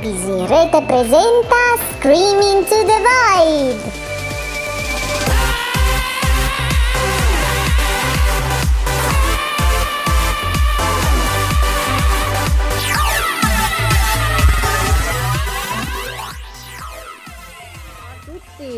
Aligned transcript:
Visirete 0.00 0.80
presenta 0.86 1.56
Screaming 1.98 2.64
to 2.64 2.84
the 2.84 2.98
Void! 3.02 4.05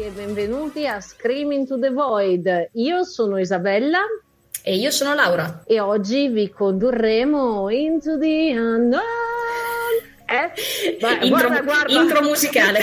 E 0.09 0.11
benvenuti 0.11 0.87
a 0.87 1.01
Screaming 1.01 1.67
to 1.67 1.79
the 1.79 1.91
Void. 1.91 2.71
Io 2.73 3.05
sono 3.05 3.39
Isabella 3.39 3.99
E 4.63 4.77
io 4.77 4.91
sono 4.91 5.13
Laura. 5.15 5.65
e 5.67 5.81
oggi 5.81 6.29
vi 6.29 6.49
condurremo 6.51 7.69
into 7.69 8.19
the 8.19 8.55
unknown. 8.57 9.03
Eh? 10.27 10.99
Vai, 11.01 11.27
Intro, 11.29 11.49
guarda, 11.49 11.61
guarda. 11.63 11.93
intro 11.93 12.23
musicale. 12.23 12.81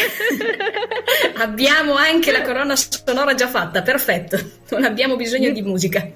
abbiamo 1.37 1.93
anche 1.95 2.31
la 2.31 2.41
colonna 2.43 2.75
sonora 2.75 3.33
già 3.33 3.47
fatta, 3.47 3.81
perfetto. 3.81 4.37
Non 4.69 4.83
abbiamo 4.83 5.15
bisogno 5.15 5.51
di 5.51 5.61
musica. 5.63 6.07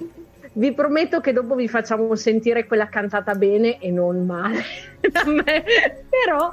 Vi 0.51 0.73
prometto 0.73 1.19
che 1.21 1.31
dopo 1.31 1.55
vi 1.55 1.67
facciamo 1.67 2.15
sentire 2.15 2.65
quella 2.65 2.89
cantata 2.89 3.33
bene 3.35 3.79
e 3.79 3.91
non 3.91 4.25
male 4.25 4.63
da 5.11 5.23
me. 5.25 5.63
Però 6.09 6.51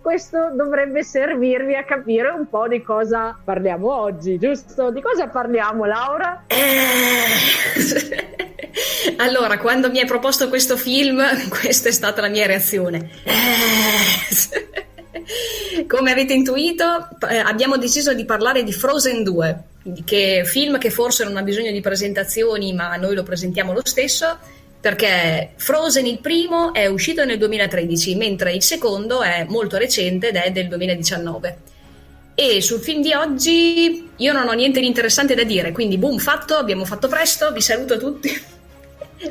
questo 0.00 0.50
dovrebbe 0.54 1.02
servirvi 1.02 1.74
a 1.74 1.84
capire 1.84 2.30
un 2.30 2.48
po' 2.48 2.66
di 2.66 2.82
cosa 2.82 3.38
parliamo 3.44 3.92
oggi, 3.92 4.38
giusto? 4.38 4.90
Di 4.90 5.00
cosa 5.00 5.28
parliamo, 5.28 5.84
Laura? 5.84 6.44
Eh. 6.46 6.64
Allora, 9.18 9.58
quando 9.58 9.90
mi 9.90 10.00
hai 10.00 10.06
proposto 10.06 10.48
questo 10.48 10.76
film, 10.76 11.22
questa 11.48 11.88
è 11.88 11.92
stata 11.92 12.20
la 12.20 12.28
mia 12.28 12.46
reazione. 12.46 13.10
Eh. 13.24 13.34
Come 15.86 16.10
avete 16.10 16.34
intuito, 16.34 17.08
eh, 17.28 17.38
abbiamo 17.38 17.76
deciso 17.76 18.12
di 18.12 18.24
parlare 18.24 18.62
di 18.62 18.72
Frozen 18.72 19.22
2, 19.22 19.62
che 20.04 20.42
film 20.44 20.78
che 20.78 20.90
forse 20.90 21.24
non 21.24 21.36
ha 21.36 21.42
bisogno 21.42 21.70
di 21.70 21.80
presentazioni, 21.80 22.72
ma 22.72 22.96
noi 22.96 23.14
lo 23.14 23.22
presentiamo 23.22 23.72
lo 23.72 23.82
stesso, 23.84 24.38
perché 24.80 25.50
Frozen 25.56 26.06
il 26.06 26.20
primo 26.20 26.72
è 26.72 26.86
uscito 26.86 27.24
nel 27.24 27.38
2013, 27.38 28.14
mentre 28.14 28.52
il 28.52 28.62
secondo 28.62 29.22
è 29.22 29.44
molto 29.48 29.76
recente 29.76 30.28
ed 30.28 30.36
è 30.36 30.50
del 30.50 30.68
2019. 30.68 31.58
E 32.34 32.60
sul 32.60 32.80
film 32.80 33.00
di 33.00 33.14
oggi 33.14 34.10
io 34.14 34.32
non 34.32 34.46
ho 34.46 34.52
niente 34.52 34.80
di 34.80 34.86
interessante 34.86 35.34
da 35.34 35.42
dire, 35.42 35.72
quindi 35.72 35.96
boom, 35.96 36.18
fatto, 36.18 36.54
abbiamo 36.54 36.84
fatto 36.84 37.08
presto, 37.08 37.50
vi 37.52 37.60
saluto 37.60 37.98
tutti. 37.98 38.54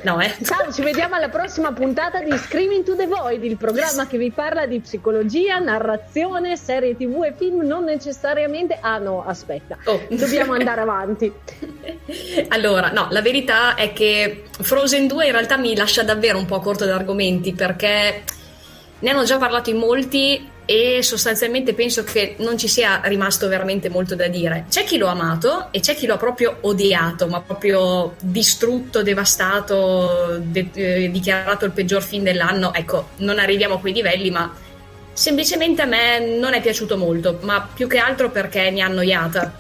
No, 0.02 0.20
eh. 0.20 0.34
Ciao, 0.44 0.72
ci 0.74 0.82
vediamo 0.82 1.14
alla 1.16 1.30
prossima 1.30 1.72
puntata 1.72 2.20
di 2.22 2.36
Screaming 2.36 2.84
to 2.84 2.96
the 2.96 3.06
Void, 3.06 3.44
il 3.44 3.56
programma 3.56 4.08
che 4.08 4.18
vi 4.18 4.32
parla 4.32 4.66
di 4.66 4.80
psicologia, 4.80 5.60
narrazione, 5.60 6.58
serie 6.58 6.96
tv 6.96 7.24
e 7.24 7.34
film, 7.38 7.62
non 7.62 7.84
necessariamente... 7.84 8.78
Ah 8.82 8.98
no, 8.98 9.24
aspetta, 9.26 9.78
Oh. 9.86 10.02
dobbiamo 10.10 10.54
andare 10.54 10.82
avanti. 10.82 11.32
Allora, 12.50 12.90
no, 12.90 13.08
la 13.12 13.22
verità 13.22 13.76
è 13.76 13.94
che 13.94 14.44
Frozen 14.60 15.08
2 15.08 15.26
in 15.26 15.32
realtà 15.32 15.58
mi 15.58 15.76
lascia 15.76 16.04
davvero 16.04 16.38
un 16.38 16.46
po' 16.46 16.60
corto 16.60 16.86
di 16.86 16.92
argomenti 16.92 17.54
perché 17.54 18.24
ne 19.00 19.10
hanno 19.10 19.24
già 19.24 19.38
parlato 19.38 19.70
in 19.70 19.78
molti 19.78 20.50
e 20.66 21.04
sostanzialmente 21.04 21.74
penso 21.74 22.04
che 22.04 22.36
non 22.40 22.58
ci 22.58 22.68
sia 22.68 23.02
rimasto 23.06 23.48
veramente 23.48 23.90
molto 23.90 24.16
da 24.16 24.28
dire. 24.28 24.66
C'è 24.70 24.84
chi 24.84 24.98
lo 24.98 25.08
ha 25.08 25.12
amato 25.12 25.68
e 25.72 25.80
c'è 25.80 25.96
chi 25.96 26.08
lo 26.08 26.16
ha 26.16 26.18
proprio 26.18 26.58
odiato, 26.62 27.28
ma 27.28 27.40
proprio 27.42 28.16
distrutto, 28.20 29.04
devastato, 29.04 30.40
de- 30.42 30.70
eh, 30.74 31.12
dichiarato 31.12 31.66
il 31.66 31.72
peggior 31.72 32.02
film 32.02 32.24
dell'anno. 32.24 32.74
Ecco, 32.74 33.10
non 33.18 33.38
arriviamo 33.38 33.76
a 33.76 33.80
quei 33.80 33.94
livelli, 33.94 34.32
ma 34.32 34.52
semplicemente 35.14 35.84
a 35.84 35.86
me 35.86 36.20
non 36.20 36.54
è 36.54 36.62
piaciuto 36.62 36.98
molto, 36.98 37.38
ma 37.42 37.68
più 37.72 37.88
che 37.88 38.00
altro 38.00 38.32
perché 38.32 38.72
mi 38.72 38.82
ha 38.82 38.88
annoiata. 38.88 39.56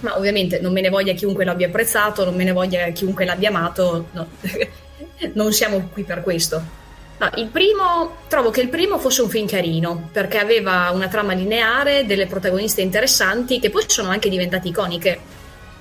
Ma 0.00 0.16
ovviamente 0.16 0.60
non 0.60 0.72
me 0.72 0.80
ne 0.80 0.88
voglia 0.88 1.12
chiunque 1.12 1.44
l'abbia 1.44 1.66
apprezzato, 1.66 2.24
non 2.24 2.34
me 2.34 2.44
ne 2.44 2.52
voglia 2.52 2.88
chiunque 2.90 3.24
l'abbia 3.24 3.50
amato, 3.50 4.08
no. 4.12 4.28
non 5.34 5.52
siamo 5.52 5.88
qui 5.92 6.04
per 6.04 6.22
questo. 6.22 6.86
No, 7.18 7.30
il 7.34 7.48
primo, 7.48 8.18
trovo 8.28 8.50
che 8.50 8.60
il 8.60 8.68
primo 8.68 8.98
fosse 8.98 9.22
un 9.22 9.28
film 9.28 9.48
carino, 9.48 10.08
perché 10.12 10.38
aveva 10.38 10.90
una 10.92 11.08
trama 11.08 11.32
lineare, 11.32 12.06
delle 12.06 12.26
protagoniste 12.26 12.80
interessanti, 12.80 13.58
che 13.58 13.70
poi 13.70 13.82
sono 13.88 14.10
anche 14.10 14.28
diventate 14.28 14.68
iconiche. 14.68 15.20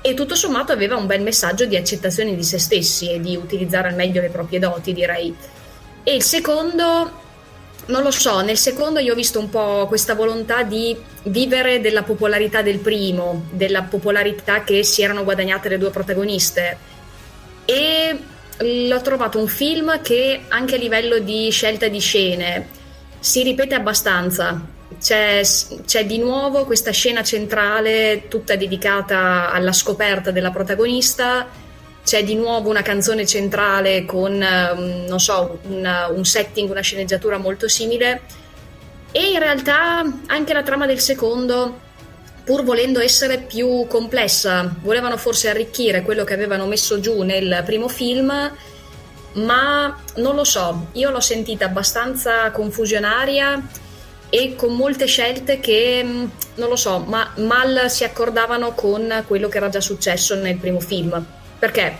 E 0.02 0.14
tutto 0.16 0.34
sommato 0.34 0.72
aveva 0.72 0.96
un 0.96 1.06
bel 1.06 1.22
messaggio 1.22 1.66
di 1.66 1.76
accettazione 1.76 2.36
di 2.36 2.44
se 2.44 2.58
stessi 2.58 3.12
e 3.12 3.20
di 3.20 3.36
utilizzare 3.36 3.88
al 3.90 3.96
meglio 3.96 4.20
le 4.20 4.30
proprie 4.30 4.58
doti, 4.58 4.94
direi. 4.94 5.36
E 6.04 6.16
il 6.16 6.24
secondo, 6.24 7.12
non 7.86 8.02
lo 8.02 8.12
so, 8.12 8.42
nel 8.42 8.58
secondo 8.58 9.00
io 9.00 9.14
ho 9.14 9.16
visto 9.16 9.40
un 9.40 9.50
po' 9.50 9.86
questa 9.88 10.16
volontà 10.16 10.64
di 10.64 10.98
vivere 11.24 11.82
della 11.82 12.02
popolarità 12.02 12.64
del 12.64 12.80
primo, 12.80 13.44
della 13.52 13.84
popolarità 13.84 14.64
che 14.64 14.82
si 14.84 15.04
erano 15.04 15.24
guadagnate 15.24 15.70
le 15.70 15.78
due 15.78 15.92
protagoniste. 15.92 16.78
E 17.66 18.20
l'ho 18.60 19.02
trovato 19.02 19.40
un 19.40 19.48
film 19.48 20.02
che 20.02 20.42
anche 20.48 20.76
a 20.76 20.78
livello 20.78 21.20
di 21.20 21.50
scelta 21.52 21.88
di 21.88 22.00
scene 22.00 22.68
si 23.20 23.44
ripete 23.44 23.76
abbastanza. 23.76 24.76
C'è, 25.00 25.42
c'è 25.86 26.06
di 26.06 26.18
nuovo 26.18 26.66
questa 26.66 26.92
scena 26.92 27.22
centrale 27.22 28.28
tutta 28.30 28.56
dedicata 28.56 29.52
alla 29.52 29.74
scoperta 29.74 30.32
della 30.32 30.50
protagonista 30.50 31.66
c'è 32.08 32.24
di 32.24 32.36
nuovo 32.36 32.70
una 32.70 32.84
canzone 32.84 33.26
centrale 33.26 34.06
con, 34.06 34.32
um, 34.32 35.04
non 35.10 35.20
so, 35.20 35.60
una- 35.64 36.08
un 36.08 36.24
setting, 36.24 36.70
una 36.70 36.80
sceneggiatura 36.80 37.38
molto 37.38 37.68
simile. 37.68 38.22
E 39.12 39.32
in 39.32 39.40
realtà 39.40 40.06
anche 40.28 40.54
la 40.54 40.64
trama 40.64 40.86
del 40.86 41.02
secondo, 41.02 41.82
pur 42.48 42.64
volendo 42.64 43.02
essere 43.02 43.40
più 43.40 43.88
complessa, 43.88 44.74
volevano 44.82 45.18
forse 45.18 45.50
arricchire 45.50 46.02
quello 46.02 46.24
che 46.24 46.34
avevano 46.34 46.66
messo 46.66 47.02
giù 47.02 47.24
nel 47.24 47.62
primo 47.66 47.90
film, 47.90 48.32
ma 49.34 50.02
non 50.16 50.34
lo 50.34 50.46
so, 50.46 50.88
io 50.94 51.10
l'ho 51.10 51.20
sentita 51.20 51.66
abbastanza 51.66 52.50
confusionaria 52.52 53.62
e 54.30 54.56
con 54.56 54.76
molte 54.76 55.08
scelte 55.08 55.60
che, 55.60 56.02
mh, 56.02 56.32
non 56.56 56.70
lo 56.70 56.78
so, 56.78 57.00
ma 57.00 57.34
mal 57.36 57.92
si 57.92 58.06
accordavano 58.06 58.72
con 58.72 59.26
quello 59.28 59.50
che 59.50 59.58
era 59.58 59.68
già 59.68 59.82
successo 59.82 60.34
nel 60.36 60.56
primo 60.56 60.80
film. 60.80 61.22
Perché, 61.60 61.98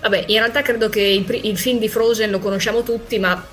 vabbè, 0.00 0.24
in 0.28 0.38
realtà 0.38 0.62
credo 0.62 0.88
che 0.88 1.02
il, 1.02 1.40
il 1.44 1.58
film 1.58 1.78
di 1.78 1.90
Frozen 1.90 2.30
lo 2.30 2.38
conosciamo 2.38 2.82
tutti, 2.82 3.18
ma 3.18 3.46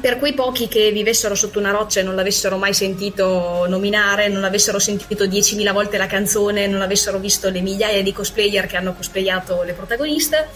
per 0.00 0.18
quei 0.18 0.32
pochi 0.32 0.68
che 0.68 0.90
vivessero 0.90 1.34
sotto 1.34 1.58
una 1.58 1.70
roccia 1.70 2.00
e 2.00 2.02
non 2.02 2.14
l'avessero 2.14 2.56
mai 2.56 2.72
sentito 2.72 3.66
nominare, 3.68 4.28
non 4.28 4.44
avessero 4.44 4.78
sentito 4.78 5.24
10.000 5.24 5.72
volte 5.72 5.98
la 5.98 6.06
canzone, 6.06 6.66
non 6.66 6.80
avessero 6.80 7.18
visto 7.18 7.50
le 7.50 7.60
migliaia 7.60 8.02
di 8.02 8.12
cosplayer 8.12 8.66
che 8.66 8.76
hanno 8.76 8.94
cosplayato 8.94 9.62
le 9.62 9.74
protagoniste, 9.74 10.48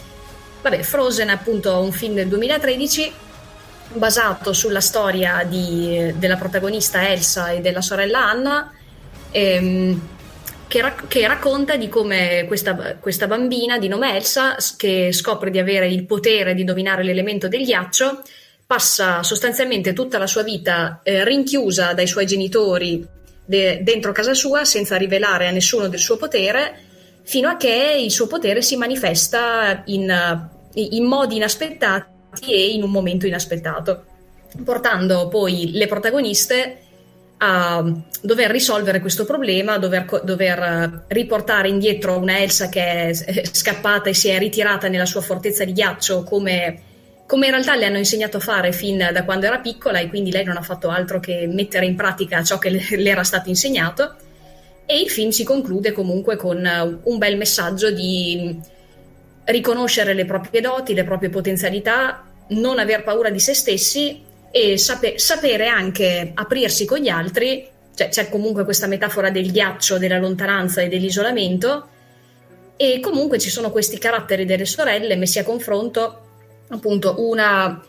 vabbè, 0.63 0.83
Frozen 0.83 1.29
è 1.29 1.33
appunto 1.33 1.79
un 1.79 1.93
film 1.93 2.15
del 2.15 2.29
2013 2.29 3.13
basato 3.93 4.53
sulla 4.53 4.81
storia 4.81 5.45
di- 5.47 6.13
della 6.17 6.37
protagonista 6.37 7.09
Elsa 7.09 7.51
e 7.51 7.61
della 7.61 7.83
sorella 7.83 8.25
Anna, 8.25 8.73
ehm, 9.31 10.09
che, 10.67 10.81
rac- 10.81 11.07
che 11.09 11.27
racconta 11.27 11.77
di 11.77 11.89
come 11.89 12.45
questa, 12.49 12.75
questa 12.99 13.27
bambina 13.27 13.79
di 13.79 13.89
nome 13.89 14.17
Elsa, 14.17 14.57
che 14.77 15.13
scopre 15.13 15.51
di 15.51 15.59
avere 15.59 15.89
il 15.89 16.05
potere 16.05 16.55
di 16.55 16.65
dominare 16.65 17.03
l'elemento 17.03 17.49
del 17.49 17.65
ghiaccio, 17.65 18.23
passa 18.67 19.23
sostanzialmente 19.23 19.93
tutta 19.93 20.19
la 20.19 20.27
sua 20.27 20.43
vita 20.43 21.01
eh, 21.03 21.25
rinchiusa 21.25 21.95
dai 21.95 22.07
suoi 22.07 22.27
genitori 22.27 23.07
de- 23.45 23.81
dentro 23.83 24.13
casa 24.13 24.35
sua 24.35 24.65
senza 24.65 24.97
rivelare 24.97 25.47
a 25.47 25.53
nessuno 25.53 25.89
del 25.89 26.01
suo 26.01 26.17
potere, 26.17 26.81
fino 27.23 27.49
a 27.49 27.57
che 27.57 27.97
il 27.99 28.11
suo 28.11 28.27
potere 28.27 28.63
si 28.63 28.77
manifesta 28.77 29.83
in, 29.87 30.49
in 30.75 31.05
modi 31.05 31.37
inaspettati 31.37 32.53
e 32.53 32.71
in 32.71 32.83
un 32.83 32.91
momento 32.91 33.27
inaspettato, 33.27 34.05
portando 34.65 35.29
poi 35.29 35.71
le 35.73 35.87
protagoniste 35.87 36.81
a 37.39 37.85
dover 38.23 38.51
risolvere 38.51 39.01
questo 39.01 39.25
problema, 39.25 39.77
dover, 39.79 40.23
dover, 40.25 41.05
riportare 41.09 41.69
indietro 41.69 42.19
una 42.19 42.41
Elsa 42.41 42.69
che 42.69 43.11
è 43.11 43.15
scappata 43.15 44.09
e 44.09 44.15
si 44.15 44.29
è 44.29 44.39
ritirata 44.39 44.89
nella 44.89 45.05
sua 45.05 45.21
fortezza 45.21 45.65
di 45.65 45.73
ghiaccio 45.73 46.23
come, 46.23 46.81
come 47.27 47.47
in 47.47 47.53
realtà 47.53 47.75
le 47.75 47.87
hanno 47.87 47.99
insegnato 47.99 48.37
a 48.37 48.41
fare 48.41 48.73
fin 48.73 48.99
da 49.13 49.25
quando 49.25 49.47
era 49.47 49.59
piccola 49.59 49.99
e 49.99 50.09
quindi 50.09 50.31
lei 50.31 50.45
non 50.45 50.57
ha 50.57 50.63
fatto 50.63 50.89
altro 50.89 51.19
che 51.19 51.47
mettere 51.51 51.85
in 51.85 51.97
pratica 51.97 52.43
ciò 52.45 52.59
che 52.59 52.71
le, 52.71 52.83
era 53.05 53.25
stato 53.25 53.49
insegnato. 53.49 54.15
E 54.87 55.01
il 55.01 55.11
film 55.11 55.31
si 55.31 55.43
conclude 55.43 55.91
comunque 55.91 56.37
con 56.37 56.65
eh, 56.65 56.99
un 57.03 57.19
bel 57.19 57.37
messaggio 57.37 57.91
di 57.91 58.59
riconoscere 59.47 60.15
le 60.15 60.25
proprie 60.25 60.61
doti, 60.61 60.95
le 60.95 61.03
proprie 61.03 61.29
potenzialità, 61.29 62.25
non 62.49 62.79
aver 62.79 63.03
paura 63.03 63.31
di 63.31 63.41
se 63.41 63.55
stessi 63.55 64.23
e 64.53 64.79
sape- 64.79 65.19
sapere 65.19 65.67
anche 65.67 66.31
aprirsi 66.35 66.85
con 66.85 66.99
gli 66.99 67.09
altri, 67.09 67.69
cioè 67.97 68.09
c'è 68.09 68.29
comunque 68.29 68.65
questa 68.65 68.87
metafora 68.87 69.31
del 69.31 69.51
ghiaccio, 69.51 69.99
della 69.99 70.19
lontananza 70.19 70.81
e 70.81 70.89
dell'isolamento, 70.89 71.89
E 72.79 73.01
comunque 73.01 73.39
ci 73.39 73.49
sono 73.49 73.71
questi 73.71 73.97
caratteri 73.97 74.45
delle 74.45 74.67
sorelle 74.67 75.17
messi 75.17 75.39
a 75.39 75.45
confronto, 75.45 76.26
appunto 76.69 77.17
una 77.19 77.83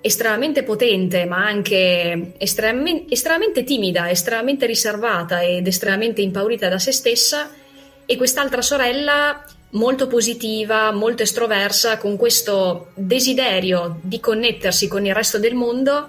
estremamente 0.00 0.64
potente, 0.64 1.24
ma 1.24 1.46
anche 1.46 2.32
estremamente, 2.36 3.14
estremamente 3.14 3.64
timida, 3.64 4.10
estremamente 4.10 4.66
riservata 4.66 5.42
ed 5.42 5.66
estremamente 5.66 6.20
impaurita 6.20 6.68
da 6.68 6.78
se 6.78 6.92
stessa, 6.92 7.50
e 8.04 8.16
quest'altra 8.16 8.62
sorella 8.62 9.44
molto 9.70 10.06
positiva, 10.08 10.90
molto 10.90 11.22
estroversa, 11.22 11.98
con 11.98 12.16
questo 12.16 12.88
desiderio 12.94 13.98
di 14.02 14.20
connettersi 14.20 14.88
con 14.88 15.06
il 15.06 15.14
resto 15.14 15.38
del 15.38 15.54
mondo, 15.54 16.08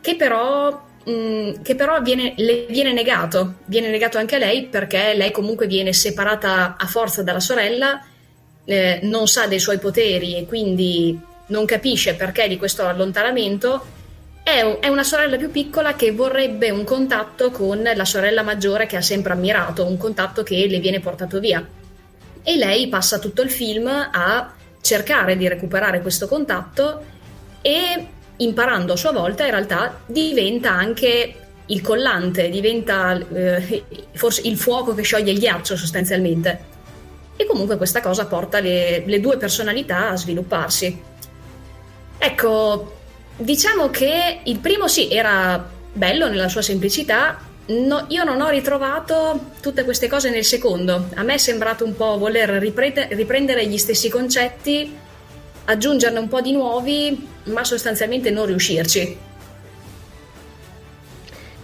che 0.00 0.16
però, 0.16 0.70
mh, 1.04 1.10
mm, 1.10 1.62
che 1.62 1.74
però 1.74 2.00
viene, 2.02 2.34
le 2.36 2.66
viene 2.68 2.92
negato. 2.92 3.54
Viene 3.64 3.88
negato 3.88 4.18
anche 4.18 4.36
a 4.36 4.38
lei 4.38 4.66
perché 4.66 5.14
lei 5.14 5.30
comunque 5.30 5.66
viene 5.66 5.92
separata 5.92 6.76
a 6.78 6.86
forza 6.86 7.22
dalla 7.22 7.40
sorella, 7.40 8.04
eh, 8.66 9.00
non 9.02 9.26
sa 9.26 9.46
dei 9.46 9.58
suoi 9.58 9.78
poteri 9.78 10.36
e 10.36 10.46
quindi 10.46 11.18
non 11.50 11.64
capisce 11.66 12.14
perché 12.14 12.48
di 12.48 12.56
questo 12.56 12.86
allontanamento. 12.86 13.98
È, 14.42 14.88
una 14.88 15.04
sorella 15.04 15.36
più 15.36 15.50
piccola 15.50 15.94
che 15.94 16.10
vorrebbe 16.10 16.70
un 16.70 16.82
contatto 16.82 17.52
con 17.52 17.88
la 17.94 18.04
sorella 18.04 18.42
maggiore 18.42 18.86
che 18.86 18.96
ha 18.96 19.02
sempre 19.02 19.32
ammirato, 19.32 19.86
un 19.86 19.96
contatto 19.96 20.42
che 20.42 20.66
le 20.66 20.80
viene 20.80 20.98
portato 20.98 21.38
via 21.38 21.64
e 22.42 22.56
lei 22.56 22.88
passa 22.88 23.18
tutto 23.18 23.42
il 23.42 23.50
film 23.50 23.86
a 23.86 24.52
cercare 24.80 25.36
di 25.36 25.46
recuperare 25.46 26.00
questo 26.00 26.26
contatto 26.26 27.04
e 27.60 28.06
imparando 28.36 28.94
a 28.94 28.96
sua 28.96 29.12
volta 29.12 29.44
in 29.44 29.50
realtà 29.50 30.00
diventa 30.06 30.70
anche 30.70 31.34
il 31.66 31.80
collante, 31.82 32.48
diventa 32.48 33.16
eh, 33.32 33.84
forse 34.14 34.40
il 34.44 34.56
fuoco 34.56 34.94
che 34.94 35.02
scioglie 35.02 35.30
il 35.32 35.38
ghiaccio 35.38 35.76
sostanzialmente. 35.76 36.68
E 37.36 37.46
comunque 37.46 37.76
questa 37.76 38.00
cosa 38.00 38.26
porta 38.26 38.60
le, 38.60 39.04
le 39.06 39.20
due 39.20 39.36
personalità 39.36 40.10
a 40.10 40.16
svilupparsi. 40.16 41.00
Ecco, 42.22 42.96
diciamo 43.38 43.88
che 43.88 44.40
il 44.44 44.58
primo 44.58 44.88
sì 44.88 45.10
era 45.10 45.66
bello 45.92 46.28
nella 46.28 46.48
sua 46.48 46.60
semplicità, 46.60 47.48
No, 47.70 48.06
io 48.08 48.24
non 48.24 48.40
ho 48.40 48.48
ritrovato 48.48 49.52
tutte 49.60 49.84
queste 49.84 50.08
cose 50.08 50.28
nel 50.28 50.44
secondo. 50.44 51.06
A 51.14 51.22
me 51.22 51.34
è 51.34 51.38
sembrato 51.38 51.84
un 51.84 51.94
po' 51.94 52.18
voler 52.18 52.48
riprete- 52.48 53.08
riprendere 53.12 53.64
gli 53.66 53.78
stessi 53.78 54.08
concetti, 54.08 54.92
aggiungerne 55.66 56.18
un 56.18 56.26
po' 56.26 56.40
di 56.40 56.50
nuovi, 56.50 57.28
ma 57.44 57.62
sostanzialmente 57.62 58.30
non 58.30 58.46
riuscirci. 58.46 59.16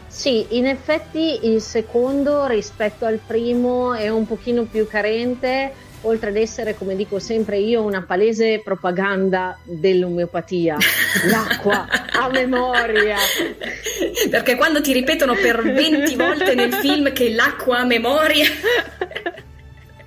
Sì, 0.07 0.47
in 0.51 0.67
effetti 0.67 1.47
il 1.49 1.61
secondo 1.61 2.47
rispetto 2.47 3.05
al 3.05 3.19
primo 3.19 3.93
è 3.93 4.09
un 4.09 4.27
pochino 4.27 4.63
più 4.63 4.87
carente 4.87 5.73
oltre 6.07 6.31
ad 6.31 6.37
essere, 6.37 6.77
come 6.77 6.97
dico 6.97 7.19
sempre 7.19 7.59
io, 7.59 7.83
una 7.83 8.03
palese 8.03 8.61
propaganda 8.63 9.59
dell'omeopatia. 9.65 10.77
L'acqua 11.31 11.87
a 12.13 12.29
memoria. 12.31 13.17
Perché 14.31 14.57
quando 14.57 14.81
ti 14.81 14.93
ripetono 14.93 15.35
per 15.35 15.63
20 15.63 16.15
volte 16.17 16.55
nel 16.55 16.73
film 16.75 17.13
che 17.13 17.31
l'acqua 17.31 17.79
a 17.79 17.85
memoria 17.85 18.47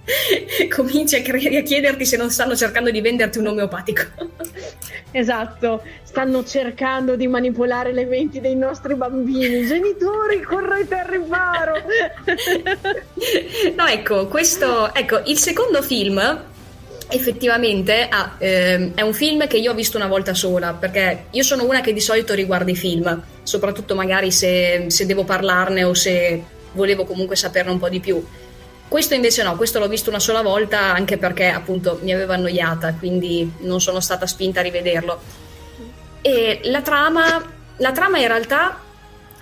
cominci 0.74 1.16
a, 1.16 1.22
cre- 1.22 1.58
a, 1.58 1.62
chiederti 1.62 2.06
se 2.06 2.18
non 2.18 2.30
stanno 2.30 2.56
cercando 2.56 2.92
di 2.92 3.02
venderti 3.02 3.38
un 3.38 3.48
omeopatico. 3.48 4.04
Esatto, 5.12 5.82
stanno 6.04 6.44
cercando 6.44 7.16
di 7.16 7.26
manipolare 7.26 7.92
le 7.92 8.06
menti 8.06 8.40
dei 8.40 8.56
nostri 8.56 8.94
bambini. 8.94 9.66
Genitori, 9.66 10.40
correte 10.44 10.94
al 10.94 11.08
riparo! 11.08 11.74
no, 13.76 13.88
ecco, 13.88 14.28
questo, 14.28 14.94
ecco, 14.94 15.24
il 15.26 15.40
secondo 15.40 15.82
film 15.82 16.44
effettivamente 17.12 18.08
ah, 18.08 18.36
ehm, 18.38 18.94
è 18.94 19.02
un 19.02 19.14
film 19.14 19.48
che 19.48 19.58
io 19.58 19.72
ho 19.72 19.74
visto 19.74 19.98
una 19.98 20.06
volta 20.06 20.36
sola 20.36 20.74
perché 20.74 21.24
io 21.32 21.42
sono 21.42 21.66
una 21.66 21.82
che 21.82 21.92
di 21.92 22.02
solito 22.02 22.36
riguarda 22.36 22.70
i 22.70 22.76
film, 22.76 23.24
soprattutto 23.42 23.96
magari 23.96 24.32
se, 24.32 24.86
se 24.90 25.08
devo 25.08 25.24
parlarne 25.24 25.84
o 25.84 25.96
se 25.96 26.44
volevo 26.74 27.06
comunque 27.06 27.36
saperne 27.36 27.72
un 27.72 27.80
po' 27.80 27.90
di 27.90 28.00
più. 28.00 28.24
Questo 28.90 29.14
invece 29.14 29.44
no, 29.44 29.56
questo 29.56 29.78
l'ho 29.78 29.88
visto 29.88 30.10
una 30.10 30.20
sola 30.20 30.42
volta 30.42 30.80
anche 30.80 31.18
perché 31.18 31.46
appunto 31.46 32.00
mi 32.02 32.12
aveva 32.12 32.34
annoiata, 32.34 32.96
quindi 32.96 33.50
non 33.60 33.80
sono 33.80 34.00
stata 34.00 34.26
spinta 34.26 34.62
a 34.62 34.64
rivederlo. 34.64 35.22
E 36.22 36.60
la 36.64 36.82
trama, 36.82 37.42
la 37.78 37.92
trama 37.92 38.18
in 38.18 38.28
realtà 38.28 38.82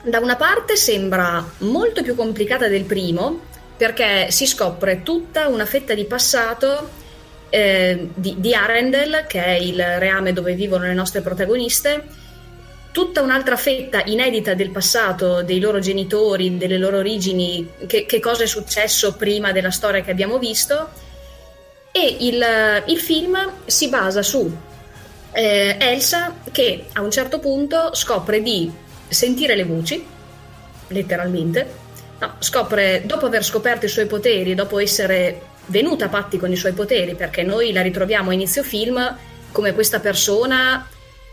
da 0.04 0.20
una 0.20 0.36
parte 0.36 0.76
sembra 0.76 1.44
molto 1.60 2.04
più 2.04 2.14
complicata 2.14 2.68
del 2.68 2.84
primo 2.84 3.40
perché 3.78 4.32
si 4.32 4.46
scopre 4.46 5.02
tutta 5.02 5.48
una 5.48 5.66
fetta 5.66 5.94
di 5.94 6.04
passato 6.04 6.90
eh, 7.50 8.10
di, 8.14 8.36
di 8.38 8.54
Arendelle, 8.54 9.26
che 9.28 9.44
è 9.44 9.52
il 9.52 9.82
reame 9.98 10.34
dove 10.34 10.56
vivono 10.56 10.84
le 10.84 10.94
nostre 10.94 11.22
protagoniste, 11.22 12.04
tutta 12.98 13.22
un'altra 13.22 13.58
fetta 13.58 14.02
inedita 14.06 14.56
del 14.56 14.72
passato, 14.72 15.44
dei 15.44 15.60
loro 15.60 15.78
genitori, 15.78 16.58
delle 16.58 16.80
loro 16.80 16.98
origini, 16.98 17.74
che, 17.86 18.08
che 18.08 18.20
cosa 18.20 18.42
è 18.42 18.48
successo 18.48 19.14
prima 19.14 19.52
della 19.52 19.70
storia 19.70 20.02
che 20.02 20.10
abbiamo 20.10 20.40
visto. 20.40 20.90
E 21.92 22.18
il, 22.22 22.44
il 22.88 22.98
film 22.98 23.52
si 23.68 23.90
basa 23.90 24.24
su 24.24 24.52
eh, 25.32 25.78
Elsa 25.80 26.38
che 26.52 26.86
a 26.94 27.02
un 27.02 27.12
certo 27.12 27.38
punto 27.38 27.94
scopre 27.94 28.42
di 28.42 28.72
sentire 29.08 29.56
le 29.56 29.66
voci, 29.66 30.04
letteralmente, 30.88 31.70
no, 32.18 32.34
scopre, 32.40 33.04
dopo 33.06 33.28
aver 33.28 33.46
scoperto 33.46 33.86
i 33.86 33.90
suoi 33.90 34.08
poteri, 34.08 34.56
dopo 34.56 34.80
essere 34.80 35.40
venuta 35.68 36.06
a 36.06 36.10
patti 36.10 36.40
con 36.40 36.52
i 36.52 36.56
suoi 36.56 36.74
poteri, 36.74 37.14
perché 37.14 37.44
noi 37.44 37.72
la 37.72 37.84
ritroviamo 37.84 38.32
a 38.32 38.34
inizio 38.34 38.64
film 38.64 39.18
come 39.52 39.76
questa 39.76 40.00
persona 40.00 40.84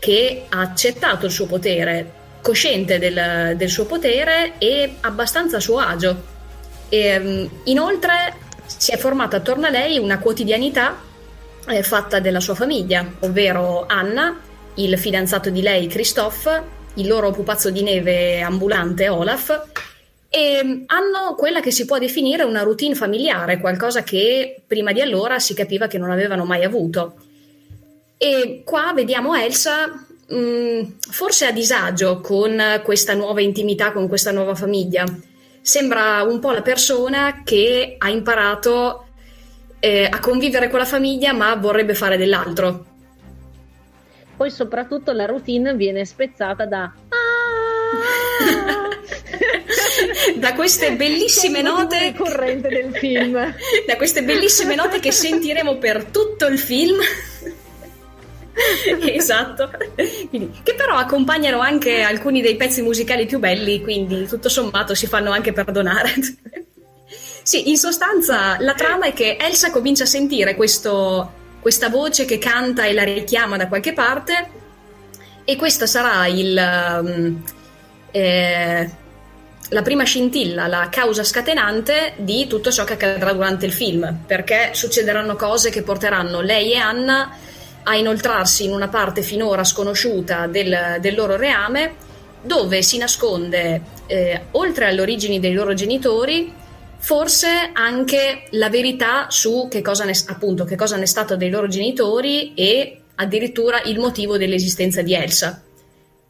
che 0.05 0.45
ha 0.49 0.59
accettato 0.59 1.25
il 1.25 1.31
suo 1.31 1.47
potere, 1.47 2.11
cosciente 2.39 2.99
del, 2.99 3.55
del 3.57 3.69
suo 3.69 3.85
potere 3.85 4.59
e 4.59 4.97
abbastanza 5.01 5.57
a 5.57 5.59
suo 5.59 5.79
agio. 5.79 6.15
E, 6.89 7.17
um, 7.17 7.49
inoltre 7.63 8.35
si 8.67 8.91
è 8.91 8.97
formata 8.97 9.37
attorno 9.37 9.65
a 9.65 9.71
lei 9.71 9.97
una 9.97 10.19
quotidianità 10.19 10.95
eh, 11.67 11.81
fatta 11.81 12.19
della 12.19 12.39
sua 12.39 12.53
famiglia, 12.53 13.03
ovvero 13.21 13.85
Anna, 13.87 14.39
il 14.75 14.95
fidanzato 14.99 15.49
di 15.49 15.63
lei 15.63 15.87
Christophe, 15.87 16.61
il 16.93 17.07
loro 17.07 17.31
pupazzo 17.31 17.71
di 17.71 17.81
neve 17.81 18.41
ambulante 18.41 19.09
Olaf 19.09 19.69
e 20.29 20.61
mm, 20.63 20.83
hanno 20.85 21.33
quella 21.35 21.61
che 21.61 21.71
si 21.71 21.85
può 21.85 21.97
definire 21.97 22.43
una 22.43 22.61
routine 22.61 22.93
familiare, 22.93 23.59
qualcosa 23.59 24.03
che 24.03 24.61
prima 24.67 24.91
di 24.91 25.01
allora 25.01 25.39
si 25.39 25.55
capiva 25.55 25.87
che 25.87 25.97
non 25.97 26.11
avevano 26.11 26.45
mai 26.45 26.63
avuto. 26.63 27.15
E 28.17 28.61
qua 28.63 28.93
vediamo 28.93 29.35
Elsa 29.35 29.87
mh, 29.87 30.35
mm, 30.35 30.81
forse 30.99 31.45
a 31.45 31.51
disagio 31.51 32.21
con 32.21 32.81
questa 32.83 33.13
nuova 33.13 33.41
intimità, 33.41 33.91
con 33.91 34.07
questa 34.07 34.31
nuova 34.31 34.55
famiglia. 34.55 35.03
Sembra 35.61 36.23
un 36.23 36.39
po' 36.39 36.51
la 36.51 36.61
persona 36.61 37.41
che 37.43 37.95
ha 37.97 38.09
imparato 38.09 39.07
eh, 39.79 40.07
a 40.09 40.19
convivere 40.19 40.69
con 40.69 40.79
la 40.79 40.85
famiglia 40.85 41.33
ma 41.33 41.55
vorrebbe 41.55 41.93
fare 41.93 42.17
dell'altro. 42.17 42.85
Poi 44.37 44.51
soprattutto 44.51 45.11
la 45.11 45.25
routine 45.25 45.75
viene 45.75 46.05
spezzata 46.05 46.65
da... 46.65 46.83
Ah! 46.83 47.15
da 50.35 50.53
queste 50.53 50.93
bellissime 50.93 51.61
note 51.61 52.13
corrente 52.17 52.67
del 52.67 52.95
film 52.95 53.33
da 53.85 53.95
queste 53.95 54.23
bellissime 54.23 54.75
note 54.75 54.99
che 54.99 55.11
sentiremo 55.11 55.77
per 55.77 56.05
tutto 56.05 56.47
il 56.47 56.59
film 56.59 56.97
esatto. 59.13 59.69
Quindi, 60.29 60.59
che 60.63 60.73
però 60.75 60.95
accompagnano 60.95 61.59
anche 61.59 62.01
alcuni 62.01 62.41
dei 62.41 62.55
pezzi 62.55 62.81
musicali 62.81 63.25
più 63.25 63.39
belli 63.39 63.81
quindi 63.81 64.25
tutto 64.27 64.49
sommato 64.49 64.95
si 64.95 65.07
fanno 65.07 65.31
anche 65.31 65.53
perdonare. 65.53 66.13
Sì 67.45 67.69
in 67.69 67.77
sostanza 67.77 68.57
la 68.59 68.73
trama 68.73 69.05
è 69.05 69.13
che 69.13 69.37
Elsa 69.39 69.69
comincia 69.69 70.01
a 70.01 70.07
sentire 70.07 70.55
questo, 70.55 71.31
questa 71.59 71.89
voce 71.89 72.25
che 72.25 72.39
canta 72.39 72.85
e 72.85 72.93
la 72.93 73.03
richiama 73.03 73.55
da 73.55 73.67
qualche 73.67 73.93
parte 73.93 74.49
e 75.43 75.55
questa 75.55 75.85
sarà 75.85 76.25
il 76.25 76.99
um, 77.03 77.43
eh, 78.09 78.89
la 79.69 79.81
prima 79.81 80.03
scintilla, 80.03 80.67
la 80.67 80.89
causa 80.89 81.23
scatenante 81.23 82.13
di 82.17 82.47
tutto 82.47 82.71
ciò 82.71 82.83
che 82.83 82.93
accadrà 82.93 83.33
durante 83.33 83.65
il 83.65 83.73
film, 83.73 84.23
perché 84.25 84.69
succederanno 84.73 85.35
cose 85.35 85.69
che 85.69 85.81
porteranno 85.81 86.41
lei 86.41 86.73
e 86.73 86.77
Anna 86.77 87.31
a 87.85 87.95
inoltrarsi 87.95 88.65
in 88.65 88.73
una 88.73 88.87
parte 88.87 89.21
finora 89.21 89.63
sconosciuta 89.63 90.47
del, 90.47 90.97
del 90.99 91.15
loro 91.15 91.35
reame, 91.35 91.95
dove 92.41 92.81
si 92.81 92.97
nasconde, 92.97 93.81
eh, 94.07 94.41
oltre 94.51 94.87
alle 94.87 95.01
origini 95.01 95.39
dei 95.39 95.53
loro 95.53 95.73
genitori, 95.73 96.53
forse 96.97 97.69
anche 97.73 98.47
la 98.51 98.69
verità 98.69 99.27
su 99.29 99.67
che 99.69 99.81
cosa, 99.81 100.05
ne, 100.05 100.13
appunto, 100.27 100.63
che 100.63 100.75
cosa 100.75 100.95
ne 100.95 101.03
è 101.03 101.07
stato 101.07 101.35
dei 101.35 101.49
loro 101.49 101.67
genitori 101.67 102.53
e 102.55 103.01
addirittura 103.15 103.81
il 103.83 103.99
motivo 103.99 104.37
dell'esistenza 104.37 105.01
di 105.01 105.13
Elsa. 105.13 105.61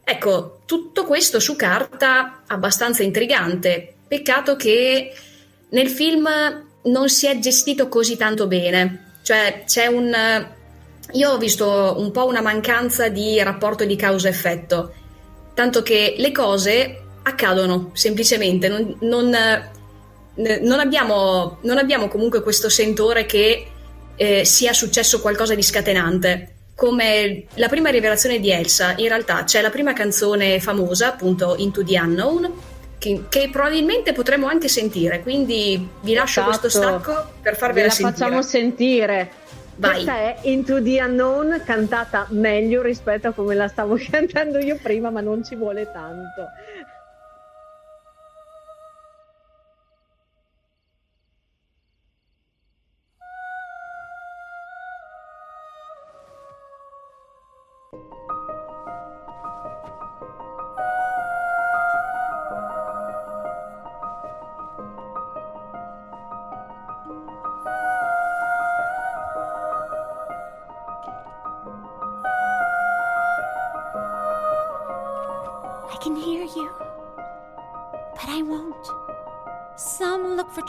Ecco, 0.04 0.60
tutto 0.66 1.04
questo 1.04 1.40
su 1.40 1.56
carta 1.56 2.42
abbastanza 2.46 3.02
intrigante. 3.02 3.94
Peccato 4.06 4.56
che 4.56 5.12
nel 5.70 5.88
film 5.88 6.28
non 6.82 7.08
si 7.08 7.26
è 7.26 7.38
gestito 7.38 7.88
così 7.88 8.16
tanto 8.16 8.46
bene. 8.46 9.14
Cioè 9.22 9.64
c'è 9.66 9.86
un... 9.86 10.54
Io 11.12 11.30
ho 11.30 11.38
visto 11.38 11.94
un 11.98 12.10
po' 12.10 12.26
una 12.26 12.40
mancanza 12.40 13.08
di 13.08 13.40
rapporto 13.42 13.84
di 13.84 13.96
causa-effetto, 13.96 14.92
tanto 15.54 15.82
che 15.82 16.14
le 16.18 16.32
cose 16.32 17.02
accadono 17.22 17.90
semplicemente, 17.94 18.68
non, 18.68 18.96
non, 19.00 19.36
non, 20.34 20.80
abbiamo, 20.80 21.58
non 21.62 21.78
abbiamo, 21.78 22.08
comunque 22.08 22.42
questo 22.42 22.68
sentore 22.68 23.26
che 23.26 23.66
eh, 24.16 24.44
sia 24.44 24.72
successo 24.72 25.20
qualcosa 25.20 25.54
di 25.54 25.62
scatenante. 25.62 26.52
Come 26.74 27.44
la 27.54 27.68
prima 27.68 27.88
rivelazione 27.88 28.38
di 28.38 28.50
Elsa, 28.50 28.94
in 28.96 29.08
realtà 29.08 29.44
c'è 29.44 29.62
la 29.62 29.70
prima 29.70 29.92
canzone 29.94 30.60
famosa, 30.60 31.08
appunto 31.08 31.54
Into 31.56 31.82
the 31.82 31.98
Unknown, 31.98 32.52
che, 32.98 33.24
che, 33.28 33.48
probabilmente 33.50 34.12
potremo 34.12 34.46
anche 34.46 34.68
sentire. 34.68 35.22
Quindi 35.22 35.88
vi 36.02 36.12
lascio 36.12 36.40
esatto. 36.40 36.58
questo 36.58 36.78
stacco 36.78 37.30
per 37.40 37.56
farvela 37.56 37.86
la 37.86 37.92
sentire. 37.92 38.18
facciamo 38.18 38.42
sentire. 38.42 39.30
Vai. 39.78 39.92
Questa 39.92 40.14
è 40.14 40.38
Into 40.42 40.82
the 40.82 41.02
Unknown 41.02 41.60
cantata 41.64 42.26
meglio 42.30 42.80
rispetto 42.80 43.28
a 43.28 43.32
come 43.32 43.54
la 43.54 43.68
stavo 43.68 43.96
cantando 44.10 44.58
io 44.58 44.78
prima, 44.82 45.10
ma 45.10 45.20
non 45.20 45.44
ci 45.44 45.54
vuole 45.54 45.90
tanto. 45.92 46.50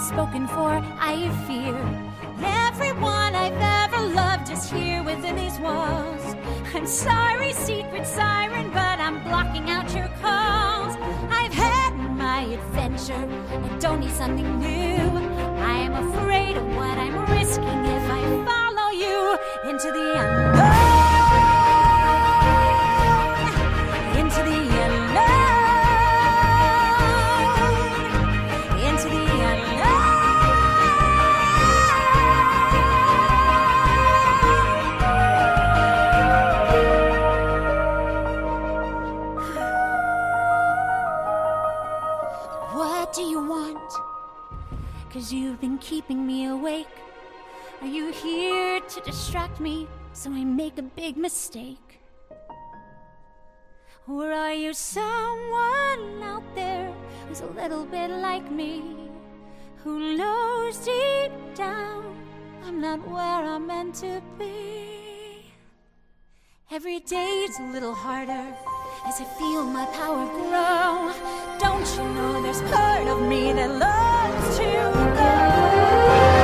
spoken 0.00 0.48
for, 0.48 0.70
I 0.98 1.28
fear. 1.46 1.76
Everyone 2.42 3.34
I've 3.34 3.92
ever 3.92 4.06
loved 4.14 4.50
is 4.50 4.70
here 4.70 5.02
within 5.02 5.36
these 5.36 5.58
walls. 5.58 6.36
I'm 6.74 6.86
sorry, 6.86 7.52
secret 7.52 8.06
siren, 8.06 8.70
but 8.70 8.98
I'm 8.98 9.22
blocking 9.24 9.68
out 9.68 9.94
your 9.94 10.08
calls. 10.22 10.96
I've 11.30 11.52
had 11.52 11.92
my 12.16 12.42
adventure, 12.44 13.28
I 13.52 13.78
don't 13.78 14.00
need 14.00 14.12
something 14.12 14.58
new. 14.58 15.04
I 15.58 15.76
am 15.78 15.92
afraid 16.08 16.56
of 16.56 16.66
what 16.74 16.96
I'm 16.96 17.16
risking 17.36 17.84
if 17.96 18.10
I 18.10 18.22
follow 18.48 18.90
you 18.90 19.38
into 19.70 19.92
the 19.92 20.12
unknown. 20.18 20.39
Distract 49.40 49.60
me 49.60 49.86
so 50.12 50.30
I 50.30 50.44
make 50.44 50.78
a 50.78 50.82
big 50.82 51.16
mistake? 51.16 52.00
Or 54.08 54.32
are 54.32 54.52
you 54.52 54.74
someone 54.74 56.22
out 56.22 56.42
there 56.54 56.92
who's 57.26 57.40
a 57.40 57.46
little 57.46 57.84
bit 57.84 58.10
like 58.10 58.50
me? 58.50 58.82
Who 59.82 60.16
knows 60.16 60.76
deep 60.78 61.32
down 61.54 62.04
I'm 62.66 62.80
not 62.80 63.00
where 63.08 63.44
I'm 63.54 63.66
meant 63.66 63.94
to 63.96 64.20
be? 64.38 65.44
Every 66.70 67.00
day's 67.00 67.58
a 67.58 67.72
little 67.72 67.94
harder 67.94 68.46
as 69.06 69.20
I 69.20 69.24
feel 69.38 69.64
my 69.64 69.86
power 69.86 70.26
grow. 70.36 71.12
Don't 71.58 71.88
you 71.96 72.04
know 72.14 72.42
there's 72.42 72.62
part 72.70 73.06
of 73.08 73.22
me 73.26 73.52
that 73.52 73.70
loves 73.70 74.58
to 74.58 74.64
go 75.18 76.39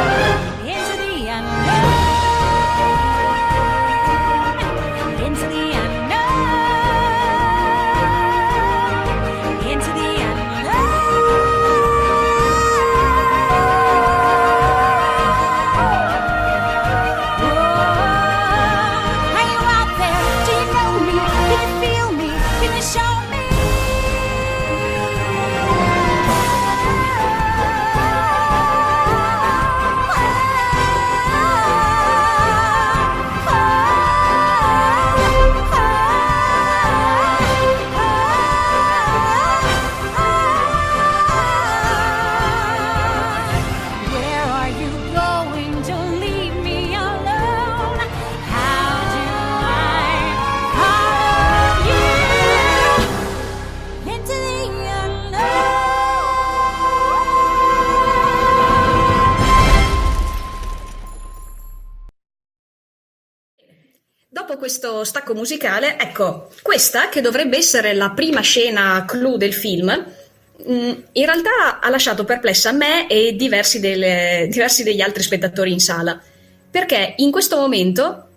questo 64.87 65.05
stacco 65.05 65.35
musicale, 65.35 65.99
ecco, 65.99 66.49
questa 66.63 67.09
che 67.09 67.21
dovrebbe 67.21 67.57
essere 67.57 67.93
la 67.93 68.11
prima 68.11 68.41
scena 68.41 69.05
clou 69.05 69.37
del 69.37 69.53
film, 69.53 69.89
mm, 69.91 70.93
in 71.13 71.25
realtà 71.25 71.81
ha 71.81 71.91
lasciato 71.91 72.25
perplessa 72.25 72.71
me 72.71 73.09
e 73.09 73.35
diversi, 73.35 73.81
delle, 73.81 74.47
diversi 74.49 74.85
degli 74.85 75.01
altri 75.01 75.25
spettatori 75.25 75.73
in 75.73 75.81
sala, 75.81 76.21
perché 76.71 77.15
in 77.17 77.33
questo 77.33 77.57
momento 77.57 78.29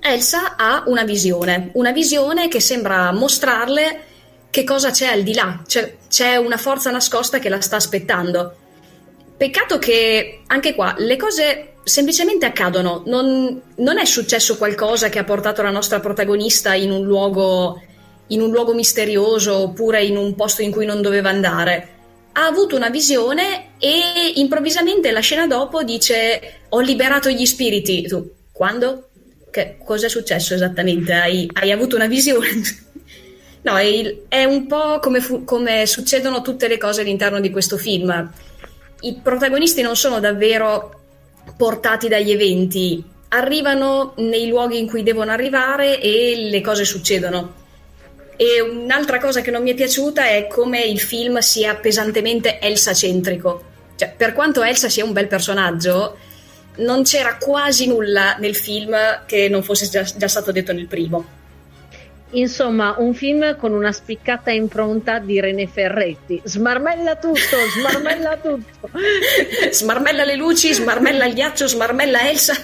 Elsa 0.00 0.56
ha 0.56 0.82
una 0.86 1.04
visione, 1.04 1.70
una 1.74 1.92
visione 1.92 2.48
che 2.48 2.58
sembra 2.58 3.12
mostrarle 3.12 4.10
che 4.50 4.64
cosa 4.64 4.90
c'è 4.90 5.06
al 5.06 5.22
di 5.22 5.34
là, 5.34 5.62
c'è, 5.64 5.98
c'è 6.08 6.36
una 6.36 6.56
forza 6.56 6.90
nascosta 6.90 7.38
che 7.38 7.48
la 7.48 7.60
sta 7.60 7.76
aspettando. 7.76 8.56
Peccato 9.36 9.78
che 9.78 10.40
anche 10.46 10.74
qua 10.74 10.94
le 10.98 11.16
cose 11.16 11.72
semplicemente 11.84 12.46
accadono. 12.46 13.02
Non, 13.06 13.60
non, 13.76 13.98
è 13.98 14.04
successo 14.04 14.56
qualcosa 14.56 15.08
che 15.08 15.18
ha 15.18 15.24
portato 15.24 15.62
la 15.62 15.70
nostra 15.70 16.00
protagonista 16.00 16.74
in 16.74 16.90
un, 16.90 17.04
luogo, 17.04 17.80
in 18.28 18.40
un 18.40 18.50
luogo 18.50 18.74
misterioso 18.74 19.56
oppure 19.56 20.04
in 20.04 20.16
un 20.16 20.34
posto 20.34 20.62
in 20.62 20.70
cui 20.70 20.86
non 20.86 21.02
doveva 21.02 21.30
andare. 21.30 21.88
Ha 22.32 22.46
avuto 22.46 22.76
una 22.76 22.88
visione 22.88 23.72
e 23.78 24.32
improvvisamente 24.36 25.10
la 25.10 25.20
scena 25.20 25.46
dopo 25.46 25.82
dice 25.82 26.60
ho 26.68 26.80
liberato 26.80 27.28
gli 27.28 27.44
spiriti. 27.44 28.02
Tu, 28.02 28.30
quando? 28.52 29.08
Che, 29.50 29.76
cosa 29.84 30.06
è 30.06 30.08
successo 30.08 30.54
esattamente? 30.54 31.12
Hai, 31.12 31.50
hai 31.52 31.72
avuto 31.72 31.96
una 31.96 32.06
visione? 32.06 32.48
no, 33.62 33.76
è, 33.76 34.16
è, 34.28 34.44
un 34.44 34.66
po' 34.66 34.98
come, 35.00 35.20
fu, 35.20 35.44
come 35.44 35.84
succedono 35.84 36.40
tutte 36.40 36.68
le 36.68 36.78
cose 36.78 37.02
all'interno 37.02 37.38
di 37.38 37.50
questo 37.50 37.76
film. 37.76 38.30
I 39.04 39.18
protagonisti 39.20 39.82
non 39.82 39.96
sono 39.96 40.20
davvero 40.20 41.00
portati 41.56 42.06
dagli 42.06 42.30
eventi, 42.30 43.04
arrivano 43.30 44.14
nei 44.18 44.46
luoghi 44.46 44.78
in 44.78 44.86
cui 44.86 45.02
devono 45.02 45.32
arrivare 45.32 46.00
e 46.00 46.48
le 46.48 46.60
cose 46.60 46.84
succedono. 46.84 47.60
E 48.36 48.60
un'altra 48.60 49.18
cosa 49.18 49.40
che 49.40 49.50
non 49.50 49.64
mi 49.64 49.72
è 49.72 49.74
piaciuta 49.74 50.28
è 50.28 50.46
come 50.46 50.82
il 50.82 51.00
film 51.00 51.38
sia 51.38 51.74
pesantemente 51.74 52.60
Elsa-centrico. 52.60 53.64
Cioè, 53.96 54.14
per 54.16 54.32
quanto 54.34 54.62
Elsa 54.62 54.88
sia 54.88 55.04
un 55.04 55.12
bel 55.12 55.26
personaggio, 55.26 56.16
non 56.76 57.02
c'era 57.02 57.38
quasi 57.38 57.88
nulla 57.88 58.36
nel 58.38 58.54
film 58.54 58.96
che 59.26 59.48
non 59.48 59.64
fosse 59.64 59.88
già, 59.88 60.02
già 60.02 60.28
stato 60.28 60.52
detto 60.52 60.72
nel 60.72 60.86
primo. 60.86 61.40
Insomma, 62.34 62.94
un 62.98 63.12
film 63.14 63.56
con 63.56 63.72
una 63.72 63.92
spiccata 63.92 64.50
impronta 64.50 65.18
di 65.18 65.38
René 65.40 65.66
Ferretti. 65.66 66.40
Smarmella 66.44 67.16
tutto, 67.16 67.56
smarmella 67.78 68.36
tutto. 68.38 68.90
smarmella 69.70 70.24
le 70.24 70.36
luci, 70.36 70.72
smarmella 70.72 71.26
il 71.26 71.34
ghiaccio, 71.34 71.66
smarmella 71.66 72.28
Elsa. 72.30 72.54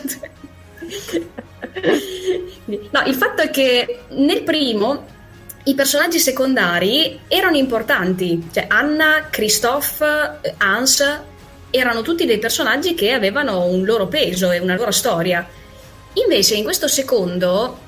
no, 2.65 3.03
il 3.07 3.15
fatto 3.15 3.43
è 3.43 3.51
che 3.51 4.01
nel 4.11 4.43
primo 4.43 5.17
i 5.65 5.75
personaggi 5.75 6.19
secondari 6.19 7.21
erano 7.29 7.57
importanti, 7.59 8.49
cioè 8.51 8.65
Anna, 8.69 9.29
Christophe, 9.29 10.41
Hans 10.57 11.21
erano 11.71 12.01
tutti 12.01 12.25
dei 12.25 12.39
personaggi 12.39 12.95
che 12.95 13.13
avevano 13.13 13.67
un 13.67 13.85
loro 13.85 14.07
peso 14.07 14.51
e 14.51 14.61
una 14.61 14.77
loro 14.77 14.93
storia. 14.93 15.47
Invece 16.15 16.55
in 16.55 16.65
questo 16.65 16.89
secondo 16.89 17.87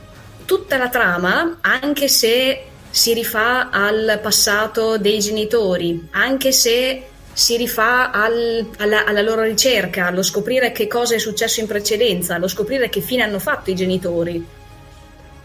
tutta 0.51 0.77
la 0.79 0.89
trama, 0.89 1.59
anche 1.61 2.09
se 2.09 2.65
si 2.91 3.15
rifà 3.15 3.71
al 3.71 4.19
passato 4.21 4.99
dei 4.99 5.21
genitori, 5.21 6.09
anche 6.11 6.51
se 6.51 7.05
si 7.33 7.57
rifà 7.57 8.11
al, 8.11 8.69
alla, 8.79 9.05
alla, 9.05 9.21
loro 9.21 9.43
ricerca, 9.43 10.07
allo 10.07 10.25
scoprire 10.25 10.73
che 10.73 10.89
cosa 10.89 11.15
è 11.15 11.19
successo 11.19 11.61
in 11.61 11.69
precedenza, 11.69 12.35
allo 12.35 12.49
scoprire 12.49 12.89
che 12.89 13.01
fine 13.01 13.23
hanno 13.23 13.39
fatto 13.39 13.71
i 13.71 13.77
genitori. 13.77 14.45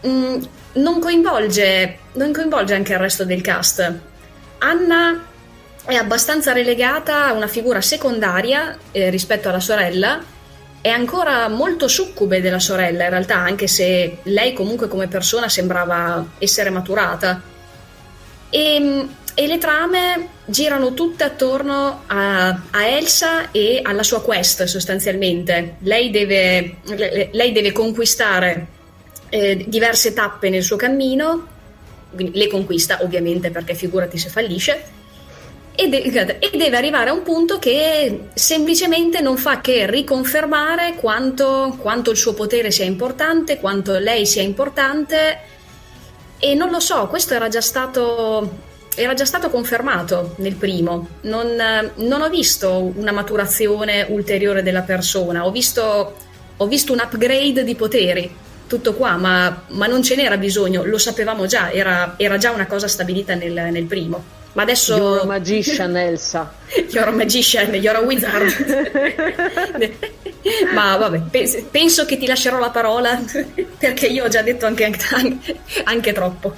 Mm, 0.08 0.42
non, 0.72 0.98
coinvolge, 0.98 1.98
non 2.14 2.32
coinvolge 2.32 2.74
anche 2.74 2.94
il 2.94 2.98
resto 2.98 3.24
del 3.24 3.42
cast. 3.42 3.92
Anna 4.58 5.24
è 5.84 5.94
abbastanza 5.94 6.50
relegata 6.50 7.26
a 7.26 7.32
una 7.32 7.46
figura 7.46 7.80
secondaria 7.80 8.76
eh, 8.90 9.08
rispetto 9.10 9.48
alla 9.48 9.60
sorella 9.60 10.34
è 10.86 10.90
ancora 10.90 11.48
molto 11.48 11.88
succube 11.88 12.40
della 12.40 12.60
sorella 12.60 13.02
in 13.02 13.10
realtà, 13.10 13.38
anche 13.38 13.66
se 13.66 14.18
lei 14.22 14.52
comunque 14.52 14.86
come 14.86 15.08
persona 15.08 15.48
sembrava 15.48 16.24
essere 16.38 16.70
maturata. 16.70 17.42
E, 18.48 18.74
ehm, 18.74 19.14
e 19.34 19.46
le 19.48 19.58
trame 19.58 20.28
girano 20.44 20.94
tutte 20.94 21.24
attorno 21.24 22.04
a, 22.06 22.60
a, 22.70 22.86
Elsa 22.86 23.50
e 23.50 23.80
alla 23.82 24.04
sua 24.04 24.22
quest 24.22 24.62
sostanzialmente. 24.62 25.78
Lei 25.80 26.10
deve, 26.10 26.76
lei 27.32 27.50
deve 27.50 27.72
conquistare 27.72 28.66
eh, 29.28 29.64
diverse 29.66 30.12
tappe 30.12 30.50
nel 30.50 30.62
suo 30.62 30.76
cammino, 30.76 31.48
le 32.12 32.46
conquista 32.46 33.02
ovviamente 33.02 33.50
perché 33.50 33.74
figurati 33.74 34.18
se 34.18 34.28
fallisce, 34.28 34.84
e, 35.76 35.88
de- 35.88 36.38
e, 36.38 36.56
deve 36.56 36.76
arrivare 36.76 37.10
a 37.10 37.12
un 37.12 37.22
punto 37.22 37.58
che 37.58 38.28
semplicemente 38.34 39.20
non 39.20 39.36
fa 39.36 39.60
che 39.60 39.88
riconfermare 39.88 40.94
quanto, 40.94 41.76
quanto, 41.80 42.10
il 42.10 42.16
suo 42.16 42.34
potere 42.34 42.70
sia 42.70 42.84
importante, 42.84 43.58
quanto 43.58 43.98
lei 43.98 44.26
sia 44.26 44.42
importante 44.42 45.54
e 46.38 46.54
non 46.54 46.70
lo 46.70 46.80
so, 46.80 47.06
questo 47.06 47.34
era 47.34 47.48
già 47.48 47.60
stato, 47.60 48.58
era 48.94 49.14
già 49.14 49.24
stato 49.24 49.48
confermato 49.50 50.34
nel 50.38 50.54
primo, 50.54 51.08
non, 51.22 51.56
non, 51.94 52.20
ho 52.20 52.28
visto 52.28 52.92
una 52.94 53.12
maturazione 53.12 54.06
ulteriore 54.08 54.62
della 54.62 54.82
persona, 54.82 55.46
ho 55.46 55.50
visto, 55.50 56.14
ho 56.56 56.66
visto 56.66 56.92
un 56.92 57.00
upgrade 57.02 57.64
di 57.64 57.74
poteri, 57.74 58.34
tutto 58.66 58.94
qua, 58.94 59.16
ma, 59.16 59.64
ma, 59.68 59.86
non 59.86 60.02
ce 60.02 60.14
n'era 60.16 60.36
bisogno, 60.36 60.84
lo 60.84 60.98
sapevamo 60.98 61.46
già, 61.46 61.70
era, 61.70 62.14
era 62.16 62.36
già 62.36 62.50
una 62.50 62.66
cosa 62.66 62.88
stabilita 62.88 63.34
nel, 63.34 63.52
nel 63.52 63.84
primo. 63.84 64.35
Ma 64.56 64.62
adesso. 64.62 64.96
You're 64.96 65.20
a 65.20 65.26
magician, 65.26 65.96
Elsa. 65.96 66.50
you're 66.88 67.08
a 67.08 67.12
magician, 67.12 67.74
you're 67.74 67.98
a 67.98 68.00
wizard. 68.00 68.50
Ma 70.72 70.96
vabbè, 70.96 71.24
penso 71.70 72.06
che 72.06 72.16
ti 72.16 72.26
lascerò 72.26 72.58
la 72.58 72.70
parola 72.70 73.20
perché 73.78 74.06
io 74.06 74.24
ho 74.24 74.28
già 74.28 74.40
detto 74.40 74.64
anche, 74.64 74.84
anche, 74.84 75.60
anche 75.84 76.12
troppo. 76.14 76.54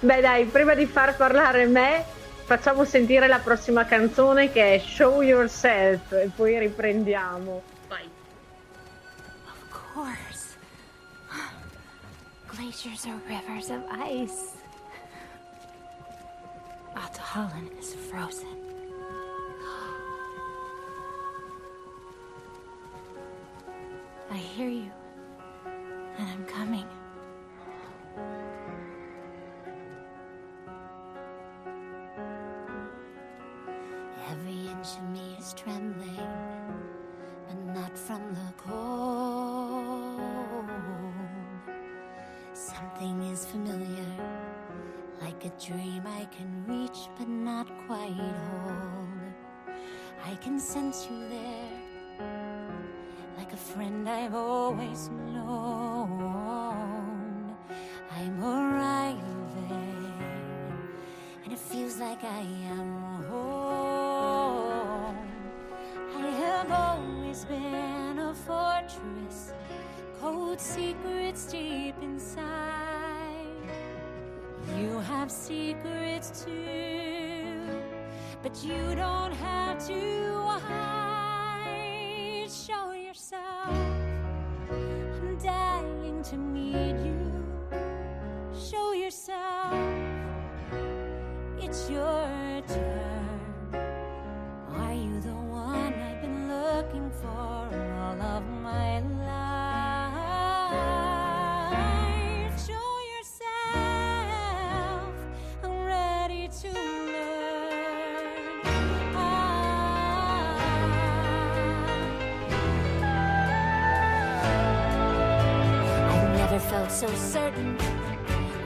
Beh, 0.00 0.20
dai, 0.22 0.46
prima 0.46 0.74
di 0.74 0.86
far 0.86 1.16
parlare 1.16 1.66
me, 1.66 2.02
facciamo 2.46 2.86
sentire 2.86 3.28
la 3.28 3.40
prossima 3.40 3.84
canzone 3.84 4.50
che 4.50 4.76
è 4.76 4.78
Show 4.78 5.20
Yourself 5.20 6.12
e 6.12 6.30
poi 6.34 6.58
riprendiamo. 6.60 7.62
Vai. 7.88 8.08
Of 9.44 9.92
course. 9.92 10.56
Glaciers 12.46 13.04
are 13.04 13.20
rivers 13.26 13.68
of 13.68 13.82
ice. 14.08 14.59
Holland 16.96 17.70
is 17.78 17.94
frozen. 17.94 18.48
I 24.28 24.36
hear 24.36 24.68
you, 24.68 24.90
and 26.18 26.28
I'm 26.28 26.44
coming. 26.46 26.84
Every 34.28 34.66
inch 34.66 34.96
of 34.98 35.08
me 35.10 35.36
is 35.38 35.54
trembling, 35.54 36.18
but 37.46 37.74
not 37.74 37.96
from 37.96 38.34
the 38.34 38.52
cold. 38.56 40.68
Something 42.54 43.22
is 43.22 43.46
familiar 43.46 44.39
like 45.20 45.44
a 45.44 45.50
dream 45.64 46.02
I 46.06 46.24
can 46.26 46.64
reach 46.66 47.08
but 47.18 47.28
not 47.28 47.66
quite 47.86 48.14
hold. 48.14 49.08
I 50.24 50.34
can 50.36 50.58
sense 50.58 51.06
you 51.10 51.28
there, 51.28 52.28
like 53.36 53.52
a 53.52 53.56
friend 53.56 54.08
I've 54.08 54.34
always 54.34 55.08
known. 55.08 56.20
I'm 58.12 58.42
arriving, 58.42 59.22
and 61.44 61.52
it 61.52 61.58
feels 61.58 61.98
like 61.98 62.24
I 62.24 62.40
am 62.70 63.22
home. 63.28 65.16
I 66.16 66.26
have 66.44 66.70
always 66.70 67.44
been 67.44 68.18
a 68.18 68.34
fortress, 68.34 69.52
cold 70.20 70.60
secrets 70.60 71.44
deep 71.46 71.94
inside. 72.02 72.99
You 74.78 75.00
have 75.00 75.30
secrets 75.30 76.44
too, 76.44 77.80
but 78.42 78.62
you 78.64 78.94
don't 78.94 79.32
have 79.32 79.86
to 79.86 80.32
hide. 80.68 82.50
Show 82.50 82.92
yourself. 82.92 83.68
I'm 84.70 85.38
dying 85.42 86.22
to 86.24 86.36
meet 86.36 86.98
you. 87.04 87.32
Show 88.52 88.92
yourself. 88.92 89.74
It's 91.58 91.90
your 91.90 92.62
turn. 92.68 93.40
Are 94.76 94.94
you 94.94 95.20
the 95.20 95.34
one 95.34 95.94
I've 95.94 96.20
been 96.20 96.48
looking 96.48 97.10
for 97.10 97.28
all 97.28 98.22
of 98.22 98.44
my 98.62 99.00
life? 99.00 99.49
So 117.00 117.06
certain. 117.14 117.78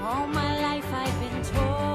All 0.02 0.26
my 0.26 0.60
life 0.60 0.92
I've 0.92 1.20
been 1.20 1.40
torn. 1.44 1.93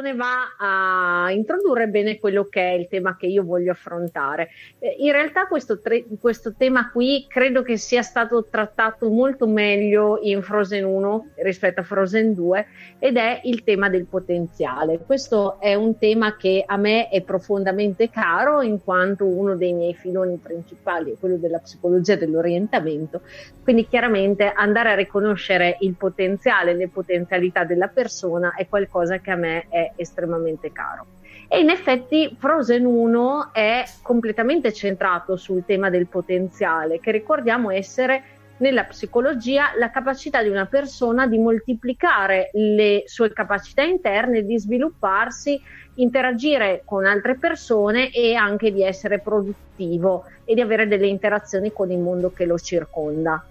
Canzone 0.00 0.14
va 0.14 0.54
a 0.56 0.89
introdurre 1.30 1.88
bene 1.88 2.18
quello 2.18 2.44
che 2.44 2.60
è 2.60 2.72
il 2.72 2.88
tema 2.88 3.16
che 3.16 3.26
io 3.26 3.44
voglio 3.44 3.72
affrontare. 3.72 4.50
Eh, 4.78 4.96
in 4.98 5.12
realtà 5.12 5.46
questo, 5.46 5.80
tre- 5.80 6.04
questo, 6.20 6.54
tema 6.56 6.90
qui 6.90 7.26
credo 7.28 7.62
che 7.62 7.76
sia 7.76 8.02
stato 8.02 8.46
trattato 8.50 9.08
molto 9.08 9.46
meglio 9.46 10.18
in 10.22 10.42
Frozen 10.42 10.84
1 10.84 11.26
rispetto 11.36 11.80
a 11.80 11.84
Frozen 11.84 12.34
2 12.34 12.66
ed 12.98 13.16
è 13.16 13.40
il 13.44 13.62
tema 13.64 13.88
del 13.88 14.06
potenziale. 14.06 14.98
Questo 14.98 15.60
è 15.60 15.74
un 15.74 15.98
tema 15.98 16.36
che 16.36 16.62
a 16.66 16.76
me 16.76 17.08
è 17.08 17.22
profondamente 17.22 18.10
caro 18.10 18.62
in 18.62 18.82
quanto 18.82 19.24
uno 19.24 19.56
dei 19.56 19.72
miei 19.72 19.94
filoni 19.94 20.36
principali 20.36 21.12
è 21.12 21.18
quello 21.18 21.36
della 21.36 21.58
psicologia 21.58 22.16
dell'orientamento, 22.16 23.22
quindi 23.62 23.86
chiaramente 23.86 24.52
andare 24.54 24.90
a 24.90 24.94
riconoscere 24.94 25.76
il 25.80 25.94
potenziale, 25.94 26.74
le 26.74 26.88
potenzialità 26.88 27.64
della 27.64 27.88
persona 27.88 28.54
è 28.54 28.66
qualcosa 28.68 29.18
che 29.18 29.30
a 29.30 29.36
me 29.36 29.66
è 29.68 29.92
estremamente 29.96 30.72
caro. 30.72 31.06
E 31.52 31.58
in 31.58 31.68
effetti 31.68 32.36
Frozen 32.38 32.84
1 32.84 33.48
è 33.52 33.84
completamente 34.02 34.72
centrato 34.72 35.34
sul 35.34 35.64
tema 35.66 35.90
del 35.90 36.06
potenziale, 36.06 37.00
che 37.00 37.10
ricordiamo 37.10 37.72
essere 37.72 38.22
nella 38.58 38.84
psicologia 38.84 39.72
la 39.76 39.90
capacità 39.90 40.44
di 40.44 40.48
una 40.48 40.66
persona 40.66 41.26
di 41.26 41.38
moltiplicare 41.38 42.50
le 42.52 43.02
sue 43.06 43.32
capacità 43.32 43.82
interne, 43.82 44.44
di 44.44 44.60
svilupparsi, 44.60 45.60
interagire 45.94 46.82
con 46.84 47.04
altre 47.04 47.34
persone 47.34 48.12
e 48.12 48.36
anche 48.36 48.72
di 48.72 48.84
essere 48.84 49.18
produttivo 49.18 50.26
e 50.44 50.54
di 50.54 50.60
avere 50.60 50.86
delle 50.86 51.08
interazioni 51.08 51.72
con 51.72 51.90
il 51.90 51.98
mondo 51.98 52.30
che 52.30 52.44
lo 52.44 52.58
circonda. 52.58 53.44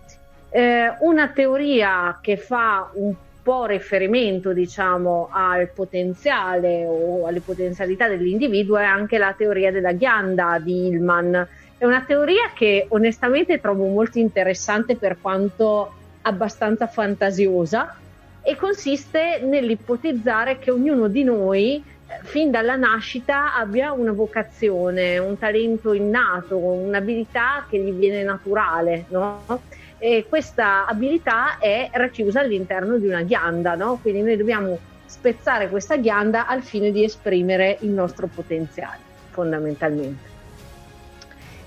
Eh, 0.50 0.94
una 1.02 1.28
teoria 1.28 2.18
che 2.22 2.38
fa 2.38 2.90
un 2.94 3.14
po' 3.50 3.66
riferimento 3.66 4.54
diciamo 4.54 5.28
al 5.32 5.70
potenziale 5.70 6.86
o 6.86 7.26
alle 7.26 7.40
potenzialità 7.40 8.08
dell'individuo 8.08 8.78
è 8.78 8.84
anche 8.84 9.18
la 9.18 9.34
teoria 9.36 9.72
della 9.72 9.94
ghianda 9.94 10.60
di 10.60 10.86
Hillman. 10.86 11.48
È 11.76 11.84
una 11.84 12.04
teoria 12.06 12.52
che 12.54 12.86
onestamente 12.90 13.60
trovo 13.60 13.88
molto 13.88 14.20
interessante 14.20 14.96
per 14.98 15.18
quanto 15.20 15.92
abbastanza 16.22 16.86
fantasiosa 16.86 17.96
e 18.44 18.56
consiste 18.56 19.40
nell'ipotizzare 19.44 20.60
che 20.60 20.70
ognuno 20.70 21.08
di 21.08 21.24
noi 21.24 21.84
fin 22.22 22.52
dalla 22.52 22.76
nascita 22.76 23.56
abbia 23.56 23.94
una 23.94 24.12
vocazione, 24.12 25.18
un 25.18 25.40
talento 25.40 25.94
innato, 25.94 26.56
un'abilità 26.56 27.66
che 27.68 27.80
gli 27.80 27.94
viene 27.94 28.22
naturale, 28.22 29.06
no? 29.08 29.42
E 30.00 30.26
questa 30.28 30.88
abilità 30.88 31.58
è 31.60 31.90
racchiusa 31.92 32.40
all'interno 32.40 32.98
di 32.98 33.08
una 33.08 33.22
ghianda, 33.22 33.76
no? 33.76 34.00
quindi 34.02 34.22
noi 34.22 34.38
dobbiamo 34.38 34.80
spezzare 35.06 35.70
questa 35.70 35.98
ghianda 35.98 36.48
al 36.48 36.64
fine 36.64 36.92
di 36.92 37.04
esprimere 37.04 37.78
il 37.82 37.90
nostro 37.90 38.28
potenziale, 38.28 39.00
fondamentalmente. 39.30 40.28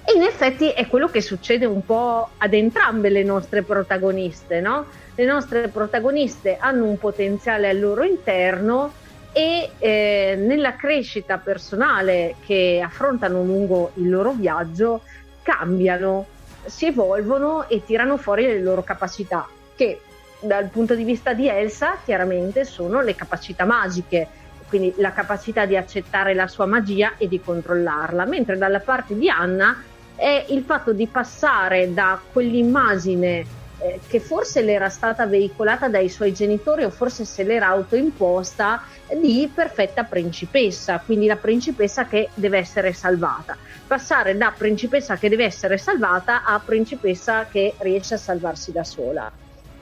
E 0.05 0.15
in 0.15 0.23
effetti 0.23 0.71
è 0.71 0.87
quello 0.89 1.09
che 1.09 1.21
succede 1.21 1.67
un 1.67 1.85
po' 1.85 2.31
ad 2.39 2.55
entrambe 2.55 3.09
le 3.09 3.23
nostre 3.23 3.63
protagoniste, 3.63 4.61
no? 4.61 4.87
Le 5.15 5.25
nostre 5.25 5.69
protagoniste 5.69 6.57
hanno 6.59 6.87
un 6.87 6.99
potenziale 6.99 7.69
al 7.69 7.79
loro 7.79 8.03
interno 8.03 8.93
e 9.33 9.71
eh, 9.79 10.35
nella 10.39 10.75
crescita 10.75 11.39
personale 11.39 12.37
che 12.45 12.83
affrontano 12.85 13.43
lungo 13.43 13.93
il 13.95 14.11
loro 14.11 14.33
viaggio 14.33 15.03
cambiano 15.43 16.27
si 16.65 16.87
evolvono 16.87 17.69
e 17.69 17.85
tirano 17.85 18.17
fuori 18.17 18.47
le 18.47 18.61
loro 18.61 18.83
capacità, 18.83 19.47
che 19.75 20.01
dal 20.41 20.69
punto 20.69 20.95
di 20.95 21.05
vista 21.05 21.33
di 21.33 21.49
Elsa 21.49 21.99
chiaramente 22.05 22.65
sono 22.65 23.01
le 23.01 23.15
capacità 23.15 23.65
magiche, 23.65 24.27
quindi 24.69 24.95
la 24.97 25.13
capacità 25.13 25.67
di 25.67 25.77
accettare 25.77 26.35
la 26.35 26.49
sua 26.49 26.67
magia 26.67 27.15
e 27.19 27.29
di 27.29 27.41
controllarla, 27.41 28.25
mentre 28.25 28.57
dalla 28.59 28.81
parte 28.81 29.17
di 29.17 29.29
Anna 29.29 29.83
è 30.17 30.47
il 30.49 30.63
fatto 30.63 30.93
di 30.93 31.07
passare 31.07 31.93
da 31.93 32.21
quell'immagine 32.33 33.61
eh, 33.83 34.01
che 34.07 34.21
forse 34.21 34.63
le 34.63 34.73
era 34.73 34.89
stata 34.89 35.27
veicolata 35.27 35.89
dai 35.89 36.09
suoi 36.09 36.33
genitori 36.33 36.85
o 36.85 36.91
forse 36.91 37.25
se 37.25 37.43
l'era 37.43 37.67
autoimposta 37.69 38.83
di 39.21 39.51
perfetta 39.53 40.05
principessa, 40.05 41.01
quindi 41.05 41.27
la 41.27 41.37
principessa 41.37 42.07
che 42.07 42.31
deve 42.35 42.59
essere 42.59 42.93
salvata 42.93 43.57
passare 43.93 44.39
da 44.39 44.55
principessa 44.57 45.19
che 45.19 45.29
deve 45.29 45.45
essere 45.45 45.77
salvata 45.77 46.45
a 46.45 46.59
principessa 46.65 47.45
che 47.45 47.75
riesce 47.81 48.15
a 48.15 48.17
salvarsi 48.17 48.73
da 48.73 48.85
sola. 48.85 49.31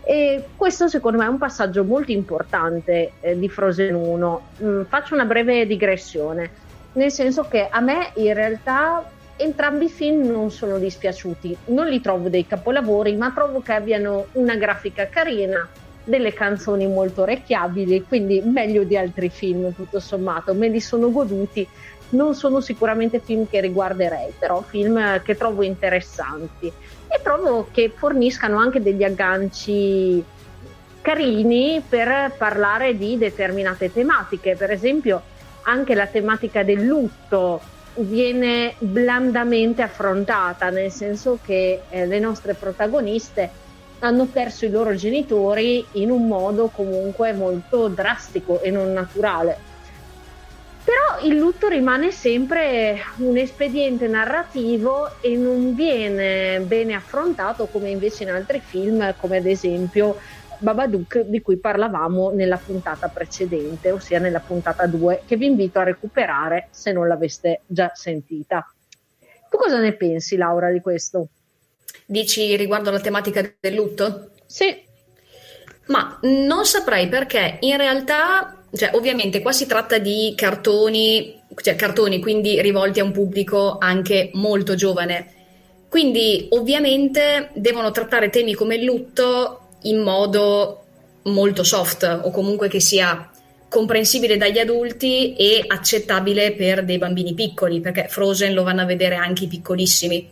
E 0.02 0.48
questo 0.56 0.88
secondo 0.88 1.18
me 1.18 1.26
è 1.26 1.28
un 1.28 1.38
passaggio 1.38 1.84
molto 1.84 2.10
importante 2.10 3.12
eh, 3.20 3.38
di 3.38 3.48
Frozen 3.48 3.94
1. 3.94 4.42
Mm, 4.64 4.82
faccio 4.88 5.14
una 5.14 5.26
breve 5.26 5.64
digressione, 5.64 6.50
nel 6.94 7.12
senso 7.12 7.46
che 7.46 7.68
a 7.70 7.80
me 7.80 8.10
in 8.16 8.34
realtà 8.34 9.08
entrambi 9.40 9.86
i 9.86 9.90
film 9.90 10.30
non 10.30 10.50
sono 10.50 10.78
dispiaciuti, 10.78 11.56
non 11.66 11.86
li 11.86 12.00
trovo 12.00 12.28
dei 12.28 12.46
capolavori, 12.46 13.16
ma 13.16 13.32
trovo 13.32 13.60
che 13.60 13.72
abbiano 13.72 14.26
una 14.32 14.54
grafica 14.56 15.08
carina, 15.08 15.68
delle 16.04 16.32
canzoni 16.32 16.86
molto 16.86 17.22
orecchiabili, 17.22 18.04
quindi 18.06 18.42
meglio 18.44 18.84
di 18.84 18.96
altri 18.96 19.28
film 19.30 19.74
tutto 19.74 20.00
sommato, 20.00 20.54
me 20.54 20.68
li 20.68 20.80
sono 20.80 21.10
goduti. 21.10 21.66
Non 22.10 22.34
sono 22.34 22.60
sicuramente 22.60 23.20
film 23.20 23.46
che 23.48 23.60
riguarderei, 23.60 24.32
però 24.36 24.62
film 24.62 25.22
che 25.22 25.36
trovo 25.36 25.62
interessanti. 25.62 26.66
E 26.66 27.20
trovo 27.22 27.68
che 27.70 27.92
forniscano 27.94 28.58
anche 28.58 28.82
degli 28.82 29.04
agganci 29.04 30.22
carini 31.00 31.82
per 31.88 32.34
parlare 32.36 32.96
di 32.96 33.16
determinate 33.16 33.92
tematiche, 33.92 34.56
per 34.56 34.72
esempio 34.72 35.22
anche 35.62 35.94
la 35.94 36.06
tematica 36.06 36.64
del 36.64 36.84
lutto 36.84 37.60
viene 37.96 38.74
blandamente 38.78 39.82
affrontata, 39.82 40.70
nel 40.70 40.90
senso 40.90 41.38
che 41.42 41.82
eh, 41.88 42.06
le 42.06 42.18
nostre 42.18 42.54
protagoniste 42.54 43.50
hanno 44.00 44.26
perso 44.26 44.64
i 44.64 44.70
loro 44.70 44.94
genitori 44.94 45.84
in 45.92 46.10
un 46.10 46.26
modo 46.26 46.68
comunque 46.68 47.32
molto 47.32 47.88
drastico 47.88 48.60
e 48.62 48.70
non 48.70 48.92
naturale. 48.92 49.58
Però 50.82 51.28
il 51.28 51.36
lutto 51.36 51.68
rimane 51.68 52.10
sempre 52.10 52.98
un 53.18 53.36
espediente 53.36 54.08
narrativo 54.08 55.20
e 55.20 55.36
non 55.36 55.74
viene 55.74 56.60
bene 56.60 56.94
affrontato 56.94 57.66
come 57.66 57.90
invece 57.90 58.22
in 58.22 58.30
altri 58.30 58.60
film, 58.60 59.14
come 59.18 59.36
ad 59.36 59.46
esempio 59.46 60.16
Babadook 60.60 61.20
di 61.20 61.40
cui 61.40 61.56
parlavamo 61.56 62.30
nella 62.30 62.58
puntata 62.58 63.08
precedente, 63.08 63.90
ossia 63.90 64.18
nella 64.18 64.40
puntata 64.40 64.86
2, 64.86 65.22
che 65.26 65.36
vi 65.36 65.46
invito 65.46 65.78
a 65.78 65.84
recuperare 65.84 66.68
se 66.70 66.92
non 66.92 67.08
l'aveste 67.08 67.62
già 67.66 67.90
sentita. 67.94 68.72
Tu 69.50 69.56
cosa 69.56 69.80
ne 69.80 69.92
pensi, 69.94 70.36
Laura, 70.36 70.70
di 70.70 70.80
questo? 70.80 71.28
Dici 72.06 72.54
riguardo 72.56 72.90
la 72.90 73.00
tematica 73.00 73.42
del 73.58 73.74
lutto? 73.74 74.30
Sì. 74.46 74.88
Ma 75.86 76.18
non 76.22 76.64
saprei 76.64 77.08
perché 77.08 77.56
in 77.60 77.76
realtà 77.76 78.60
cioè, 78.72 78.90
ovviamente 78.94 79.40
qua 79.42 79.52
si 79.52 79.66
tratta 79.66 79.98
di 79.98 80.32
cartoni, 80.36 81.42
cioè 81.56 81.74
cartoni 81.74 82.20
quindi 82.20 82.60
rivolti 82.62 83.00
a 83.00 83.04
un 83.04 83.10
pubblico 83.10 83.78
anche 83.78 84.30
molto 84.34 84.74
giovane. 84.74 85.34
Quindi 85.88 86.46
ovviamente 86.50 87.50
devono 87.54 87.90
trattare 87.90 88.30
temi 88.30 88.54
come 88.54 88.76
il 88.76 88.84
lutto 88.84 89.69
in 89.82 90.00
modo 90.00 90.84
molto 91.24 91.62
soft 91.62 92.20
o 92.22 92.30
comunque 92.30 92.68
che 92.68 92.80
sia 92.80 93.30
comprensibile 93.68 94.36
dagli 94.36 94.58
adulti 94.58 95.36
e 95.36 95.64
accettabile 95.66 96.52
per 96.52 96.84
dei 96.84 96.98
bambini 96.98 97.34
piccoli, 97.34 97.80
perché 97.80 98.08
Frozen 98.08 98.52
lo 98.52 98.64
vanno 98.64 98.82
a 98.82 98.86
vedere 98.86 99.14
anche 99.14 99.44
i 99.44 99.48
piccolissimi. 99.48 100.28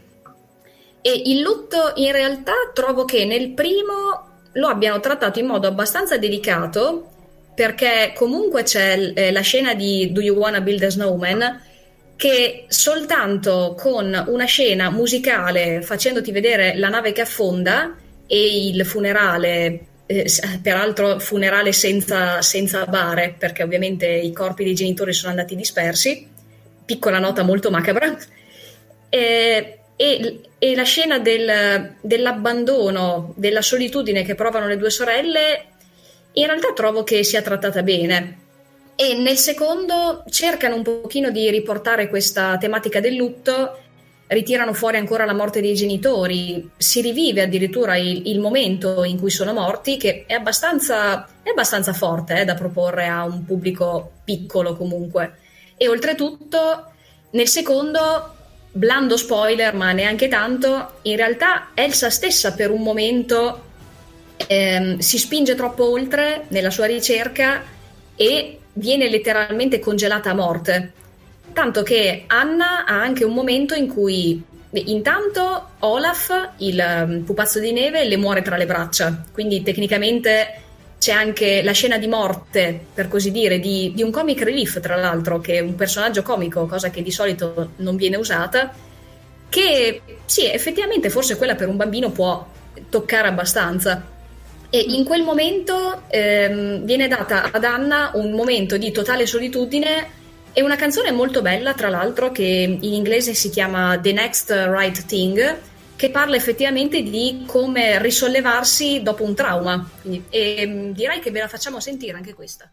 E 1.00 1.22
il 1.26 1.40
lutto 1.40 1.92
in 1.96 2.11
realtà 2.11 2.52
trovo 2.74 3.04
che 3.04 3.24
nel 3.24 3.50
primo 3.50 4.26
lo 4.52 4.66
abbiano 4.66 4.98
trattato 4.98 5.38
in 5.38 5.46
modo 5.46 5.68
abbastanza 5.68 6.18
delicato 6.18 7.11
perché 7.54 8.12
comunque 8.14 8.64
c'è 8.64 9.12
eh, 9.14 9.32
la 9.32 9.40
scena 9.40 9.74
di 9.74 10.11
Do 10.12 10.20
You 10.20 10.37
Wanna 10.37 10.61
Build 10.61 10.82
a 10.82 10.90
Snowman 10.90 11.61
che 12.16 12.64
soltanto 12.66 13.76
con 13.78 14.24
una 14.28 14.44
scena 14.44 14.90
musicale 14.90 15.82
facendoti 15.82 16.32
vedere 16.32 16.76
la 16.76 16.88
nave 16.88 17.12
che 17.12 17.20
affonda 17.20 17.94
e 18.29 18.69
il 18.69 18.85
funerale, 18.85 19.81
eh, 20.07 20.31
peraltro 20.62 21.19
funerale 21.19 21.73
senza, 21.73 22.41
senza 22.43 22.85
bare, 22.85 23.35
perché 23.37 23.64
ovviamente 23.64 24.07
i 24.07 24.33
corpi 24.33 24.62
dei 24.62 24.75
genitori 24.75 25.12
sono 25.12 25.31
andati 25.31 25.57
dispersi, 25.57 26.29
piccola 26.85 27.19
nota 27.19 27.43
molto 27.43 27.71
macabra, 27.71 28.17
e, 29.09 29.79
e, 29.97 30.41
e 30.59 30.77
la 30.77 30.85
scena 30.85 31.19
del, 31.19 31.95
dell'abbandono, 32.01 33.33
della 33.37 33.62
solitudine 33.62 34.23
che 34.23 34.37
provano 34.37 34.69
le 34.69 34.77
due 34.77 34.91
sorelle 34.91 35.64
in 36.38 36.47
realtà 36.47 36.73
trovo 36.73 37.03
che 37.03 37.25
sia 37.25 37.43
trattata 37.43 37.83
bene. 37.83 38.47
E 38.95 39.14
nel 39.14 39.37
secondo 39.37 40.25
cercano 40.29 40.75
un 40.75 40.83
pochino 40.83 41.31
di 41.31 41.51
riportare 41.51 42.09
questa 42.09 42.57
tematica 42.59 43.01
del 43.01 43.14
lutto 43.14 43.79
ritirano 44.29 44.73
fuori 44.73 44.99
ancora 44.99 45.25
la 45.25 45.35
morte 45.35 45.61
dei 45.61 45.75
genitori, 45.75 46.71
si 46.77 47.01
rivive 47.01 47.43
addirittura 47.43 47.97
il, 47.97 48.29
il 48.29 48.41
momento 48.41 49.05
in 49.05 49.19
cui 49.19 49.31
sono 49.31 49.53
morti, 49.53 49.97
che 49.97 50.25
è 50.27 50.35
abbastanza, 50.35 51.27
è 51.43 51.51
abbastanza 51.51 51.93
forte 51.93 52.41
eh, 52.41 52.45
da 52.45 52.55
proporre 52.55 53.07
a 53.09 53.25
un 53.25 53.45
pubblico 53.45 54.12
piccolo 54.25 54.77
comunque. 54.77 55.37
E 55.77 55.88
oltretutto, 55.88 56.93
nel 57.31 57.49
secondo, 57.49 58.35
blando 58.71 59.17
spoiler, 59.17 59.75
ma 59.75 59.93
neanche 59.93 60.29
tanto, 60.29 60.99
in 61.03 61.17
realtà 61.17 61.71
Elsa 61.75 62.11
stessa 62.11 62.53
per 62.53 62.71
un 62.71 62.83
momento 62.83 63.62
ehm, 64.47 64.99
si 64.99 65.19
spinge 65.19 65.55
troppo 65.55 65.91
oltre 65.91 66.45
nella 66.49 66.71
sua 66.71 66.87
ricerca 66.87 67.62
e 68.14 68.59
viene 68.75 69.09
letteralmente 69.09 69.79
congelata 69.79 70.31
a 70.31 70.35
morte 70.35 70.93
Tanto 71.52 71.82
che 71.82 72.24
Anna 72.26 72.84
ha 72.84 73.00
anche 73.00 73.24
un 73.24 73.34
momento 73.34 73.74
in 73.74 73.88
cui 73.88 74.42
intanto 74.70 75.70
Olaf, 75.80 76.50
il 76.58 77.04
um, 77.06 77.22
pupazzo 77.22 77.58
di 77.58 77.72
neve, 77.72 78.04
le 78.04 78.16
muore 78.16 78.42
tra 78.42 78.56
le 78.56 78.66
braccia. 78.66 79.24
Quindi 79.32 79.62
tecnicamente 79.62 80.62
c'è 80.98 81.12
anche 81.12 81.62
la 81.62 81.72
scena 81.72 81.96
di 81.96 82.08
morte, 82.08 82.78
per 82.92 83.08
così 83.08 83.30
dire, 83.30 83.61
di, 83.61 83.92
di, 83.94 84.02
un 84.02 84.11
comic 84.11 84.42
relief, 84.42 84.80
tra 84.80 84.96
l'altro, 84.96 85.40
che 85.40 85.54
è 85.54 85.61
un 85.61 85.74
personaggio 85.74 86.22
comico, 86.22 86.66
cosa 86.66 86.90
che 86.90 87.02
di 87.02 87.12
solito 87.12 87.70
non 87.76 87.96
viene 87.96 88.16
usata, 88.16 88.72
che 89.48 90.02
sì, 90.24 90.50
effettivamente 90.50 91.08
forse 91.08 91.37
quella 91.37 91.54
per 91.54 91.68
un 91.68 91.76
bambino 91.76 92.11
può 92.11 92.46
toccare 92.90 93.28
abbastanza. 93.28 94.16
E 94.70 94.84
in 94.87 95.04
quel 95.04 95.22
momento 95.22 96.02
ehm, 96.08 96.84
viene 96.84 97.08
data 97.08 97.50
ad 97.50 97.64
Anna 97.64 98.11
un 98.14 98.32
momento 98.32 98.76
di 98.76 98.90
totale 98.90 99.24
solitudine 99.24 100.16
è 100.59 100.61
una 100.61 100.75
canzone 100.75 101.12
molto 101.12 101.40
bella, 101.40 101.73
tra 101.73 101.88
l'altro, 101.88 102.33
che 102.33 102.42
in 102.42 102.92
inglese 102.92 103.33
si 103.33 103.49
chiama 103.49 103.97
The 104.01 104.11
Next 104.11 104.51
Right 104.51 105.07
Thing, 105.07 105.61
che 105.94 106.11
parla 106.11 106.35
effettivamente 106.35 107.01
di 107.01 107.44
come 107.47 108.03
risollevarsi 108.03 109.01
dopo 109.01 109.23
un 109.23 109.37
trauma. 109.37 109.88
Quindi, 110.01 110.25
e 110.29 110.66
mm, 110.66 110.90
direi 110.90 111.21
che 111.21 111.31
ve 111.31 111.38
la 111.38 111.47
facciamo 111.47 111.79
sentire 111.79 112.16
anche 112.16 112.35
questa. 112.35 112.68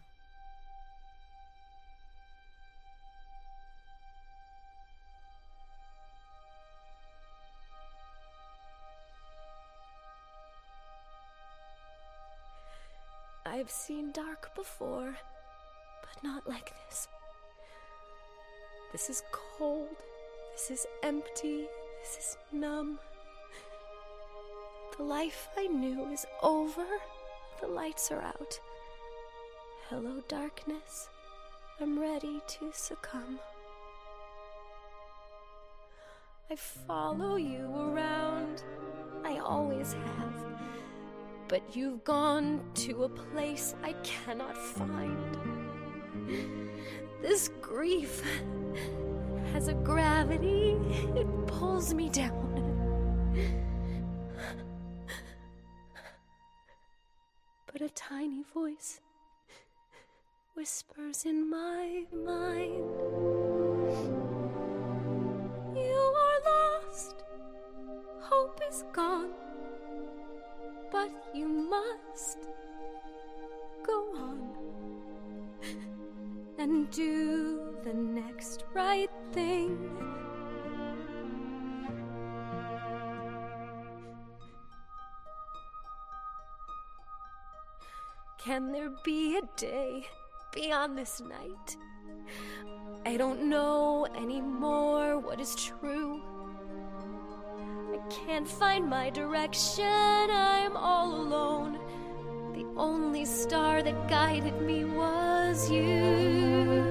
I've 13.44 13.70
seen 13.70 14.10
dark 14.10 14.52
before, 14.56 15.16
but 16.02 16.22
not 16.24 16.42
like 16.48 16.72
this. 16.88 17.06
This 18.96 19.10
is 19.10 19.22
cold. 19.30 19.94
This 20.54 20.70
is 20.70 20.86
empty. 21.02 21.68
This 22.00 22.16
is 22.16 22.36
numb. 22.50 22.98
The 24.96 25.02
life 25.02 25.50
I 25.54 25.66
knew 25.66 26.10
is 26.10 26.24
over. 26.42 26.86
The 27.60 27.66
lights 27.66 28.10
are 28.10 28.22
out. 28.22 28.58
Hello, 29.90 30.22
darkness. 30.28 31.10
I'm 31.78 32.00
ready 32.00 32.40
to 32.46 32.70
succumb. 32.72 33.38
I 36.50 36.56
follow 36.56 37.36
you 37.36 37.66
around. 37.76 38.62
I 39.26 39.40
always 39.40 39.92
have. 39.92 40.34
But 41.48 41.76
you've 41.76 42.02
gone 42.02 42.62
to 42.76 43.04
a 43.04 43.10
place 43.10 43.74
I 43.84 43.92
cannot 44.02 44.56
find. 44.56 45.35
This 47.22 47.50
grief 47.60 48.22
has 49.52 49.68
a 49.68 49.74
gravity, 49.74 50.76
it 51.14 51.46
pulls 51.46 51.94
me 51.94 52.08
down. 52.08 52.42
But 57.72 57.80
a 57.82 57.88
tiny 57.90 58.42
voice 58.54 59.00
whispers 60.54 61.26
in 61.26 61.50
my 61.50 62.04
mind 62.12 62.72
You 65.76 66.14
are 66.24 66.40
lost, 66.46 67.24
hope 68.20 68.60
is 68.70 68.82
gone, 68.92 69.34
but 70.90 71.10
you 71.34 71.48
must 71.48 72.38
go 73.84 74.14
on 74.16 74.55
and 76.66 76.90
do 76.90 77.60
the 77.84 77.94
next 77.94 78.64
right 78.74 79.10
thing. 79.32 79.78
Can 88.36 88.72
there 88.72 88.90
be 89.04 89.36
a 89.36 89.42
day 89.56 90.08
beyond 90.52 90.98
this 90.98 91.20
night? 91.20 91.76
I 93.04 93.16
don't 93.16 93.48
know 93.48 94.08
anymore 94.16 95.20
what 95.20 95.40
is 95.40 95.54
true. 95.54 96.20
I 97.92 97.98
can't 98.08 98.48
find 98.48 98.90
my 98.90 99.10
direction, 99.10 99.84
I'm 99.84 100.76
all 100.76 101.14
alone. 101.14 101.78
Only 102.76 103.24
star 103.24 103.82
that 103.82 104.06
guided 104.06 104.60
me 104.60 104.84
was 104.84 105.70
you. 105.70 106.82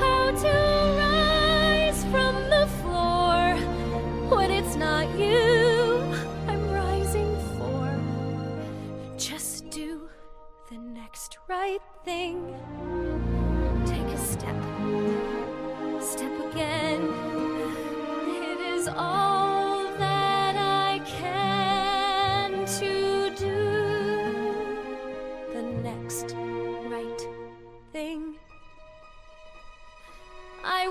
How 0.00 0.30
to 0.30 0.54
rise 0.96 2.02
from 2.04 2.34
the 2.48 2.66
floor 2.80 3.56
when 4.30 4.50
it's 4.50 4.74
not 4.74 5.06
you 5.18 6.00
I'm 6.48 6.70
rising 6.70 7.36
for. 7.58 9.18
Just 9.18 9.68
do 9.68 10.08
the 10.70 10.78
next 10.78 11.36
right 11.46 11.82
thing. 12.06 12.56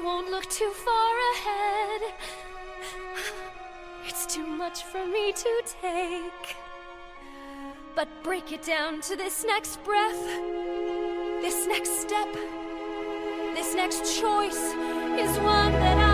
Won't 0.07 0.31
look 0.31 0.45
too 0.49 0.71
far 0.71 1.13
ahead. 1.33 2.01
It's 4.07 4.25
too 4.25 4.47
much 4.47 4.83
for 4.83 5.05
me 5.05 5.33
to 5.33 5.63
take. 5.81 6.55
But 7.93 8.07
break 8.23 8.53
it 8.53 8.61
down 8.61 9.01
to 9.01 9.17
this 9.17 9.43
next 9.45 9.83
breath, 9.83 10.23
this 11.41 11.67
next 11.67 11.99
step, 11.99 12.31
this 13.53 13.75
next 13.75 14.17
choice 14.21 14.63
is 15.23 15.37
one 15.39 15.73
that 15.73 15.97
I 15.97 16.06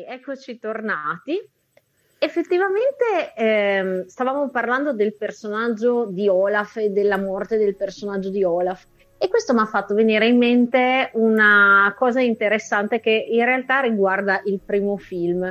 eccoci 0.00 0.58
tornati. 0.58 1.38
Effettivamente 2.18 3.34
ehm, 3.36 4.06
stavamo 4.06 4.48
parlando 4.50 4.92
del 4.92 5.14
personaggio 5.14 6.06
di 6.06 6.28
Olaf 6.28 6.76
e 6.76 6.90
della 6.90 7.18
morte 7.18 7.58
del 7.58 7.74
personaggio 7.74 8.30
di 8.30 8.44
Olaf 8.44 8.86
e 9.22 9.28
questo 9.28 9.54
mi 9.54 9.60
ha 9.60 9.66
fatto 9.66 9.94
venire 9.94 10.26
in 10.26 10.36
mente 10.36 11.10
una 11.14 11.94
cosa 11.96 12.20
interessante 12.20 12.98
che 12.98 13.10
in 13.10 13.44
realtà 13.44 13.78
riguarda 13.80 14.40
il 14.44 14.60
primo 14.64 14.96
film. 14.96 15.44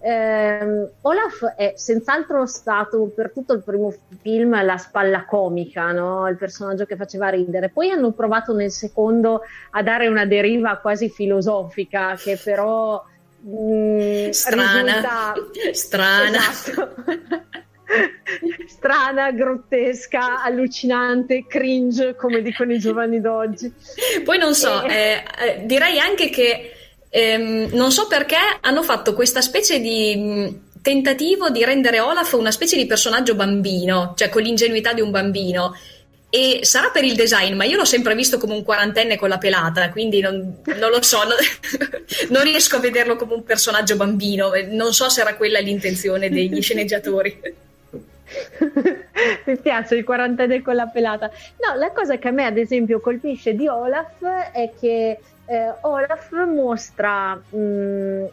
ehm, 0.00 0.90
Olaf 1.02 1.44
è 1.56 1.72
senz'altro 1.76 2.46
stato 2.46 3.12
per 3.14 3.32
tutto 3.32 3.52
il 3.52 3.62
primo 3.62 3.92
film 4.22 4.64
la 4.64 4.76
spalla 4.78 5.24
comica, 5.26 5.92
no? 5.92 6.26
il 6.28 6.36
personaggio 6.36 6.86
che 6.86 6.96
faceva 6.96 7.28
ridere. 7.28 7.68
Poi 7.68 7.90
hanno 7.90 8.12
provato 8.12 8.54
nel 8.54 8.70
secondo 8.70 9.42
a 9.72 9.82
dare 9.82 10.06
una 10.08 10.24
deriva 10.24 10.76
quasi 10.78 11.10
filosofica 11.10 12.14
che 12.16 12.38
però 12.42 13.02
mh, 13.40 14.26
mm, 14.26 14.30
strana, 14.30 14.82
risulta... 14.82 15.34
strana. 15.72 16.38
Esatto. 16.38 16.94
strana, 18.66 19.32
grottesca, 19.32 20.42
allucinante, 20.42 21.46
cringe, 21.46 22.14
come 22.14 22.42
dicono 22.42 22.72
i 22.72 22.78
giovani 22.78 23.20
d'oggi. 23.20 23.72
Poi 24.24 24.38
non 24.38 24.54
so, 24.54 24.84
E- 24.84 24.94
eh, 24.94 25.24
eh, 25.46 25.66
direi 25.66 25.98
anche 25.98 26.28
che 26.30 26.72
ehm, 27.08 27.70
non 27.72 27.90
so 27.90 28.06
perché 28.06 28.36
hanno 28.60 28.82
fatto 28.82 29.14
questa 29.14 29.40
specie 29.40 29.80
di 29.80 30.16
mh, 30.16 30.80
tentativo 30.82 31.50
di 31.50 31.64
rendere 31.64 32.00
Olaf 32.00 32.32
una 32.32 32.50
specie 32.50 32.76
di 32.76 32.86
personaggio 32.86 33.34
bambino, 33.34 34.14
cioè 34.16 34.28
con 34.28 34.42
l'ingenuità 34.42 34.92
di 34.92 35.00
un 35.00 35.10
bambino. 35.10 35.74
E 36.30 36.60
sarà 36.62 36.90
per 36.90 37.04
il 37.04 37.14
design, 37.14 37.54
ma 37.54 37.64
io 37.64 37.78
l'ho 37.78 37.86
sempre 37.86 38.14
visto 38.14 38.36
come 38.36 38.52
un 38.52 38.62
quarantenne 38.62 39.16
con 39.16 39.30
la 39.30 39.38
pelata, 39.38 39.88
quindi 39.90 40.20
non, 40.20 40.58
non 40.76 40.90
lo 40.90 41.02
so, 41.02 41.22
non, 41.24 41.36
non 42.28 42.42
riesco 42.42 42.76
a 42.76 42.80
vederlo 42.80 43.16
come 43.16 43.32
un 43.34 43.44
personaggio 43.44 43.96
bambino. 43.96 44.50
Non 44.68 44.92
so 44.92 45.08
se 45.08 45.22
era 45.22 45.36
quella 45.36 45.58
l'intenzione 45.58 46.28
degli 46.28 46.60
sceneggiatori. 46.60 47.40
Mi 49.46 49.56
piace 49.56 49.94
il 49.94 50.04
quarantenne 50.04 50.60
con 50.60 50.74
la 50.74 50.86
pelata. 50.86 51.30
No, 51.66 51.78
la 51.78 51.90
cosa 51.92 52.18
che 52.18 52.28
a 52.28 52.30
me, 52.30 52.44
ad 52.44 52.58
esempio, 52.58 53.00
colpisce 53.00 53.54
di 53.54 53.66
Olaf 53.66 54.22
è 54.52 54.70
che 54.78 55.18
eh, 55.46 55.74
Olaf 55.80 56.30
mostra 56.46 57.34
mh, 57.34 58.26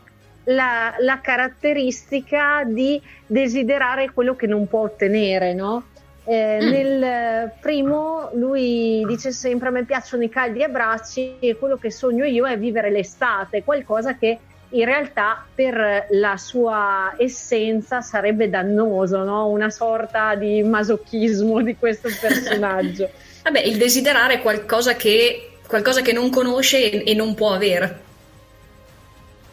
la, 0.45 0.95
la 0.99 1.19
caratteristica 1.21 2.63
di 2.65 3.01
desiderare 3.25 4.11
quello 4.11 4.35
che 4.35 4.47
non 4.47 4.67
può 4.67 4.81
ottenere, 4.81 5.53
no? 5.53 5.85
Eh, 6.25 6.57
Mm. 6.61 6.69
Nel 6.69 7.51
primo 7.59 8.29
lui 8.33 9.03
dice 9.05 9.31
sempre 9.31 9.67
a 9.67 9.71
me 9.71 9.85
piacciono 9.85 10.23
i 10.23 10.29
caldi 10.29 10.63
abbracci 10.63 11.37
e 11.39 11.55
quello 11.55 11.77
che 11.77 11.91
sogno 11.91 12.25
io 12.25 12.47
è 12.47 12.57
vivere 12.57 12.89
l'estate, 12.89 13.63
qualcosa 13.63 14.17
che 14.17 14.39
in 14.69 14.85
realtà 14.85 15.45
per 15.53 16.07
la 16.11 16.37
sua 16.37 17.13
essenza 17.17 18.01
sarebbe 18.01 18.49
dannoso, 18.49 19.23
no? 19.23 19.47
una 19.47 19.69
sorta 19.69 20.35
di 20.35 20.63
masochismo 20.63 21.61
di 21.61 21.75
questo 21.75 22.09
personaggio. 22.19 23.09
Vabbè, 23.43 23.59
il 23.59 23.77
desiderare 23.77 24.41
qualcosa 24.41 24.95
che, 24.95 25.57
qualcosa 25.67 26.01
che 26.01 26.11
non 26.11 26.31
conosce 26.31 26.91
e, 26.91 27.11
e 27.11 27.13
non 27.13 27.35
può 27.35 27.53
avere. 27.53 28.03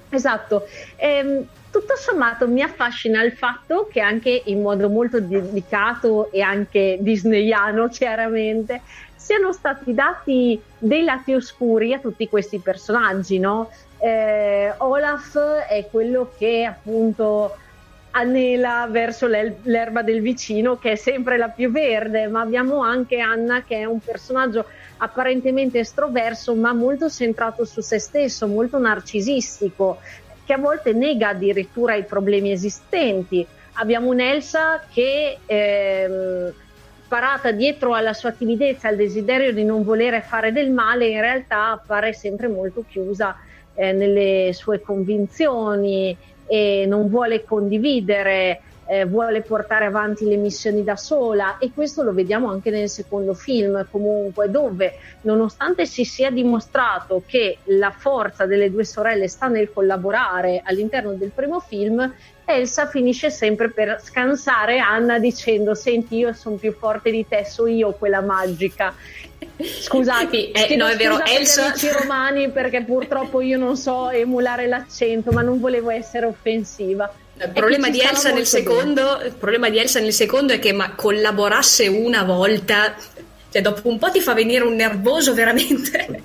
Esatto. 0.08 0.66
Ehm, 0.96 1.46
tutto 1.72 1.96
sommato 1.96 2.46
mi 2.46 2.62
affascina 2.62 3.22
il 3.22 3.32
fatto 3.32 3.88
che 3.90 4.00
anche 4.00 4.42
in 4.44 4.60
modo 4.60 4.90
molto 4.90 5.20
dedicato 5.20 6.30
e 6.30 6.42
anche 6.42 6.98
disneyano 7.00 7.88
chiaramente 7.88 8.82
siano 9.16 9.52
stati 9.52 9.94
dati 9.94 10.60
dei 10.78 11.02
lati 11.02 11.32
oscuri 11.32 11.94
a 11.94 11.98
tutti 11.98 12.28
questi 12.28 12.58
personaggi, 12.58 13.38
no? 13.38 13.70
Eh, 13.98 14.74
Olaf 14.78 15.38
è 15.68 15.86
quello 15.90 16.32
che 16.36 16.64
appunto 16.64 17.56
anela 18.12 18.86
verso 18.90 19.26
l'erba 19.26 20.02
del 20.02 20.20
vicino 20.20 20.76
che 20.76 20.92
è 20.92 20.96
sempre 20.96 21.38
la 21.38 21.48
più 21.48 21.70
verde, 21.70 22.26
ma 22.26 22.40
abbiamo 22.40 22.82
anche 22.82 23.20
Anna 23.20 23.62
che 23.62 23.78
è 23.78 23.84
un 23.84 24.00
personaggio 24.00 24.66
apparentemente 24.98 25.78
estroverso 25.78 26.54
ma 26.54 26.72
molto 26.72 27.08
centrato 27.08 27.64
su 27.64 27.80
se 27.80 27.98
stesso, 27.98 28.46
molto 28.46 28.78
narcisistico, 28.78 29.98
che 30.44 30.52
a 30.52 30.58
volte 30.58 30.92
nega 30.92 31.28
addirittura 31.28 31.94
i 31.94 32.04
problemi 32.04 32.50
esistenti. 32.50 33.46
Abbiamo 33.74 34.10
un'Elsa 34.10 34.84
che 34.92 35.38
ehm, 35.44 36.52
parata 37.08 37.52
dietro 37.52 37.94
alla 37.94 38.12
sua 38.12 38.32
timidezza, 38.32 38.88
al 38.88 38.96
desiderio 38.96 39.52
di 39.52 39.64
non 39.64 39.84
volere 39.84 40.22
fare 40.22 40.52
del 40.52 40.70
male, 40.70 41.08
in 41.08 41.20
realtà 41.20 41.72
appare 41.72 42.12
sempre 42.12 42.48
molto 42.48 42.84
chiusa 42.88 43.36
eh, 43.74 43.92
nelle 43.92 44.52
sue 44.52 44.80
convinzioni 44.80 46.16
e 46.46 46.84
non 46.86 47.08
vuole 47.08 47.44
condividere, 47.44 48.60
eh, 48.86 49.04
vuole 49.04 49.42
portare 49.42 49.84
avanti 49.84 50.24
le 50.26 50.36
missioni 50.36 50.82
da 50.84 50.96
sola 50.96 51.58
e 51.58 51.70
questo 51.72 52.02
lo 52.02 52.12
vediamo 52.12 52.50
anche 52.50 52.70
nel 52.70 52.88
secondo 52.88 53.34
film 53.34 53.86
comunque 53.90 54.50
dove 54.50 54.94
nonostante 55.22 55.86
si 55.86 56.04
sia 56.04 56.30
dimostrato 56.30 57.22
che 57.26 57.58
la 57.64 57.90
forza 57.90 58.46
delle 58.46 58.70
due 58.70 58.84
sorelle 58.84 59.28
sta 59.28 59.48
nel 59.48 59.72
collaborare 59.72 60.62
all'interno 60.64 61.12
del 61.12 61.30
primo 61.30 61.60
film 61.60 62.12
Elsa 62.44 62.86
finisce 62.86 63.30
sempre 63.30 63.70
per 63.70 64.00
scansare 64.02 64.78
Anna 64.78 65.18
dicendo 65.18 65.74
senti 65.74 66.16
io 66.16 66.32
sono 66.32 66.56
più 66.56 66.72
forte 66.72 67.10
di 67.10 67.26
te, 67.26 67.44
so 67.44 67.66
io 67.66 67.92
quella 67.92 68.20
magica 68.20 68.92
Scusate, 69.62 70.50
Eh, 70.50 70.76
no, 70.76 70.86
è 70.86 70.96
vero, 70.96 71.24
Elsa- 71.24 71.66
amici 71.66 71.90
romani 71.90 72.50
perché 72.50 72.82
purtroppo 72.82 73.40
io 73.40 73.58
non 73.58 73.76
so 73.76 74.10
emulare 74.10 74.66
l'accento, 74.66 75.30
ma 75.32 75.42
non 75.42 75.60
volevo 75.60 75.90
essere 75.90 76.26
offensiva. 76.26 77.12
Il 77.44 77.50
problema, 77.52 77.88
E 77.88 77.90
di 77.90 78.00
Elsa 78.00 78.32
nel 78.32 78.46
secondo, 78.46 79.20
il 79.24 79.34
problema 79.34 79.68
di 79.68 79.78
Elsa 79.78 79.98
nel 79.98 80.12
secondo 80.12 80.52
è 80.52 80.58
che 80.58 80.72
ma 80.72 80.94
collaborasse 80.94 81.88
una 81.88 82.22
volta, 82.22 82.94
cioè 83.50 83.60
dopo 83.60 83.88
un 83.88 83.98
po' 83.98 84.10
ti 84.10 84.20
fa 84.20 84.32
venire 84.32 84.64
un 84.64 84.74
nervoso 84.74 85.34
veramente. 85.34 86.22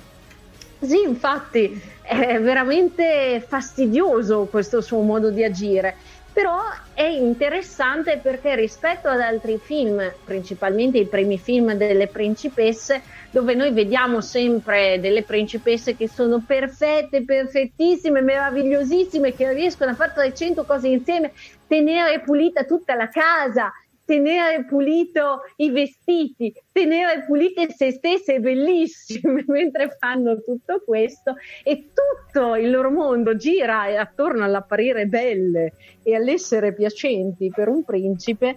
Sì, 0.80 1.00
infatti 1.02 1.80
è 2.02 2.40
veramente 2.40 3.44
fastidioso 3.46 4.46
questo 4.48 4.80
suo 4.80 5.00
modo 5.00 5.30
di 5.30 5.42
agire, 5.42 5.96
però 6.38 6.60
è 6.94 7.02
interessante 7.02 8.20
perché 8.22 8.54
rispetto 8.54 9.08
ad 9.08 9.18
altri 9.18 9.58
film, 9.58 10.00
principalmente 10.24 10.98
i 10.98 11.08
primi 11.08 11.36
film 11.36 11.72
delle 11.72 12.06
principesse, 12.06 13.02
dove 13.32 13.54
noi 13.54 13.72
vediamo 13.72 14.20
sempre 14.20 15.00
delle 15.00 15.24
principesse 15.24 15.96
che 15.96 16.08
sono 16.08 16.44
perfette, 16.46 17.24
perfettissime, 17.24 18.20
meravigliosissime, 18.20 19.34
che 19.34 19.52
riescono 19.52 19.90
a 19.90 19.94
fare 19.94 20.12
300 20.14 20.64
cose 20.64 20.86
insieme, 20.86 21.32
tenere 21.66 22.20
pulita 22.20 22.62
tutta 22.62 22.94
la 22.94 23.08
casa, 23.08 23.72
tenere 24.08 24.64
pulito 24.64 25.40
i 25.56 25.70
vestiti, 25.70 26.50
tenere 26.72 27.24
pulite 27.26 27.68
se 27.70 27.90
stesse 27.92 28.40
bellissime 28.40 29.44
mentre 29.48 29.94
fanno 29.98 30.40
tutto 30.40 30.80
questo 30.82 31.34
e 31.62 31.88
tutto 31.92 32.54
il 32.54 32.70
loro 32.70 32.90
mondo 32.90 33.36
gira 33.36 33.82
attorno 34.00 34.44
all'apparire 34.44 35.04
belle 35.04 35.74
e 36.02 36.14
all'essere 36.14 36.72
piacenti 36.72 37.52
per 37.54 37.68
un 37.68 37.84
principe. 37.84 38.56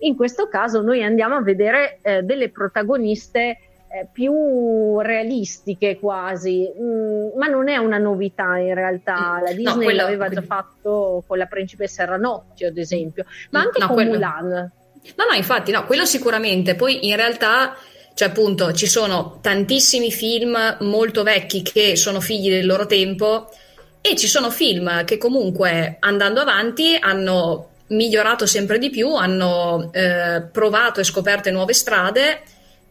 In 0.00 0.16
questo 0.16 0.48
caso 0.48 0.82
noi 0.82 1.02
andiamo 1.02 1.36
a 1.36 1.42
vedere 1.42 1.98
eh, 2.02 2.20
delle 2.22 2.50
protagoniste 2.50 3.56
eh, 3.92 4.06
più 4.12 5.00
realistiche 5.00 5.98
quasi, 5.98 6.70
Mm, 6.78 7.38
ma 7.38 7.46
non 7.46 7.68
è 7.68 7.76
una 7.78 7.98
novità 7.98 8.56
in 8.58 8.74
realtà. 8.74 9.38
Mm, 9.38 9.42
La 9.42 9.50
no, 9.50 9.56
Disney 9.56 9.84
quello- 9.84 10.02
l'aveva 10.02 10.28
già 10.28 10.42
fatto 10.42 11.24
con 11.26 11.38
la 11.38 11.46
principessa 11.46 12.04
Ranocchio, 12.04 12.68
ad 12.68 12.76
esempio, 12.76 13.24
ma 13.50 13.60
Mm, 13.60 13.62
anche 13.64 13.78
no, 13.80 13.86
con 13.86 13.94
quello- 13.96 14.10
Mulan. 14.12 14.72
No, 15.16 15.24
no, 15.28 15.34
infatti, 15.36 15.70
no, 15.72 15.84
quello 15.86 16.04
sicuramente. 16.04 16.74
Poi 16.74 17.06
in 17.08 17.16
realtà, 17.16 17.76
cioè 18.14 18.28
appunto, 18.28 18.72
ci 18.72 18.86
sono 18.86 19.38
tantissimi 19.40 20.10
film 20.12 20.76
molto 20.80 21.22
vecchi 21.22 21.62
che 21.62 21.96
sono 21.96 22.20
figli 22.20 22.50
del 22.50 22.66
loro 22.66 22.86
tempo 22.86 23.48
e 24.00 24.16
ci 24.16 24.28
sono 24.28 24.50
film 24.50 25.04
che 25.04 25.18
comunque 25.18 25.96
andando 26.00 26.40
avanti 26.40 26.96
hanno 26.98 27.68
migliorato 27.88 28.46
sempre 28.46 28.78
di 28.78 28.88
più, 28.90 29.14
hanno 29.14 29.90
eh, 29.92 30.42
provato 30.50 31.00
e 31.00 31.04
scoperto 31.04 31.50
nuove 31.50 31.72
strade 31.72 32.40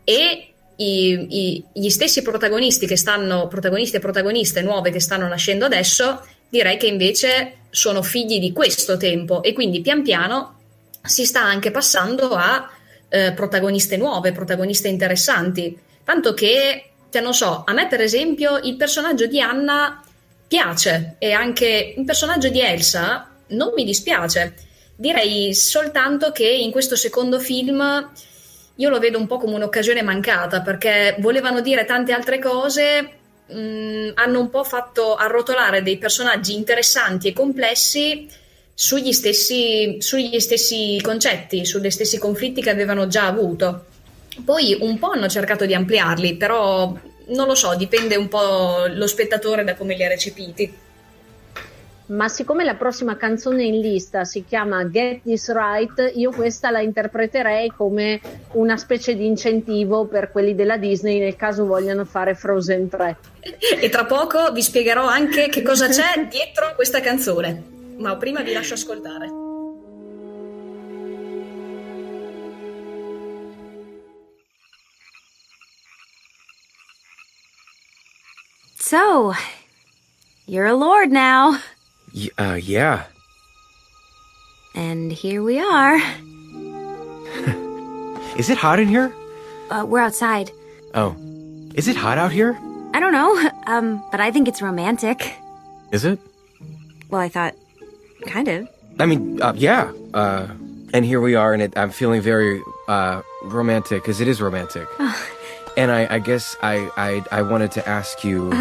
e 0.04 0.44
i- 0.76 1.28
i- 1.30 1.64
gli 1.74 1.90
stessi 1.90 2.22
protagonisti 2.22 2.86
che 2.86 2.98
stanno, 2.98 3.48
protagonisti 3.48 3.96
e 3.96 4.00
protagoniste 4.00 4.62
nuove 4.62 4.92
che 4.92 5.00
stanno 5.00 5.28
nascendo 5.28 5.66
adesso, 5.66 6.26
direi 6.50 6.78
che 6.78 6.88
invece 6.88 7.54
sono 7.70 8.02
figli 8.02 8.40
di 8.40 8.52
questo 8.52 8.98
tempo 8.98 9.42
e 9.42 9.54
quindi 9.54 9.82
pian 9.82 10.04
piano 10.04 10.59
si 11.10 11.26
sta 11.26 11.42
anche 11.42 11.72
passando 11.72 12.36
a 12.36 12.70
eh, 13.10 13.34
protagoniste 13.34 13.98
nuove, 13.98 14.32
protagoniste 14.32 14.88
interessanti. 14.88 15.78
Tanto 16.04 16.34
che, 16.34 16.92
cioè, 17.10 17.22
non 17.22 17.34
so, 17.34 17.64
a 17.66 17.74
me 17.74 17.88
per 17.88 18.02
esempio 18.02 18.58
il 18.60 18.76
personaggio 18.76 19.26
di 19.26 19.42
Anna 19.42 20.02
piace 20.48 21.16
e 21.18 21.32
anche 21.32 21.96
il 21.98 22.06
personaggio 22.06 22.50
di 22.50 22.62
Elsa 22.62 23.28
non 23.48 23.74
mi 23.76 23.84
dispiace. 23.84 24.54
Direi 24.96 25.54
soltanto 25.56 26.32
che 26.32 26.48
in 26.48 26.72
questo 26.72 26.96
secondo 26.96 27.40
film 27.40 28.10
io 28.76 28.90
lo 28.90 29.00
vedo 29.00 29.18
un 29.18 29.28
po' 29.28 29.38
come 29.38 29.56
un'occasione 29.56 30.04
mancata 30.04 30.62
perché 30.62 31.16
volevano 31.20 31.62
dire 31.62 31.86
tante 31.86 32.14
altre 32.14 32.40
cose, 32.40 33.10
mh, 33.48 34.12
hanno 34.14 34.40
un 34.40 34.50
po' 34.50 34.64
fatto 34.64 35.16
arrotolare 35.16 35.82
dei 35.82 35.98
personaggi 35.98 36.54
interessanti 36.54 37.30
e 37.30 37.34
complessi 37.34 38.28
sugli 38.82 39.12
stessi, 39.12 39.98
sugli 40.00 40.40
stessi 40.40 41.02
concetti, 41.04 41.66
sugli 41.66 41.90
stessi 41.90 42.18
conflitti 42.18 42.62
che 42.62 42.70
avevano 42.70 43.08
già 43.08 43.26
avuto. 43.26 43.88
Poi 44.46 44.78
un 44.80 44.98
po' 44.98 45.10
hanno 45.10 45.28
cercato 45.28 45.66
di 45.66 45.74
ampliarli, 45.74 46.38
però 46.38 46.98
non 47.28 47.46
lo 47.46 47.56
so, 47.56 47.76
dipende 47.76 48.16
un 48.16 48.30
po' 48.30 48.86
lo 48.88 49.06
spettatore 49.06 49.66
da 49.66 49.76
come 49.76 49.96
li 49.96 50.06
ha 50.06 50.08
recepiti. 50.08 50.74
ma 52.06 52.30
siccome 52.30 52.64
la 52.64 52.76
prossima 52.76 53.18
canzone 53.18 53.66
in 53.66 53.82
lista 53.82 54.24
si 54.24 54.46
chiama 54.48 54.86
Get 54.86 55.24
This 55.24 55.52
Right, 55.52 56.14
io 56.16 56.32
questa 56.32 56.72
la 56.72 56.80
interpreterei 56.80 57.74
come 57.76 58.22
una 58.54 58.78
specie 58.78 59.14
di 59.14 59.26
incentivo 59.26 60.06
per 60.06 60.32
quelli 60.32 60.56
della 60.56 60.78
Disney 60.78 61.20
nel 61.20 61.36
caso 61.36 61.66
vogliano 61.66 62.06
fare 62.06 62.34
Frozen 62.34 62.88
3. 62.88 63.18
E 63.82 63.90
tra 63.90 64.06
poco 64.06 64.54
vi 64.54 64.62
spiegherò 64.62 65.06
anche 65.06 65.50
che 65.50 65.62
cosa 65.64 65.90
c'è 65.90 66.28
dietro 66.30 66.74
questa 66.76 67.02
canzone. 67.02 67.78
Ma 68.00 68.16
prima 68.18 68.42
vi 68.44 68.54
lascio 68.54 68.74
ascoltare. 68.76 69.28
So, 78.78 79.34
you're 80.48 80.66
a 80.66 80.76
lord 80.76 81.12
now. 81.12 81.60
Y- 82.14 82.30
uh, 82.38 82.56
yeah. 82.62 83.04
And 84.76 85.12
here 85.12 85.44
we 85.44 85.60
are. 85.60 85.98
Is 88.38 88.50
it 88.50 88.58
hot 88.58 88.80
in 88.80 88.88
here? 88.88 89.14
Uh, 89.70 89.86
we're 89.88 90.00
outside. 90.00 90.52
Oh. 90.96 91.16
Is 91.76 91.88
it 91.88 91.96
hot 91.96 92.18
out 92.18 92.32
here? 92.32 92.58
I 92.94 93.00
don't 93.00 93.12
know, 93.14 93.50
um, 93.68 94.04
but 94.12 94.20
I 94.20 94.32
think 94.32 94.48
it's 94.48 94.62
romantic. 94.62 95.34
Is 95.92 96.06
it? 96.06 96.20
Well, 97.10 97.22
I 97.22 97.30
thought, 97.30 97.56
kind 98.26 98.48
of. 98.48 98.68
I 99.00 99.06
mean, 99.06 99.42
uh, 99.42 99.54
yeah. 99.56 99.92
Uh, 100.14 100.48
and 100.94 101.06
here 101.06 101.22
we 101.22 101.36
are, 101.36 101.54
and 101.54 101.62
it, 101.62 101.78
I'm 101.78 101.92
feeling 101.92 102.22
very 102.22 102.62
uh, 102.88 103.22
romantic 103.44 104.02
because 104.04 104.22
it 104.22 104.28
is 104.28 104.42
romantic. 104.42 104.88
and 105.78 105.92
I, 105.92 106.16
I 106.16 106.20
guess 106.20 106.56
I, 106.62 106.90
I, 106.98 107.24
I 107.32 107.42
wanted 107.44 107.72
to 107.74 107.88
ask 107.88 108.24
you 108.24 108.52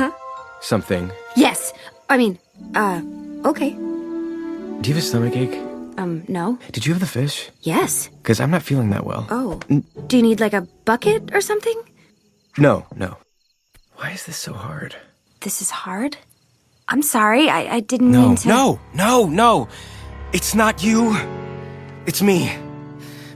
something. 0.61 1.11
Yes. 1.36 1.72
I 2.09 2.16
mean, 2.16 2.38
uh, 2.74 3.00
okay. 3.44 3.70
Do 3.70 4.88
you 4.88 4.94
have 4.94 5.02
a 5.02 5.06
stomach 5.06 5.36
ache? 5.36 5.59
Um, 5.98 6.22
no. 6.28 6.59
Did 6.70 6.86
you 6.86 6.92
have 6.92 7.00
the 7.00 7.06
fish? 7.06 7.50
Yes. 7.62 8.09
Because 8.22 8.40
I'm 8.40 8.50
not 8.50 8.62
feeling 8.62 8.90
that 8.90 9.04
well. 9.04 9.26
Oh. 9.30 9.59
Do 10.06 10.16
you 10.16 10.22
need 10.22 10.38
like 10.38 10.52
a 10.52 10.62
bucket 10.84 11.34
or 11.34 11.40
something? 11.40 11.80
No, 12.56 12.86
no. 12.94 13.16
Why 13.96 14.12
is 14.12 14.24
this 14.26 14.36
so 14.36 14.52
hard? 14.52 14.94
This 15.40 15.61
is 15.61 15.70
hard. 15.70 16.16
I'm 16.89 17.03
sorry. 17.03 17.49
I, 17.51 17.76
I 17.76 17.80
didn't 17.80 18.11
No, 18.11 18.28
mean 18.28 18.36
to. 18.36 18.49
no, 18.49 18.80
no, 18.95 19.26
no. 19.26 19.68
It's 20.32 20.55
not 20.55 20.82
you. 20.82 21.14
It's 22.07 22.22
me. 22.22 22.51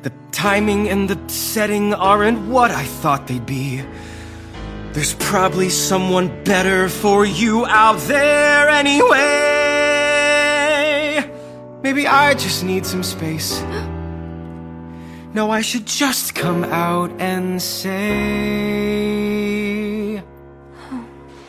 The 0.02 0.12
timing 0.30 0.88
and 0.88 1.08
the 1.10 1.18
setting 1.28 1.92
aren't 1.94 2.40
what 2.48 2.70
I 2.70 2.84
thought 2.84 3.26
they'd 3.26 3.44
be. 3.44 3.82
There's 4.92 5.14
probably 5.14 5.68
someone 5.70 6.28
better 6.44 6.88
for 6.88 7.24
you 7.26 7.64
out 7.66 7.98
there 8.08 8.68
anyway. 8.68 9.20
Maybe 11.82 12.06
I 12.06 12.34
just 12.34 12.64
need 12.64 12.86
some 12.86 13.02
space. 13.02 13.62
No, 15.34 15.50
I 15.50 15.62
should 15.62 15.86
just 15.86 16.34
come 16.34 16.62
out 16.64 17.10
and 17.18 17.62
say. 17.62 17.92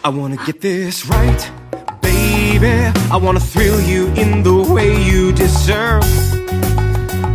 I 0.06 0.10
wanna 0.10 0.38
get 0.46 0.62
this 0.62 1.06
right, 1.06 1.52
baby. 2.60 3.00
I 3.12 3.18
wanna 3.18 3.40
thrill 3.40 3.80
you 3.82 4.08
in 4.14 4.44
the 4.44 4.74
way 4.74 5.02
you 5.04 5.32
deserve. 5.32 6.04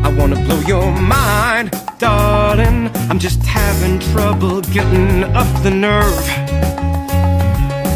I 0.07 0.09
wanna 0.19 0.37
blow 0.47 0.61
your 0.61 0.91
mind, 0.93 1.71
darling. 1.99 2.91
I'm 3.11 3.19
just 3.19 3.43
having 3.43 3.99
trouble 4.13 4.61
getting 4.77 5.25
up 5.41 5.51
the 5.63 5.71
nerve. 5.71 6.27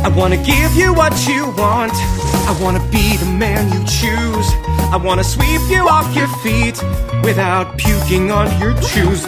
I 0.06 0.08
wanna 0.16 0.42
give 0.52 0.74
you 0.74 0.92
what 0.94 1.14
you 1.28 1.42
want. 1.62 1.94
I 2.50 2.56
wanna 2.60 2.84
be 2.90 3.16
the 3.16 3.30
man 3.44 3.62
you 3.72 3.80
choose. 4.00 4.48
I 4.94 4.96
wanna 4.96 5.24
sweep 5.24 5.62
you 5.74 5.88
off 5.88 6.08
your 6.14 6.28
feet 6.42 6.76
without 7.22 7.78
puking 7.78 8.30
on 8.30 8.46
your 8.60 8.74
shoes. 8.82 9.26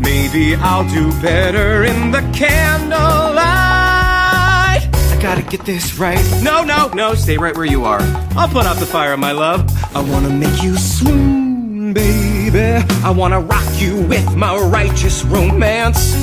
Maybe 0.00 0.56
I'll 0.56 0.88
do 0.88 1.04
better 1.20 1.84
in 1.84 2.10
the 2.10 2.22
candlelight. 2.32 3.55
I 5.16 5.22
gotta 5.22 5.42
get 5.42 5.64
this 5.64 5.98
right. 5.98 6.22
No, 6.42 6.62
no, 6.62 6.88
no, 6.88 7.14
stay 7.14 7.38
right 7.38 7.56
where 7.56 7.64
you 7.64 7.86
are. 7.86 8.02
I'll 8.36 8.48
put 8.48 8.66
out 8.66 8.76
the 8.76 8.84
fire, 8.84 9.16
my 9.16 9.32
love. 9.32 9.64
I 9.96 10.00
wanna 10.02 10.28
make 10.28 10.62
you 10.62 10.76
swoon, 10.76 11.94
baby. 11.94 12.84
I 13.02 13.10
wanna 13.10 13.40
rock 13.40 13.80
you 13.80 14.02
with 14.02 14.36
my 14.36 14.54
righteous 14.58 15.24
romance. 15.24 16.14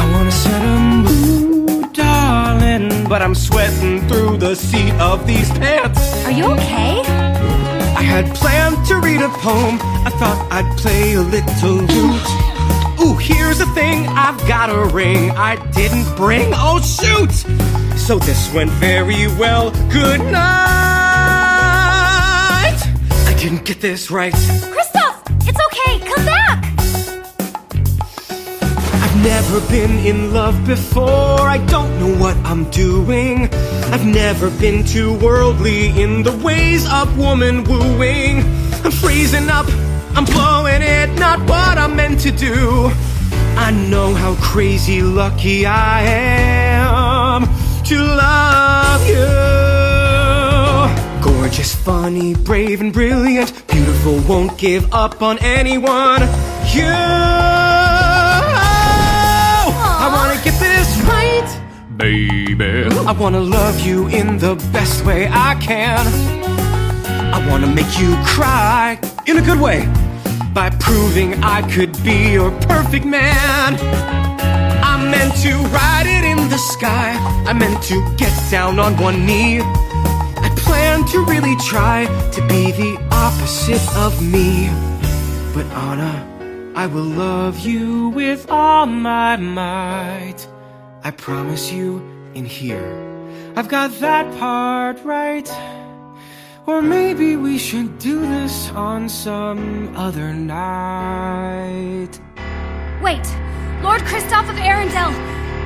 I 0.00 0.08
wanna 0.12 0.30
set 0.30 0.62
a 0.62 0.78
mood, 0.78 1.92
darling, 1.92 3.08
but 3.08 3.20
I'm 3.20 3.34
sweating 3.34 4.06
through 4.06 4.36
the 4.36 4.54
seat 4.54 4.92
of 5.00 5.26
these 5.26 5.50
pants. 5.50 6.24
Are 6.24 6.30
you 6.30 6.44
okay? 6.52 7.00
I 7.98 8.02
had 8.02 8.32
planned 8.36 8.86
to 8.86 9.00
read 9.00 9.22
a 9.22 9.28
poem. 9.28 9.80
I 10.06 10.10
thought 10.20 10.38
I'd 10.52 10.78
play 10.78 11.14
a 11.14 11.22
little 11.22 11.78
lute. 11.78 12.51
Ooh, 13.02 13.16
here's 13.16 13.58
the 13.58 13.66
thing, 13.74 14.06
I've 14.06 14.38
got 14.46 14.70
a 14.70 14.84
ring 14.94 15.32
I 15.32 15.56
didn't 15.72 16.06
bring. 16.16 16.52
Oh, 16.54 16.80
shoot! 16.80 17.32
So 17.98 18.18
this 18.18 18.52
went 18.54 18.70
very 18.70 19.26
well. 19.26 19.72
Good 19.90 20.20
night! 20.20 20.32
I 23.26 23.34
didn't 23.36 23.64
get 23.64 23.80
this 23.80 24.08
right. 24.08 24.32
Christoph! 24.32 25.22
It's 25.48 25.58
okay. 25.66 25.98
Come 25.98 26.24
back! 26.24 26.64
I've 29.02 29.16
never 29.24 29.60
been 29.68 29.98
in 30.06 30.32
love 30.32 30.64
before. 30.64 31.40
I 31.40 31.58
don't 31.66 31.98
know 31.98 32.14
what 32.22 32.36
I'm 32.38 32.70
doing. 32.70 33.52
I've 33.92 34.06
never 34.06 34.48
been 34.48 34.84
too 34.84 35.18
worldly 35.18 35.88
in 36.00 36.22
the 36.22 36.36
ways 36.38 36.86
of 36.88 37.18
woman 37.18 37.64
wooing. 37.64 38.44
I'm 38.84 38.92
freezing 38.92 39.48
up, 39.48 39.66
I'm 40.14 40.26
blowing 40.26 40.82
it, 40.82 41.18
not 41.18 41.40
what 41.48 41.78
I'm 41.78 41.96
meant 41.96 42.20
to 42.20 42.30
do. 42.30 42.90
I 43.56 43.70
know 43.70 44.14
how 44.14 44.34
crazy 44.36 45.00
lucky 45.02 45.64
I 45.64 46.02
am 46.02 47.44
to 47.84 47.96
love 47.98 49.06
you. 49.08 49.24
Gorgeous, 51.22 51.74
funny, 51.74 52.34
brave, 52.34 52.80
and 52.80 52.92
brilliant. 52.92 53.66
Beautiful, 53.68 54.20
won't 54.28 54.58
give 54.58 54.92
up 54.92 55.22
on 55.22 55.38
anyone. 55.38 56.22
You. 56.72 56.92
I 60.04 60.10
wanna 60.12 60.40
get 60.44 60.58
this 60.60 60.96
right, 61.08 61.60
baby. 61.96 62.84
I 63.06 63.12
wanna 63.12 63.40
love 63.40 63.80
you 63.80 64.08
in 64.08 64.38
the 64.38 64.56
best 64.72 65.04
way 65.04 65.28
I 65.30 65.54
can. 65.60 66.06
I 67.34 67.48
wanna 67.48 67.66
make 67.66 67.98
you 67.98 68.14
cry 68.24 68.98
in 69.26 69.38
a 69.38 69.42
good 69.42 69.60
way 69.60 69.88
by 70.54 70.68
proving 70.70 71.42
I 71.42 71.62
could 71.70 71.92
be 72.02 72.32
your 72.32 72.50
perfect 72.62 73.04
man. 73.06 73.76
I 74.84 75.02
meant 75.10 75.34
to 75.42 75.52
ride 75.68 76.06
it 76.06 76.24
in 76.24 76.48
the 76.50 76.58
sky. 76.58 77.16
I 77.46 77.52
meant 77.52 77.82
to 77.84 78.14
get 78.16 78.32
down 78.50 78.78
on 78.78 78.96
one 78.98 79.24
knee. 79.24 79.60
I 79.60 80.52
planned 80.56 81.08
to 81.08 81.24
really 81.24 81.56
try 81.56 82.06
to 82.32 82.40
be 82.48 82.72
the 82.72 82.98
opposite 83.10 83.86
of 83.96 84.20
me. 84.22 84.68
But 85.54 85.66
Anna, 85.66 86.72
I 86.74 86.86
will 86.86 87.10
love 87.26 87.60
you 87.60 88.10
with 88.10 88.50
all 88.50 88.86
my 88.86 89.36
might. 89.36 90.46
I 91.04 91.10
promise 91.10 91.72
you 91.72 91.98
in 92.34 92.44
here. 92.44 92.90
I've 93.56 93.68
got 93.68 93.90
that 94.00 94.26
part 94.38 95.02
right. 95.04 95.48
Or 96.64 96.80
maybe 96.80 97.34
we 97.34 97.58
should 97.58 97.98
do 97.98 98.20
this 98.20 98.70
on 98.70 99.08
some 99.08 99.96
other 99.96 100.32
night. 100.32 102.20
Wait, 103.02 103.26
Lord 103.82 104.00
Christoph 104.02 104.48
of 104.48 104.54
Arendelle, 104.54 105.12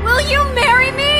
will 0.05 0.23
you 0.23 0.43
marry 0.55 0.91
me? 0.93 1.13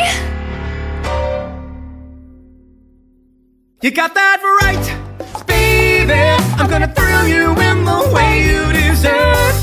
You 3.83 3.91
got 3.91 4.15
that 4.15 4.41
right, 4.63 5.47
baby. 5.47 6.15
I'm 6.59 6.71
gonna 6.71 6.93
thrill 6.95 7.29
you 7.29 7.51
in 7.51 7.85
the 7.85 8.11
way 8.15 8.47
you 8.49 8.73
deserve. 8.73 9.57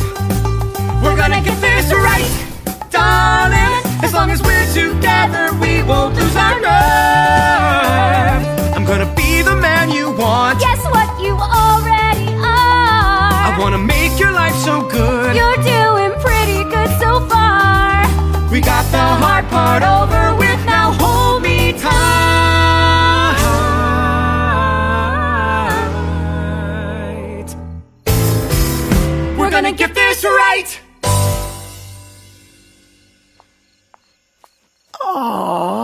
We're 1.02 1.18
gonna 1.18 1.42
get 1.42 1.60
this 1.60 1.92
right, 1.92 2.34
darling. 2.92 3.82
As 4.04 4.14
long 4.14 4.30
as 4.30 4.44
we're 4.44 4.68
together, 4.74 5.52
we 5.60 5.82
won't 5.82 6.14
lose 6.16 6.36
our 6.36 6.62
nerve. 6.62 7.93
Good. 15.04 15.36
You're 15.36 15.62
doing 15.76 16.14
pretty 16.22 16.64
good 16.74 16.90
so 17.00 17.12
far. 17.28 18.04
We 18.52 18.62
got 18.62 18.86
the 18.92 19.06
hard 19.24 19.46
part 19.50 19.84
over 19.84 20.36
with. 20.36 20.66
Now 20.66 20.92
hold 21.02 21.42
me 21.44 21.74
tight. 21.74 21.90
We're 29.38 29.52
gonna 29.52 29.72
get 29.72 29.94
this 29.94 30.24
right. 30.24 30.80
Aww. 35.02 35.83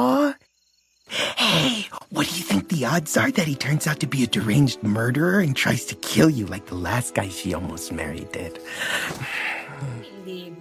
The 2.70 2.86
odds 2.86 3.18
are 3.18 3.32
that 3.32 3.48
he 3.48 3.56
turns 3.56 3.88
out 3.88 4.00
to 4.00 4.08
be 4.08 4.24
a 4.24 4.28
deranged 4.28 4.82
murderer 4.84 5.40
and 5.40 5.56
tries 5.56 5.86
to 5.86 5.96
kill 5.96 6.30
you 6.30 6.46
like 6.46 6.66
the 6.68 6.76
last 6.76 7.14
guy 7.14 7.28
she 7.28 7.54
almost 7.54 7.92
married 7.92 8.30
did? 8.32 8.60
Quindi, 10.24 10.56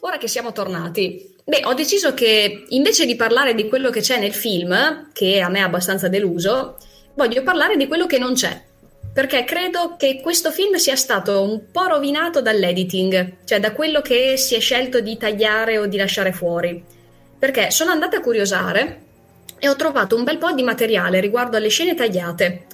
ora 0.00 0.18
che 0.18 0.28
siamo 0.28 0.52
tornati, 0.52 1.34
beh, 1.44 1.62
ho 1.64 1.74
deciso 1.74 2.14
che 2.14 2.64
invece 2.68 3.06
di 3.06 3.16
parlare 3.16 3.54
di 3.54 3.68
quello 3.68 3.90
che 3.90 4.00
c'è 4.00 4.18
nel 4.18 4.34
film, 4.34 5.10
che 5.12 5.40
a 5.40 5.48
me 5.48 5.58
è 5.58 5.62
abbastanza 5.62 6.08
deluso, 6.08 6.76
voglio 7.14 7.42
parlare 7.42 7.76
di 7.76 7.86
quello 7.86 8.06
che 8.06 8.18
non 8.18 8.34
c'è. 8.34 8.64
Perché 9.10 9.44
credo 9.44 9.96
che 9.96 10.20
questo 10.20 10.52
film 10.52 10.74
sia 10.76 10.94
stato 10.94 11.42
un 11.42 11.70
po' 11.72 11.86
rovinato 11.86 12.42
dall'editing, 12.42 13.38
cioè 13.44 13.58
da 13.58 13.72
quello 13.72 14.00
che 14.00 14.36
si 14.36 14.54
è 14.54 14.60
scelto 14.60 15.00
di 15.00 15.16
tagliare 15.16 15.78
o 15.78 15.86
di 15.86 15.96
lasciare 15.96 16.30
fuori. 16.30 16.84
Perché 17.38 17.70
sono 17.70 17.90
andata 17.90 18.18
a 18.18 18.20
curiosare 18.20 19.06
e 19.58 19.68
ho 19.68 19.76
trovato 19.76 20.16
un 20.16 20.24
bel 20.24 20.38
po' 20.38 20.52
di 20.52 20.62
materiale 20.62 21.20
riguardo 21.20 21.56
alle 21.56 21.68
scene 21.68 21.94
tagliate. 21.94 22.66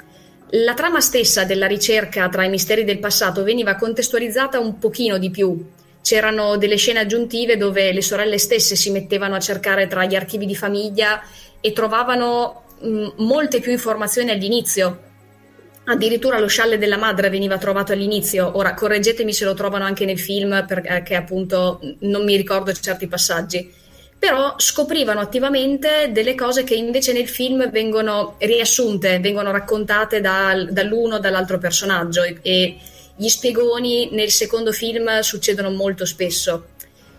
La 0.51 0.75
trama 0.75 1.01
stessa 1.01 1.45
della 1.45 1.67
ricerca 1.67 2.29
tra 2.29 2.45
i 2.45 2.49
misteri 2.49 2.85
del 2.85 3.01
passato 3.01 3.43
veniva 3.43 3.75
contestualizzata 3.75 4.61
un 4.61 4.79
pochino 4.79 5.19
di 5.19 5.31
più. 5.31 5.71
C'erano 6.01 6.57
delle 6.57 6.77
scene 6.77 7.01
aggiuntive 7.01 7.57
dove 7.57 7.93
le 7.93 8.03
sorelle 8.03 8.39
stesse 8.39 8.77
si 8.77 8.91
mettevano 8.91 9.35
a 9.35 9.41
cercare 9.41 9.87
tra 9.87 10.05
gli 10.05 10.15
archivi 10.15 10.47
di 10.47 10.55
famiglia 10.55 11.23
e 11.61 11.73
trovavano 11.73 12.65
mh, 12.81 13.07
molte 13.17 13.61
più 13.61 13.73
informazioni 13.73 14.31
all'inizio. 14.31 15.01
Addirittura 15.87 16.39
lo 16.39 16.47
scialle 16.47 16.79
della 16.79 16.99
madre 16.99 17.31
veniva 17.31 17.59
trovato 17.59 17.93
all'inizio. 17.93 18.57
Ora 18.57 18.75
correggetemi 18.75 19.33
se 19.33 19.45
lo 19.45 19.55
trovano 19.55 19.85
anche 19.85 20.05
nel 20.05 20.21
film 20.21 20.65
perché 20.67 21.15
appunto 21.15 21.81
non 22.01 22.25
mi 22.25 22.37
ricordo 22.37 22.73
certi 22.73 23.07
passaggi 23.07 23.83
però 24.25 24.55
scoprivano 24.57 25.21
attivamente 25.21 26.09
delle 26.11 26.35
cose 26.35 26.65
che 26.65 26.75
invece 26.75 27.13
nel 27.13 27.29
film 27.29 27.71
vengono 27.71 28.37
riassunte, 28.39 29.21
vengono 29.21 29.51
raccontate 29.51 30.23
dal, 30.23 30.73
dall'uno 30.73 31.17
o 31.17 31.19
dall'altro 31.19 31.59
personaggio 31.59 32.23
e, 32.23 32.39
e 32.41 32.79
gli 33.15 33.29
spiegoni 33.29 34.09
nel 34.13 34.31
secondo 34.31 34.73
film 34.73 35.21
succedono 35.21 35.69
molto 35.69 36.07
spesso. 36.07 36.69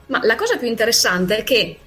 Ma 0.07 0.19
la 0.23 0.33
cosa 0.33 0.57
più 0.57 0.67
interessante 0.67 1.37
è 1.37 1.43
che 1.43 1.77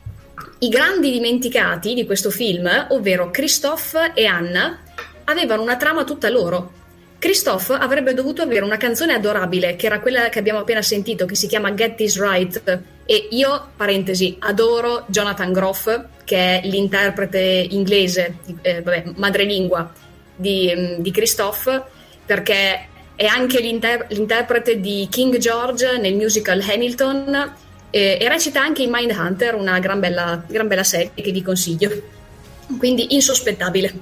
i 0.60 0.68
grandi 0.68 1.10
dimenticati 1.10 1.94
di 1.94 2.06
questo 2.06 2.30
film, 2.30 2.86
ovvero 2.90 3.32
Christophe 3.32 4.12
e 4.14 4.24
Anna, 4.24 4.84
avevano 5.24 5.62
una 5.62 5.76
trama 5.76 6.04
tutta 6.04 6.28
loro. 6.28 6.74
Christophe 7.18 7.74
avrebbe 7.74 8.14
dovuto 8.14 8.42
avere 8.42 8.64
una 8.64 8.76
canzone 8.76 9.12
adorabile, 9.12 9.74
che 9.74 9.86
era 9.86 9.98
quella 9.98 10.28
che 10.28 10.38
abbiamo 10.38 10.60
appena 10.60 10.82
sentito, 10.82 11.26
che 11.26 11.34
si 11.34 11.48
chiama 11.48 11.74
Get 11.74 11.96
This 11.96 12.20
Right. 12.20 12.82
E 13.04 13.28
io, 13.32 13.70
parentesi, 13.76 14.36
adoro 14.38 15.04
Jonathan 15.08 15.52
Groff, 15.52 16.00
che 16.24 16.60
è 16.60 16.66
l'interprete 16.66 17.66
inglese, 17.70 18.36
eh, 18.62 18.82
vabbè, 18.82 19.12
madrelingua 19.16 19.92
di, 20.36 20.72
mm, 20.76 20.94
di 20.98 21.10
Christophe, 21.10 21.82
perché 22.24 22.86
è 23.16 23.24
anche 23.24 23.60
l'inter- 23.60 24.06
l'interprete 24.10 24.78
di 24.78 25.08
King 25.10 25.38
George 25.38 25.98
nel 25.98 26.14
musical 26.14 26.60
Hamilton 26.60 27.54
eh, 27.90 28.18
e 28.20 28.28
recita 28.28 28.62
anche 28.62 28.82
in 28.82 28.90
Mindhunter, 28.92 29.56
una 29.56 29.80
gran 29.80 29.98
bella, 29.98 30.44
gran 30.46 30.68
bella 30.68 30.84
serie 30.84 31.10
che 31.14 31.32
vi 31.32 31.42
consiglio. 31.42 31.90
Quindi 32.78 33.14
insospettabile. 33.14 33.92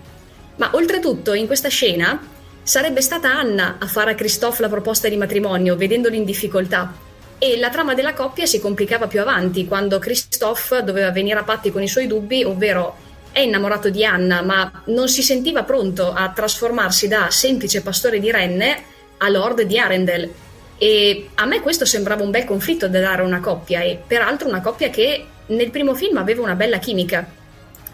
Ma 0.57 0.69
oltretutto 0.75 1.33
in 1.33 1.47
questa 1.47 1.69
scena 1.69 2.35
Sarebbe 2.67 3.01
stata 3.01 3.31
Anna 3.31 3.77
a 3.79 3.87
fare 3.87 4.11
a 4.11 4.15
Christophe 4.17 4.61
la 4.61 4.69
proposta 4.69 5.09
di 5.09 5.17
matrimonio, 5.17 5.77
vedendolo 5.77 6.17
in 6.17 6.25
difficoltà. 6.25 6.93
E 7.39 7.57
la 7.59 7.71
trama 7.71 7.95
della 7.95 8.13
coppia 8.13 8.45
si 8.45 8.59
complicava 8.59 9.07
più 9.07 9.21
avanti, 9.21 9.67
quando 9.67 10.01
Christophe 10.01 10.83
doveva 10.83 11.13
venire 11.13 11.39
a 11.39 11.45
patti 11.45 11.71
con 11.71 11.81
i 11.81 11.87
suoi 11.87 12.09
dubbi, 12.09 12.43
ovvero 12.43 12.97
è 13.31 13.39
innamorato 13.39 13.89
di 13.89 14.05
Anna, 14.05 14.43
ma 14.43 14.83
non 14.87 15.09
si 15.09 15.23
sentiva 15.23 15.63
pronto 15.63 16.13
a 16.13 16.29
trasformarsi 16.31 17.07
da 17.07 17.31
semplice 17.31 17.83
pastore 17.83 18.19
di 18.19 18.33
renne 18.33 18.83
a 19.19 19.29
lord 19.29 19.63
di 19.63 19.79
Arendelle. 19.79 20.35
E 20.77 21.29
a 21.35 21.47
me 21.47 21.61
questo 21.61 21.85
sembrava 21.85 22.25
un 22.25 22.33
bel 22.33 22.45
conflitto 22.45 22.89
da 22.89 22.99
dare 22.99 23.23
a 23.23 23.27
una 23.27 23.39
coppia, 23.39 23.83
e 23.83 24.03
peraltro 24.05 24.49
una 24.49 24.61
coppia 24.61 24.91
che 24.91 25.25
nel 25.47 25.71
primo 25.71 25.95
film 25.95 26.17
aveva 26.17 26.43
una 26.43 26.57
bella 26.57 26.79
chimica. 26.79 27.31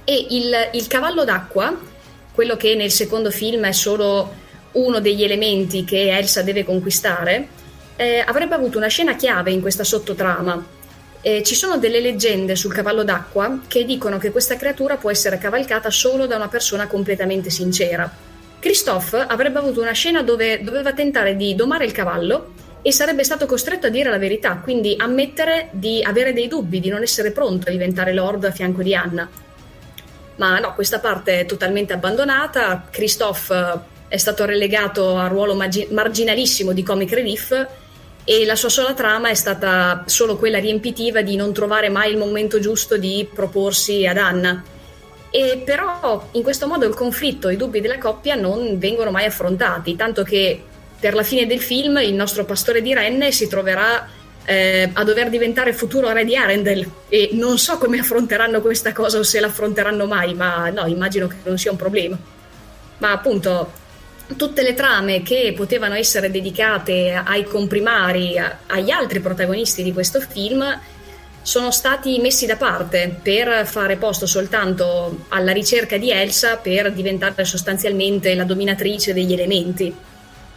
E 0.02 0.26
il, 0.30 0.70
il 0.72 0.86
cavallo 0.86 1.24
d'acqua, 1.24 1.78
quello 2.32 2.56
che 2.56 2.74
nel 2.74 2.90
secondo 2.90 3.30
film 3.30 3.66
è 3.66 3.72
solo 3.72 4.40
uno 4.72 5.00
degli 5.00 5.22
elementi 5.22 5.84
che 5.84 6.16
Elsa 6.16 6.42
deve 6.42 6.64
conquistare, 6.64 7.48
eh, 7.96 8.22
avrebbe 8.26 8.54
avuto 8.54 8.78
una 8.78 8.88
scena 8.88 9.16
chiave 9.16 9.50
in 9.50 9.60
questa 9.60 9.84
sottotrama. 9.84 10.80
Eh, 11.20 11.42
ci 11.44 11.54
sono 11.54 11.78
delle 11.78 12.00
leggende 12.00 12.56
sul 12.56 12.72
cavallo 12.72 13.04
d'acqua 13.04 13.60
che 13.68 13.84
dicono 13.84 14.18
che 14.18 14.32
questa 14.32 14.56
creatura 14.56 14.96
può 14.96 15.10
essere 15.10 15.38
cavalcata 15.38 15.88
solo 15.90 16.26
da 16.26 16.36
una 16.36 16.48
persona 16.48 16.86
completamente 16.86 17.48
sincera. 17.48 18.10
Christophe 18.58 19.18
avrebbe 19.18 19.58
avuto 19.58 19.80
una 19.80 19.92
scena 19.92 20.22
dove 20.22 20.62
doveva 20.62 20.92
tentare 20.92 21.36
di 21.36 21.54
domare 21.54 21.84
il 21.84 21.92
cavallo 21.92 22.52
e 22.82 22.92
sarebbe 22.92 23.22
stato 23.22 23.46
costretto 23.46 23.86
a 23.86 23.90
dire 23.90 24.10
la 24.10 24.18
verità, 24.18 24.56
quindi 24.56 24.94
ammettere 24.98 25.68
di 25.70 26.02
avere 26.02 26.32
dei 26.32 26.48
dubbi, 26.48 26.80
di 26.80 26.88
non 26.88 27.02
essere 27.02 27.30
pronto 27.30 27.68
a 27.68 27.70
diventare 27.72 28.12
lord 28.12 28.44
a 28.44 28.50
fianco 28.50 28.82
di 28.82 28.94
Anna. 28.94 29.28
Ma 30.36 30.58
no, 30.58 30.74
questa 30.74 30.98
parte 30.98 31.40
è 31.40 31.46
totalmente 31.46 31.92
abbandonata. 31.92 32.88
Christophe 32.90 33.90
è 34.12 34.18
stato 34.18 34.44
relegato 34.44 35.16
a 35.16 35.26
ruolo 35.26 35.54
magi- 35.54 35.88
marginalissimo 35.90 36.72
di 36.72 36.82
comic 36.82 37.12
relief 37.14 37.66
e 38.24 38.44
la 38.44 38.56
sua 38.56 38.68
sola 38.68 38.92
trama 38.92 39.30
è 39.30 39.34
stata 39.34 40.04
solo 40.04 40.36
quella 40.36 40.58
riempitiva 40.58 41.22
di 41.22 41.34
non 41.34 41.54
trovare 41.54 41.88
mai 41.88 42.10
il 42.10 42.18
momento 42.18 42.60
giusto 42.60 42.98
di 42.98 43.26
proporsi 43.32 44.06
ad 44.06 44.18
Anna. 44.18 44.62
E 45.30 45.62
però 45.64 46.28
in 46.32 46.42
questo 46.42 46.66
modo 46.66 46.86
il 46.86 46.92
conflitto 46.92 47.48
i 47.48 47.56
dubbi 47.56 47.80
della 47.80 47.96
coppia 47.96 48.34
non 48.34 48.78
vengono 48.78 49.10
mai 49.10 49.24
affrontati, 49.24 49.96
tanto 49.96 50.24
che 50.24 50.62
per 51.00 51.14
la 51.14 51.22
fine 51.22 51.46
del 51.46 51.62
film 51.62 51.96
il 51.96 52.12
nostro 52.12 52.44
pastore 52.44 52.82
di 52.82 52.92
Renne 52.92 53.32
si 53.32 53.48
troverà 53.48 54.06
eh, 54.44 54.90
a 54.92 55.04
dover 55.04 55.30
diventare 55.30 55.72
futuro 55.72 56.12
re 56.12 56.26
di 56.26 56.36
Arendelle 56.36 56.86
e 57.08 57.30
non 57.32 57.56
so 57.56 57.78
come 57.78 58.00
affronteranno 58.00 58.60
questa 58.60 58.92
cosa 58.92 59.16
o 59.16 59.22
se 59.22 59.40
l'affronteranno 59.40 60.04
mai, 60.04 60.34
ma 60.34 60.68
no, 60.68 60.86
immagino 60.86 61.28
che 61.28 61.36
non 61.44 61.56
sia 61.56 61.70
un 61.70 61.78
problema. 61.78 62.18
Ma 62.98 63.10
appunto 63.10 63.80
tutte 64.36 64.62
le 64.62 64.74
trame 64.74 65.22
che 65.22 65.52
potevano 65.56 65.94
essere 65.94 66.30
dedicate 66.30 67.12
ai 67.12 67.44
comprimari, 67.44 68.36
agli 68.66 68.90
altri 68.90 69.20
protagonisti 69.20 69.82
di 69.82 69.92
questo 69.92 70.20
film, 70.20 70.64
sono 71.42 71.70
stati 71.72 72.18
messi 72.20 72.46
da 72.46 72.56
parte 72.56 73.18
per 73.20 73.66
fare 73.66 73.96
posto 73.96 74.26
soltanto 74.26 75.24
alla 75.28 75.52
ricerca 75.52 75.96
di 75.96 76.10
Elsa 76.10 76.56
per 76.56 76.92
diventare 76.92 77.44
sostanzialmente 77.44 78.34
la 78.34 78.44
dominatrice 78.44 79.12
degli 79.12 79.32
elementi. 79.32 79.94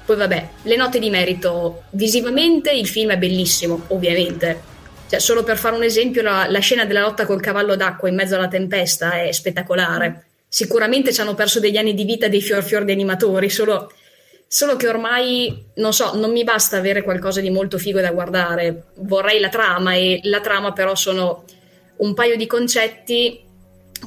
Poi 0.05 0.15
vabbè, 0.15 0.49
le 0.61 0.75
note 0.75 0.99
di 0.99 1.09
merito. 1.09 1.83
Visivamente 1.91 2.71
il 2.71 2.87
film 2.87 3.11
è 3.11 3.17
bellissimo, 3.17 3.85
ovviamente. 3.87 4.73
Cioè, 5.09 5.19
solo 5.19 5.43
per 5.43 5.57
fare 5.57 5.75
un 5.75 5.83
esempio, 5.83 6.21
la, 6.21 6.45
la 6.47 6.59
scena 6.59 6.85
della 6.85 7.01
lotta 7.01 7.25
col 7.25 7.41
cavallo 7.41 7.75
d'acqua 7.75 8.07
in 8.07 8.15
mezzo 8.15 8.35
alla 8.35 8.47
tempesta 8.47 9.21
è 9.21 9.31
spettacolare 9.31 10.25
sicuramente 10.55 11.11
ci 11.11 11.19
hanno 11.19 11.33
perso 11.33 11.59
degli 11.59 11.75
anni 11.75 11.93
di 11.93 12.05
vita 12.05 12.29
dei 12.29 12.39
fior 12.39 12.63
fior 12.63 12.85
di 12.85 12.93
animatori, 12.93 13.49
solo, 13.49 13.91
solo 14.47 14.77
che 14.77 14.87
ormai, 14.87 15.65
non 15.75 15.91
so, 15.91 16.15
non 16.15 16.31
mi 16.31 16.45
basta 16.45 16.77
avere 16.77 17.01
qualcosa 17.01 17.41
di 17.41 17.49
molto 17.49 17.77
figo 17.77 17.99
da 17.99 18.11
guardare, 18.11 18.85
vorrei 18.99 19.41
la 19.41 19.49
trama 19.49 19.95
e 19.95 20.21
la 20.23 20.39
trama 20.39 20.71
però 20.71 20.95
sono 20.95 21.43
un 21.97 22.13
paio 22.13 22.37
di 22.37 22.47
concetti 22.47 23.43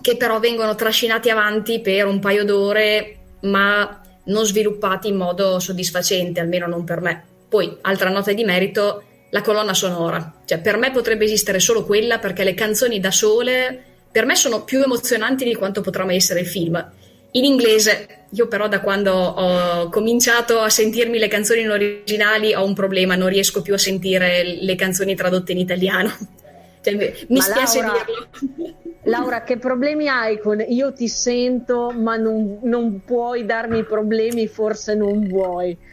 che 0.00 0.16
però 0.16 0.38
vengono 0.38 0.74
trascinati 0.74 1.28
avanti 1.28 1.82
per 1.82 2.06
un 2.06 2.18
paio 2.18 2.46
d'ore, 2.46 3.18
ma 3.42 4.00
non 4.24 4.46
sviluppati 4.46 5.08
in 5.08 5.16
modo 5.16 5.58
soddisfacente, 5.58 6.40
almeno 6.40 6.66
non 6.66 6.82
per 6.82 7.02
me. 7.02 7.24
Poi, 7.46 7.76
altra 7.82 8.08
nota 8.08 8.32
di 8.32 8.44
merito, 8.44 9.02
la 9.32 9.42
colonna 9.42 9.74
sonora. 9.74 10.40
Cioè, 10.46 10.60
per 10.60 10.78
me 10.78 10.92
potrebbe 10.92 11.26
esistere 11.26 11.60
solo 11.60 11.84
quella 11.84 12.18
perché 12.18 12.42
le 12.42 12.54
canzoni 12.54 13.00
da 13.00 13.10
sole 13.10 13.82
per 14.10 14.24
me 14.24 14.34
sono 14.34 14.64
più 14.64 14.82
emozionanti 14.82 15.44
di 15.44 15.54
quanto 15.54 15.80
potrà 15.80 16.04
mai 16.04 16.16
essere 16.16 16.40
il 16.40 16.46
film. 16.46 16.92
In 17.32 17.44
inglese, 17.44 18.26
io 18.30 18.48
però 18.48 18.68
da 18.68 18.80
quando 18.80 19.12
ho 19.12 19.88
cominciato 19.90 20.60
a 20.60 20.70
sentirmi 20.70 21.18
le 21.18 21.28
canzoni 21.28 21.60
in 21.60 21.70
originali 21.70 22.54
ho 22.54 22.64
un 22.64 22.74
problema, 22.74 23.16
non 23.16 23.28
riesco 23.28 23.62
più 23.62 23.74
a 23.74 23.78
sentire 23.78 24.58
le 24.60 24.74
canzoni 24.76 25.14
tradotte 25.14 25.52
in 25.52 25.58
italiano. 25.58 26.12
Cioè, 26.80 26.94
mi 26.94 27.36
ma 27.38 27.42
spiace 27.42 27.80
Laura, 27.80 28.04
dirlo. 28.04 28.74
Laura, 29.02 29.42
che 29.42 29.58
problemi 29.58 30.06
hai 30.08 30.38
con 30.38 30.64
io 30.66 30.92
ti 30.92 31.08
sento, 31.08 31.90
ma 31.90 32.16
non, 32.16 32.60
non 32.62 33.02
puoi 33.04 33.44
darmi 33.44 33.82
problemi, 33.82 34.46
forse 34.46 34.94
non 34.94 35.26
vuoi? 35.26 35.76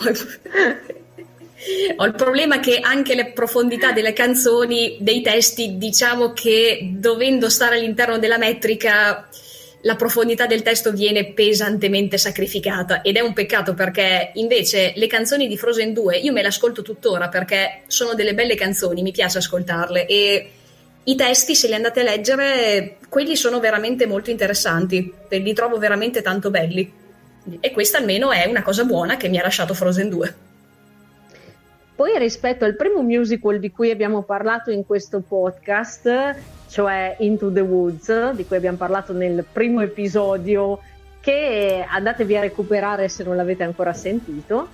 Uh, 0.00 0.97
Ho 1.96 2.04
il 2.04 2.14
problema 2.14 2.60
che 2.60 2.78
anche 2.80 3.14
le 3.14 3.32
profondità 3.32 3.92
delle 3.92 4.12
canzoni, 4.12 4.96
dei 5.00 5.20
testi, 5.20 5.76
diciamo 5.76 6.32
che 6.32 6.90
dovendo 6.92 7.48
stare 7.48 7.76
all'interno 7.76 8.18
della 8.18 8.38
metrica, 8.38 9.28
la 9.82 9.96
profondità 9.96 10.46
del 10.46 10.62
testo 10.62 10.92
viene 10.92 11.32
pesantemente 11.32 12.18
sacrificata 12.18 13.02
ed 13.02 13.16
è 13.16 13.20
un 13.20 13.32
peccato 13.32 13.74
perché 13.74 14.32
invece 14.34 14.92
le 14.96 15.06
canzoni 15.06 15.46
di 15.46 15.56
Frozen 15.56 15.92
2 15.92 16.16
io 16.16 16.32
me 16.32 16.42
le 16.42 16.48
ascolto 16.48 16.82
tuttora 16.82 17.28
perché 17.28 17.82
sono 17.86 18.14
delle 18.14 18.34
belle 18.34 18.56
canzoni, 18.56 19.02
mi 19.02 19.12
piace 19.12 19.38
ascoltarle 19.38 20.06
e 20.06 20.50
i 21.04 21.14
testi, 21.14 21.54
se 21.54 21.68
li 21.68 21.74
andate 21.74 22.00
a 22.00 22.02
leggere, 22.02 22.98
quelli 23.08 23.34
sono 23.34 23.60
veramente 23.60 24.06
molto 24.06 24.30
interessanti, 24.30 25.10
li 25.30 25.54
trovo 25.54 25.78
veramente 25.78 26.20
tanto 26.20 26.50
belli. 26.50 26.92
E 27.60 27.70
questa 27.70 27.96
almeno 27.96 28.30
è 28.30 28.44
una 28.46 28.60
cosa 28.60 28.84
buona 28.84 29.16
che 29.16 29.28
mi 29.28 29.38
ha 29.38 29.42
lasciato 29.42 29.72
Frozen 29.72 30.10
2. 30.10 30.34
Poi 31.98 32.16
rispetto 32.16 32.64
al 32.64 32.76
primo 32.76 33.02
musical 33.02 33.58
di 33.58 33.72
cui 33.72 33.90
abbiamo 33.90 34.22
parlato 34.22 34.70
in 34.70 34.86
questo 34.86 35.18
podcast, 35.18 36.36
cioè 36.68 37.16
Into 37.18 37.50
the 37.50 37.58
Woods, 37.58 38.34
di 38.34 38.46
cui 38.46 38.56
abbiamo 38.56 38.76
parlato 38.76 39.12
nel 39.12 39.44
primo 39.52 39.80
episodio, 39.80 40.78
che 41.18 41.84
andatevi 41.84 42.36
a 42.36 42.42
recuperare 42.42 43.08
se 43.08 43.24
non 43.24 43.34
l'avete 43.34 43.64
ancora 43.64 43.92
sentito, 43.94 44.68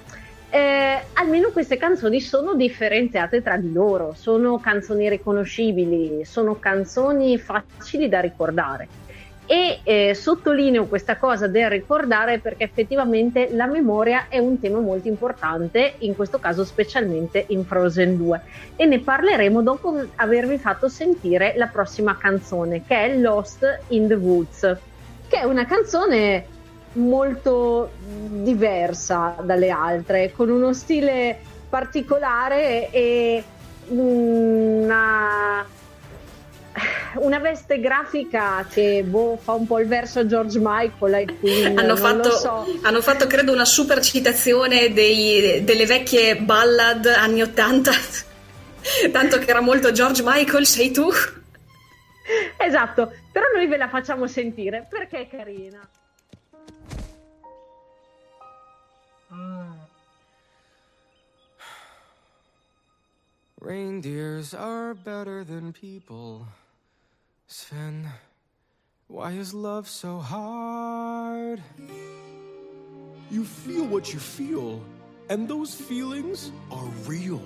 eh, 0.51 1.03
almeno 1.15 1.49
queste 1.49 1.79
canzoni 1.79 2.21
sono 2.21 2.53
differenziate 2.57 3.41
tra 3.41 3.57
di 3.57 3.73
loro, 3.73 4.13
sono 4.13 4.59
canzoni 4.59 5.09
riconoscibili, 5.09 6.27
sono 6.27 6.59
canzoni 6.59 7.39
facili 7.39 8.07
da 8.11 8.21
ricordare. 8.21 9.04
E 9.47 9.81
eh, 9.83 10.15
sottolineo 10.15 10.87
questa 10.87 11.19
cosa 11.19 11.47
del 11.47 11.69
ricordare 11.69 12.39
perché 12.39 12.65
effettivamente 12.65 13.49
la 13.53 13.67
memoria 13.67 14.27
è 14.29 14.39
un 14.39 14.59
tema 14.59 14.79
molto 14.79 15.09
importante, 15.09 15.95
in 15.99 16.17
questo 16.17 16.39
caso 16.39 16.65
specialmente 16.65 17.45
in 17.49 17.65
Frozen 17.65 18.17
2. 18.17 18.41
E 18.77 18.87
ne 18.87 19.01
parleremo 19.01 19.63
dopo 19.63 20.03
avervi 20.17 20.57
fatto 20.57 20.89
sentire 20.89 21.53
la 21.57 21.67
prossima 21.67 22.17
canzone, 22.17 22.83
che 22.87 22.97
è 22.97 23.17
Lost 23.17 23.81
in 23.89 24.09
the 24.09 24.15
Woods, 24.15 24.77
che 25.29 25.41
è 25.41 25.45
una 25.45 25.67
canzone 25.67 26.47
molto 26.95 27.91
diversa 27.99 29.37
dalle 29.43 29.71
altre, 29.71 30.33
con 30.33 30.49
uno 30.49 30.73
stile 30.73 31.39
particolare 31.69 32.91
e 32.91 33.45
una, 33.89 35.65
una 37.23 37.39
veste 37.39 37.81
grafica 37.81 38.67
che 38.69 39.03
boh, 39.05 39.39
fa 39.41 39.53
un 39.53 39.67
po' 39.67 39.81
il 39.81 39.87
verso 39.87 40.27
George 40.27 40.59
Michael 40.61 41.15
e 41.15 41.39
Queen, 41.39 41.79
hanno, 41.79 41.97
fatto, 41.97 42.31
so. 42.31 42.67
hanno 42.83 43.01
fatto 43.01 43.27
credo 43.27 43.53
una 43.53 43.65
super 43.65 44.01
citazione 44.01 44.93
dei, 44.93 45.65
delle 45.65 45.87
vecchie 45.87 46.37
ballad 46.37 47.07
anni 47.07 47.43
80 47.43 47.93
tanto 49.13 49.39
che 49.39 49.49
era 49.49 49.61
molto 49.61 49.93
George 49.93 50.23
Michael 50.25 50.67
sei 50.67 50.91
tu 50.91 51.09
esatto 52.59 53.13
però 53.33 53.47
noi 53.55 53.67
ve 53.67 53.77
la 53.77 53.89
facciamo 53.89 54.27
sentire 54.27 54.87
perché 54.89 55.21
è 55.21 55.29
carina 55.29 55.81
Reindeers 63.61 64.53
are 64.53 64.93
better 64.93 65.43
than 65.43 65.73
people. 65.73 66.47
Sven, 67.57 68.09
why 69.07 69.31
is 69.31 69.55
love 69.55 69.89
so 69.89 70.19
hard? 70.19 71.63
You 73.31 73.45
feel 73.45 73.85
what 73.85 74.13
you 74.13 74.19
feel, 74.19 74.83
and 75.31 75.47
those 75.47 75.73
feelings 75.73 76.51
are 76.73 76.91
real. 77.07 77.41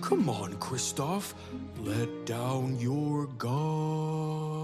Come 0.00 0.30
on, 0.30 0.52
Kristoff, 0.60 1.34
let 1.80 2.26
down 2.26 2.78
your 2.78 3.26
guard. 3.26 4.61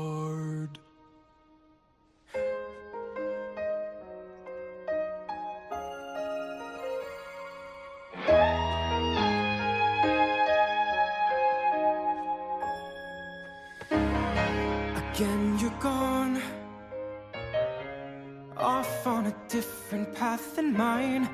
Path 20.38 20.56
than 20.56 20.76
mine. 20.76 21.28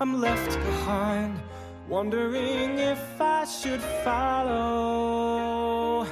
I'm 0.00 0.20
left 0.20 0.58
behind, 0.58 1.40
wondering 1.88 2.78
if 2.78 3.20
I 3.20 3.44
should 3.44 3.80
follow. 4.04 6.06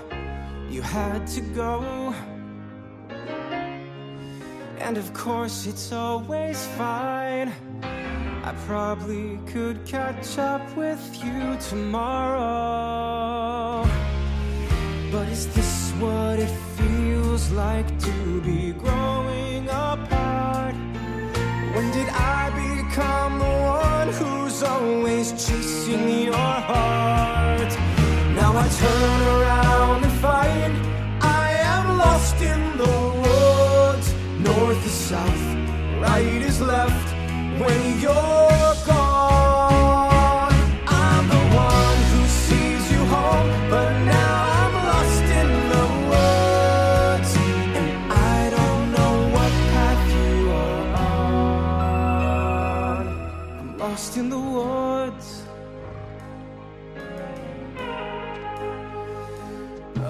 You 0.70 0.82
had 0.82 1.26
to 1.28 1.40
go. 1.40 2.14
And 4.78 4.98
of 4.98 5.12
course, 5.14 5.66
it's 5.66 5.92
always 5.92 6.66
fine. 6.78 7.52
I 8.44 8.52
probably 8.66 9.38
could 9.46 9.86
catch 9.86 10.36
up 10.38 10.76
with 10.76 11.00
you 11.24 11.56
tomorrow. 11.70 12.42
But 15.12 15.28
is 15.28 15.46
this 15.54 15.92
what 16.00 16.40
it 16.40 16.50
feels 16.76 17.52
like 17.52 17.86
to 18.00 18.40
be 18.40 18.72
growing 18.72 19.68
apart? 19.68 20.01
Become 22.94 23.38
the 23.38 23.44
one 23.46 24.08
who's 24.12 24.62
always 24.62 25.32
chasing 25.32 26.24
your 26.24 26.34
heart? 26.34 27.72
Now 28.36 28.52
I 28.54 28.68
turn 28.68 29.20
around 29.34 30.04
and 30.04 30.12
find 30.20 30.74
I 31.22 31.52
am 31.52 31.96
lost 31.96 32.36
in 32.42 32.76
the 32.76 32.94
woods. 33.24 34.12
North 34.40 34.84
is 34.84 34.92
south, 34.92 35.44
right 36.02 36.42
is 36.42 36.60
left. 36.60 37.08
When 37.62 37.98
you're 37.98 38.51
lost 53.92 54.16
in 54.16 54.30
the 54.30 54.38
woods. 54.56 55.28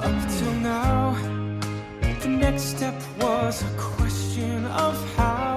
Up 0.07 0.19
till 0.37 0.57
now, 0.75 1.17
the 2.23 2.29
next 2.29 2.65
step 2.75 2.95
was 3.21 3.55
a 3.71 3.73
question 3.77 4.67
of 4.67 4.95
how. 5.17 5.55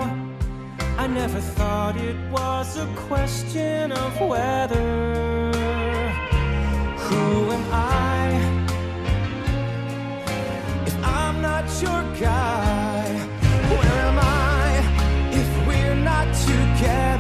I 1.04 1.06
never 1.06 1.40
thought 1.58 1.96
it 1.98 2.18
was 2.32 2.68
a 2.86 2.88
question 3.08 3.92
of 3.92 4.12
whether. 4.32 4.90
Who 7.06 7.26
am 7.58 7.66
I? 7.72 8.22
If 10.90 10.96
I'm 11.20 11.38
not 11.50 11.66
your 11.86 12.02
guy, 12.28 13.04
where 13.78 14.00
am 14.10 14.20
I 14.20 14.68
if 15.42 15.50
we're 15.68 16.00
not 16.12 16.28
together? 16.50 17.15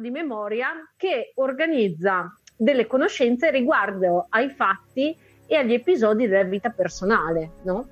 Di 0.00 0.10
memoria 0.10 0.68
che 0.96 1.32
organizza 1.36 2.34
delle 2.56 2.86
conoscenze 2.86 3.50
riguardo 3.50 4.26
ai 4.30 4.50
fatti 4.50 5.16
e 5.46 5.56
agli 5.56 5.72
episodi 5.72 6.26
della 6.26 6.44
vita 6.44 6.70
personale, 6.70 7.50
no? 7.62 7.86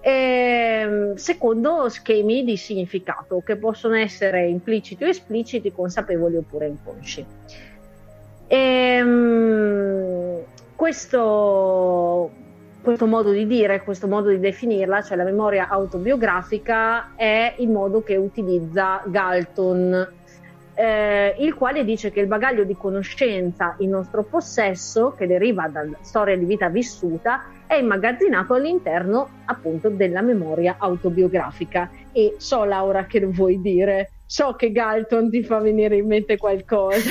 ehm, 0.00 1.14
secondo 1.14 1.88
schemi 1.88 2.44
di 2.44 2.56
significato 2.56 3.42
che 3.44 3.56
possono 3.56 3.96
essere 3.96 4.46
impliciti 4.46 5.04
o 5.04 5.08
espliciti, 5.08 5.72
consapevoli 5.72 6.36
oppure 6.36 6.66
inconsci. 6.66 7.24
Ehm, 8.48 10.38
questo, 10.74 12.30
questo 12.82 13.06
modo 13.06 13.30
di 13.30 13.46
dire, 13.46 13.82
questo 13.82 14.08
modo 14.08 14.30
di 14.30 14.40
definirla, 14.40 15.02
cioè 15.02 15.16
la 15.16 15.24
memoria 15.24 15.68
autobiografica, 15.68 17.14
è 17.14 17.54
il 17.58 17.68
modo 17.68 18.02
che 18.02 18.16
utilizza 18.16 19.02
Galton 19.06 20.18
eh, 20.74 21.34
il 21.38 21.54
quale 21.54 21.84
dice 21.84 22.10
che 22.10 22.20
il 22.20 22.26
bagaglio 22.26 22.64
di 22.64 22.76
conoscenza 22.76 23.74
in 23.78 23.90
nostro 23.90 24.24
possesso, 24.24 25.14
che 25.16 25.26
deriva 25.26 25.68
dalla 25.68 25.96
storia 26.00 26.36
di 26.36 26.44
vita 26.44 26.68
vissuta, 26.68 27.44
è 27.66 27.74
immagazzinato 27.74 28.54
all'interno 28.54 29.28
appunto 29.46 29.88
della 29.88 30.22
memoria 30.22 30.76
autobiografica. 30.78 31.90
E 32.12 32.34
so 32.38 32.64
Laura 32.64 33.04
che 33.04 33.20
lo 33.20 33.30
vuoi 33.30 33.60
dire, 33.60 34.10
so 34.32 34.54
che 34.54 34.70
Galton 34.70 35.28
ti 35.28 35.42
fa 35.42 35.58
venire 35.58 35.96
in 35.96 36.06
mente 36.06 36.36
qualcosa. 36.36 37.10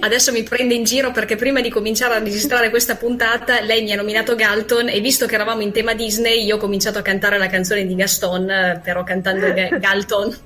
Adesso 0.00 0.32
mi 0.32 0.42
prende 0.42 0.74
in 0.74 0.82
giro 0.82 1.12
perché 1.12 1.36
prima 1.36 1.60
di 1.60 1.70
cominciare 1.70 2.14
a 2.14 2.18
registrare 2.18 2.70
questa 2.70 2.96
puntata 2.96 3.60
lei 3.60 3.84
mi 3.84 3.92
ha 3.92 3.96
nominato 3.96 4.34
Galton 4.34 4.88
e 4.88 4.98
visto 4.98 5.26
che 5.26 5.36
eravamo 5.36 5.60
in 5.60 5.70
tema 5.70 5.94
Disney 5.94 6.44
io 6.44 6.56
ho 6.56 6.58
cominciato 6.58 6.98
a 6.98 7.02
cantare 7.02 7.38
la 7.38 7.46
canzone 7.46 7.86
di 7.86 7.94
Gaston, 7.94 8.50
eh, 8.50 8.80
però 8.82 9.04
cantando 9.04 9.46
Galton. 9.78 10.36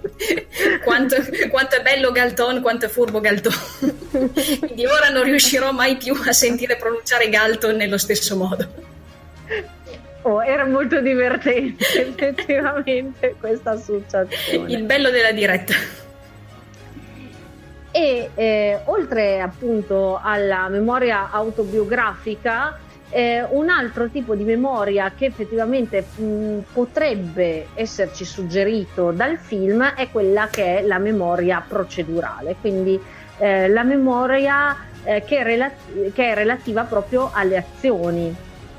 quanto, 0.84 1.16
quanto, 1.48 1.76
è 1.76 1.80
bello 1.80 2.12
Galton, 2.12 2.60
quanto 2.60 2.84
è 2.84 2.88
furbo 2.90 3.20
Galton. 3.20 3.54
Quindi 4.58 4.84
ora 4.84 5.08
non 5.08 5.22
riuscirò 5.22 5.72
mai 5.72 5.96
più 5.96 6.14
a 6.26 6.32
sentire 6.32 6.76
pronunciare 6.76 7.30
Galton 7.30 7.76
nello 7.76 7.96
stesso 7.96 8.36
modo. 8.36 8.68
Oh, 10.26 10.42
era 10.42 10.64
molto 10.64 11.00
divertente 11.00 11.84
effettivamente 12.08 13.36
questa 13.38 13.72
associazione. 13.72 14.72
Il 14.72 14.84
bello 14.84 15.10
della 15.10 15.32
diretta. 15.32 15.74
E 17.90 18.30
eh, 18.34 18.80
oltre 18.86 19.40
appunto 19.40 20.18
alla 20.20 20.68
memoria 20.68 21.30
autobiografica, 21.30 22.78
eh, 23.10 23.44
un 23.50 23.68
altro 23.68 24.08
tipo 24.08 24.34
di 24.34 24.44
memoria 24.44 25.12
che 25.16 25.26
effettivamente 25.26 26.04
mh, 26.16 26.58
potrebbe 26.72 27.68
esserci 27.74 28.24
suggerito 28.24 29.10
dal 29.10 29.36
film 29.36 29.84
è 29.94 30.08
quella 30.10 30.48
che 30.50 30.78
è 30.78 30.82
la 30.82 30.98
memoria 30.98 31.62
procedurale, 31.66 32.56
quindi 32.60 32.98
eh, 33.38 33.68
la 33.68 33.82
memoria 33.82 34.74
eh, 35.04 35.22
che 35.22 35.38
è, 35.38 35.42
relati- 35.44 36.12
che, 36.12 36.30
è 36.30 36.34
relativa 36.34 36.84
proprio 36.84 37.30
alle 37.32 37.58
azioni 37.58 38.34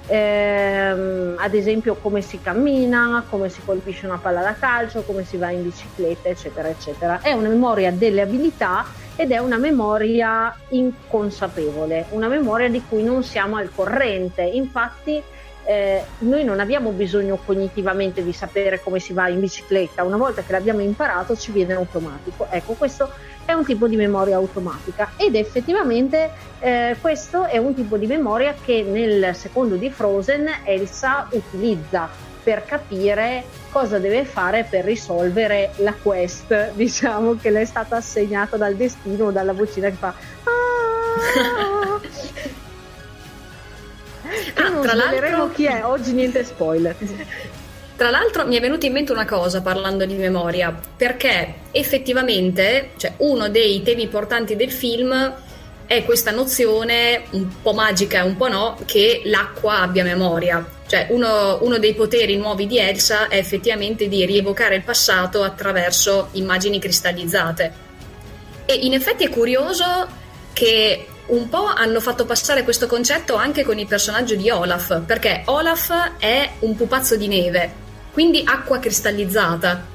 ehm, 0.08 1.36
ad 1.38 1.54
esempio 1.54 1.96
come 1.96 2.22
si 2.22 2.40
cammina, 2.42 3.24
come 3.30 3.50
si 3.50 3.62
colpisce 3.64 4.06
una 4.06 4.18
palla 4.18 4.42
da 4.42 4.56
calcio, 4.56 5.04
come 5.04 5.24
si 5.24 5.38
va 5.38 5.52
in 5.52 5.64
bicicletta, 5.64 6.30
eccetera, 6.30 6.68
eccetera. 6.68 7.20
È 7.22 7.32
una 7.32 7.50
memoria 7.50 7.92
delle 7.92 8.22
abilità 8.22 8.86
ed 9.16 9.32
è 9.32 9.38
una 9.38 9.58
memoria 9.58 10.56
inconsapevole, 10.70 12.08
una 12.10 12.28
memoria 12.28 12.70
di 12.70 12.84
cui 12.88 13.04
non 13.04 13.24
siamo 13.24 13.56
al 13.56 13.72
corrente. 13.74 14.42
Infatti 14.42 15.22
eh, 15.66 16.04
noi 16.20 16.44
non 16.44 16.60
abbiamo 16.60 16.92
bisogno 16.92 17.40
cognitivamente 17.44 18.24
di 18.24 18.34
sapere 18.34 18.82
come 18.82 19.00
si 19.00 19.14
va 19.14 19.28
in 19.28 19.40
bicicletta, 19.40 20.04
una 20.04 20.18
volta 20.18 20.44
che 20.44 20.52
l'abbiamo 20.52 20.82
imparato 20.82 21.36
ci 21.36 21.52
viene 21.52 21.74
automatico. 21.74 22.48
Ecco, 22.50 22.74
questo 22.74 23.12
è 23.46 23.54
un 23.54 23.66
tipo 23.66 23.88
di 23.88 23.96
memoria 23.96 24.36
automatica 24.36 25.12
ed 25.18 25.36
effettivamente 25.36 26.32
eh, 26.60 26.96
questo 27.00 27.46
è 27.46 27.58
un 27.58 27.74
tipo 27.74 27.98
di 27.98 28.08
memoria 28.08 28.56
che 28.60 28.84
nel 28.84 29.36
secondo 29.36 29.76
di 29.76 29.90
Frozen 29.90 30.50
Elsa 30.64 31.28
utilizza 31.32 32.10
per 32.44 32.64
capire 32.64 33.44
cosa 33.72 33.98
deve 33.98 34.24
fare 34.24 34.68
per 34.70 34.86
risolvere 34.86 35.72
la 35.78 35.94
quest, 35.94 36.74
diciamo 36.74 37.38
che 37.38 37.50
le 37.50 37.62
è 37.62 37.66
stata 37.66 37.96
assegnata 37.98 38.56
dal 38.56 38.76
destino 38.76 39.26
o 39.26 39.32
dalla 39.32 39.54
vocina 39.54 39.90
che 39.90 39.96
fa 39.96 40.14
ah! 40.44 41.74
non 44.76 44.84
tra 44.84 44.94
l'altro 44.94 45.52
chi 45.52 45.66
è, 45.66 45.84
oggi 45.84 46.14
niente 46.14 46.44
spoiler. 46.44 46.96
Tra 47.96 48.10
l'altro 48.10 48.46
mi 48.46 48.58
è 48.58 48.60
venuta 48.60 48.86
in 48.86 48.92
mente 48.92 49.14
una 49.14 49.26
cosa 49.26 49.62
parlando 49.62 50.06
di 50.06 50.16
memoria, 50.16 50.78
perché 50.98 51.56
effettivamente 51.72 52.92
cioè, 52.98 53.14
uno 53.18 53.48
dei 53.48 53.82
temi 53.84 54.04
importanti 54.04 54.58
del 54.58 54.72
film 54.72 55.34
è 55.86 56.04
questa 56.04 56.32
nozione 56.32 57.24
un 57.32 57.62
po' 57.62 57.74
magica 57.74 58.20
e 58.20 58.24
un 58.24 58.36
po' 58.36 58.50
no 58.50 58.78
che 58.86 59.22
l'acqua 59.26 59.80
abbia 59.80 60.04
memoria. 60.04 60.66
Cioè 60.88 61.08
uno, 61.12 61.60
uno, 61.62 61.78
dei 61.78 61.94
poteri 61.94 62.36
nuovi 62.36 62.68
di 62.68 62.78
Elsa 62.78 63.28
è 63.28 63.38
effettivamente 63.38 64.08
di 64.08 64.26
rievocare 64.26 64.76
il 64.76 64.84
passato 64.84 65.42
attraverso 65.42 66.30
immagini 66.34 66.80
cristallizzate. 66.80 67.74
E 68.66 68.74
in 68.74 68.94
effetti 68.94 69.24
è 69.24 69.30
curioso 69.30 70.08
che 70.54 71.08
un 71.28 71.50
po' 71.50 71.66
hanno 71.66 72.00
fatto 72.00 72.26
passare 72.26 72.64
questo 72.64 72.88
concetto 72.88 73.36
anche 73.36 73.64
con 73.64 73.80
il 73.80 73.88
personaggio 73.88 74.36
di 74.36 74.50
Olaf, 74.50 75.02
perché 75.02 75.42
Olaf 75.46 76.18
è 76.20 76.52
un 76.60 76.76
pupazzo 76.76 77.16
di 77.16 77.28
neve, 77.28 77.72
quindi 78.12 78.44
acqua 78.46 78.80
cristallizzata. 78.80 79.86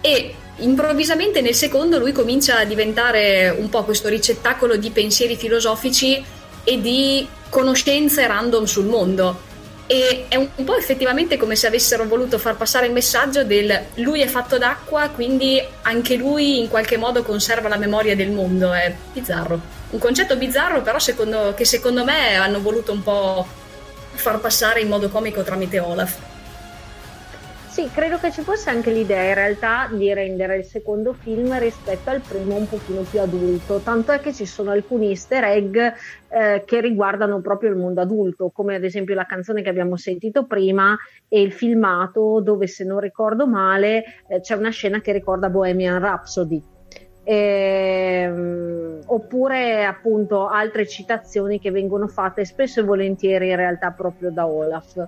E 0.00 0.34
improvvisamente 0.56 1.40
nel 1.40 1.54
secondo 1.54 1.98
lui 1.98 2.12
comincia 2.12 2.58
a 2.58 2.64
diventare 2.64 3.48
un 3.48 3.68
po' 3.70 3.84
questo 3.84 4.08
ricettacolo 4.08 4.76
di 4.76 4.90
pensieri 4.90 5.36
filosofici 5.36 6.22
e 6.62 6.80
di 6.80 7.26
conoscenze 7.48 8.26
random 8.26 8.64
sul 8.64 8.86
mondo. 8.86 9.52
E 9.86 10.26
è 10.28 10.36
un 10.36 10.64
po' 10.64 10.76
effettivamente 10.76 11.36
come 11.36 11.56
se 11.56 11.66
avessero 11.66 12.06
voluto 12.06 12.38
far 12.38 12.56
passare 12.56 12.86
il 12.86 12.92
messaggio 12.92 13.44
del 13.44 13.84
lui 13.96 14.20
è 14.20 14.26
fatto 14.26 14.56
d'acqua, 14.58 15.08
quindi 15.08 15.62
anche 15.82 16.16
lui 16.16 16.60
in 16.60 16.68
qualche 16.68 16.96
modo 16.96 17.22
conserva 17.22 17.68
la 17.68 17.76
memoria 17.76 18.14
del 18.14 18.30
mondo. 18.30 18.72
È 18.72 18.94
bizzarro. 19.12 19.73
Un 19.94 20.00
concetto 20.00 20.36
bizzarro, 20.36 20.82
però 20.82 20.98
secondo, 20.98 21.54
che 21.54 21.64
secondo 21.64 22.02
me 22.02 22.34
hanno 22.34 22.60
voluto 22.60 22.90
un 22.90 23.04
po' 23.04 23.46
far 23.46 24.40
passare 24.40 24.80
in 24.80 24.88
modo 24.88 25.08
comico 25.08 25.44
tramite 25.44 25.78
Olaf. 25.78 26.18
Sì, 27.68 27.88
credo 27.94 28.18
che 28.18 28.32
ci 28.32 28.42
fosse 28.42 28.70
anche 28.70 28.90
l'idea 28.90 29.22
in 29.22 29.34
realtà 29.34 29.88
di 29.92 30.12
rendere 30.12 30.56
il 30.56 30.64
secondo 30.64 31.12
film 31.12 31.56
rispetto 31.60 32.10
al 32.10 32.22
primo 32.22 32.56
un 32.56 32.68
pochino 32.68 33.02
più 33.02 33.20
adulto, 33.20 33.78
tanto 33.84 34.10
è 34.10 34.18
che 34.18 34.32
ci 34.32 34.46
sono 34.46 34.72
alcuni 34.72 35.10
easter 35.10 35.44
egg 35.44 35.76
eh, 35.76 36.64
che 36.66 36.80
riguardano 36.80 37.40
proprio 37.40 37.70
il 37.70 37.76
mondo 37.76 38.00
adulto, 38.00 38.50
come 38.50 38.74
ad 38.74 38.82
esempio 38.82 39.14
la 39.14 39.26
canzone 39.26 39.62
che 39.62 39.68
abbiamo 39.68 39.96
sentito 39.96 40.44
prima 40.44 40.96
e 41.28 41.40
il 41.40 41.52
filmato 41.52 42.40
dove 42.40 42.66
se 42.66 42.82
non 42.82 42.98
ricordo 42.98 43.46
male 43.46 44.02
eh, 44.26 44.40
c'è 44.40 44.56
una 44.56 44.70
scena 44.70 45.00
che 45.00 45.12
ricorda 45.12 45.50
Bohemian 45.50 46.00
Rhapsody. 46.00 46.73
Ehm, 47.26 49.00
oppure 49.06 49.84
appunto 49.84 50.46
altre 50.46 50.86
citazioni 50.86 51.58
che 51.58 51.70
vengono 51.70 52.06
fatte 52.06 52.44
spesso 52.44 52.80
e 52.80 52.82
volentieri 52.82 53.48
in 53.48 53.56
realtà 53.56 53.90
proprio 53.92 54.30
da 54.30 54.46
Olaf. 54.46 55.06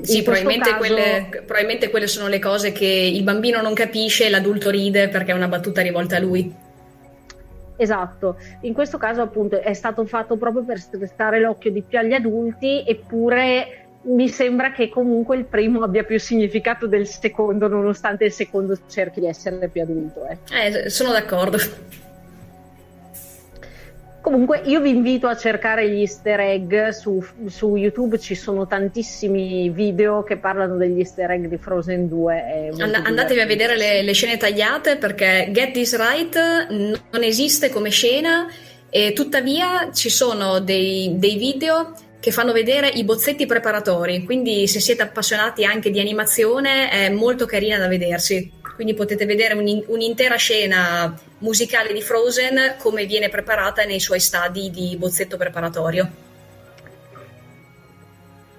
Sì, 0.00 0.22
probabilmente, 0.22 0.70
caso... 0.70 0.78
quelle, 0.78 1.28
probabilmente, 1.44 1.90
quelle, 1.90 2.06
sono 2.06 2.28
le 2.28 2.38
cose 2.38 2.72
che 2.72 2.86
il 2.86 3.22
bambino 3.22 3.60
non 3.60 3.74
capisce 3.74 4.30
l'adulto 4.30 4.70
ride 4.70 5.08
perché 5.08 5.32
è 5.32 5.34
una 5.34 5.48
battuta 5.48 5.82
rivolta 5.82 6.16
a 6.16 6.20
lui. 6.20 6.54
Esatto, 7.76 8.36
in 8.60 8.74
questo 8.74 8.96
caso 8.96 9.22
appunto 9.22 9.60
è 9.60 9.72
stato 9.72 10.04
fatto 10.04 10.36
proprio 10.36 10.62
per 10.62 10.78
stare 10.78 11.40
l'occhio 11.40 11.72
di 11.72 11.82
più 11.82 11.98
agli 11.98 12.12
adulti, 12.12 12.84
eppure 12.86 13.81
mi 14.04 14.28
sembra 14.28 14.72
che 14.72 14.88
comunque 14.88 15.36
il 15.36 15.44
primo 15.44 15.82
abbia 15.82 16.02
più 16.02 16.18
significato 16.18 16.86
del 16.86 17.06
secondo, 17.06 17.68
nonostante 17.68 18.24
il 18.24 18.32
secondo 18.32 18.76
cerchi 18.88 19.20
di 19.20 19.26
essere 19.26 19.68
più 19.68 19.82
adulto. 19.82 20.26
Eh, 20.26 20.84
eh 20.84 20.90
sono 20.90 21.12
d'accordo. 21.12 21.58
Comunque 24.22 24.62
io 24.66 24.80
vi 24.80 24.90
invito 24.90 25.26
a 25.26 25.36
cercare 25.36 25.90
gli 25.90 25.98
easter 25.98 26.38
egg 26.38 26.90
su, 26.90 27.24
su, 27.46 27.74
YouTube, 27.74 28.20
ci 28.20 28.36
sono 28.36 28.68
tantissimi 28.68 29.68
video 29.70 30.22
che 30.22 30.36
parlano 30.36 30.76
degli 30.76 30.98
easter 30.98 31.28
egg 31.32 31.46
di 31.46 31.56
Frozen 31.56 32.08
2. 32.08 32.70
And- 32.78 33.02
andatevi 33.04 33.40
a 33.40 33.46
vedere 33.46 33.76
le, 33.76 34.02
le, 34.02 34.12
scene 34.12 34.36
tagliate 34.36 34.96
perché 34.96 35.48
Get 35.50 35.72
This 35.72 35.96
Right 35.96 36.68
non 36.68 37.22
esiste 37.24 37.68
come 37.68 37.90
scena 37.90 38.46
e 38.88 39.12
tuttavia 39.12 39.90
ci 39.92 40.08
sono 40.08 40.60
dei, 40.60 41.18
dei 41.18 41.36
video 41.36 41.92
che 42.22 42.30
fanno 42.30 42.52
vedere 42.52 42.88
i 42.88 43.02
bozzetti 43.02 43.46
preparatori, 43.46 44.22
quindi 44.24 44.68
se 44.68 44.78
siete 44.78 45.02
appassionati 45.02 45.64
anche 45.64 45.90
di 45.90 45.98
animazione 45.98 46.88
è 46.88 47.08
molto 47.08 47.46
carina 47.46 47.78
da 47.78 47.88
vedersi 47.88 48.60
quindi 48.74 48.94
potete 48.94 49.26
vedere 49.26 49.54
un, 49.54 49.84
un'intera 49.86 50.36
scena 50.36 51.14
musicale 51.38 51.92
di 51.92 52.00
Frozen 52.00 52.76
come 52.78 53.04
viene 53.06 53.28
preparata 53.28 53.84
nei 53.84 54.00
suoi 54.00 54.20
stadi 54.20 54.70
di 54.70 54.96
bozzetto 54.98 55.36
preparatorio. 55.36 56.10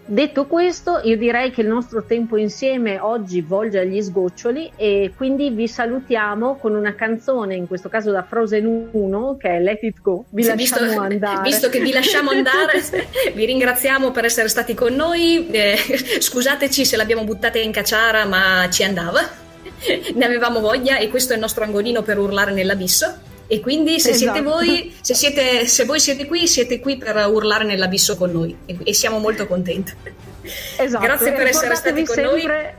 Detto 0.06 0.48
questo, 0.48 1.00
io 1.04 1.16
direi 1.16 1.50
che 1.52 1.62
il 1.62 1.68
nostro 1.68 2.04
tempo 2.04 2.36
insieme 2.36 3.00
oggi 3.00 3.40
volge 3.40 3.80
agli 3.80 4.02
sgoccioli 4.02 4.74
e 4.76 5.14
quindi 5.16 5.50
vi 5.50 5.66
salutiamo 5.66 6.58
con 6.58 6.76
una 6.76 6.94
canzone, 6.94 7.56
in 7.56 7.68
questo 7.68 7.88
caso 7.88 8.12
da 8.12 8.22
Frozen 8.24 8.90
1, 8.92 9.38
che 9.40 9.48
è 9.48 9.60
Let 9.62 9.82
It 9.84 10.02
Go. 10.02 10.26
Vi 10.30 10.44
lasciamo 10.44 10.88
visto, 10.88 11.00
andare. 11.00 11.42
Visto 11.44 11.70
che 11.70 11.80
vi 11.80 11.94
lasciamo 11.94 12.32
andare, 12.32 12.84
vi 13.34 13.46
ringraziamo 13.46 14.12
per 14.12 14.26
essere 14.26 14.50
stati 14.50 14.74
con 14.74 14.94
noi. 14.94 15.48
Eh, 15.50 15.78
scusateci 16.20 16.84
se 16.84 16.98
l'abbiamo 16.98 17.24
buttata 17.24 17.58
in 17.58 17.72
cacciara, 17.72 18.26
ma 18.26 18.68
ci 18.70 18.84
andava. 18.84 19.22
Ne 20.16 20.26
avevamo 20.26 20.60
voglia 20.60 20.98
e 20.98 21.08
questo 21.08 21.32
è 21.32 21.36
il 21.36 21.42
nostro 21.42 21.64
angolino 21.64 22.02
per 22.02 22.20
urlare 22.20 22.52
nell'abisso. 22.52 23.32
E 23.54 23.60
quindi 23.60 24.00
se 24.00 24.10
Esatto. 24.10 24.32
siete 24.34 24.42
voi, 24.42 24.96
se, 25.00 25.14
siete, 25.14 25.68
se 25.68 25.86
voi 25.86 26.00
siete 26.00 26.26
qui, 26.26 26.48
siete 26.48 26.80
qui 26.80 26.98
per 26.98 27.16
urlare 27.28 27.64
nell'abisso 27.66 28.18
con 28.18 28.32
noi 28.32 28.58
e, 28.66 28.76
e 28.84 28.94
siamo 28.96 29.20
molto 29.20 29.46
contenti. 29.46 29.94
Esatto, 30.78 31.04
Grazie 31.04 31.34
per 31.34 31.46
essere 31.46 31.76
stati 31.76 32.04
con 32.04 32.20
noi. 32.24 32.40
sempre- 32.40 32.76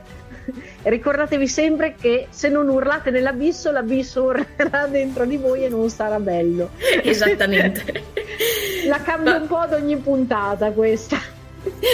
Ricordatevi 0.83 1.47
sempre 1.47 1.95
che 1.99 2.27
se 2.29 2.49
non 2.49 2.67
urlate 2.67 3.09
nell'abisso, 3.09 3.71
l'abisso 3.71 4.23
urlerà 4.23 4.85
dentro 4.91 5.23
di 5.25 5.37
voi 5.37 5.63
e 5.63 5.69
non 5.69 5.89
sarà 5.89 6.19
bello. 6.19 6.71
Esattamente. 7.03 8.03
La 8.87 9.01
cambio 9.01 9.33
un 9.37 9.47
po' 9.47 9.59
ad 9.59 9.71
ogni 9.73 9.95
puntata 9.95 10.71
questa. 10.71 11.17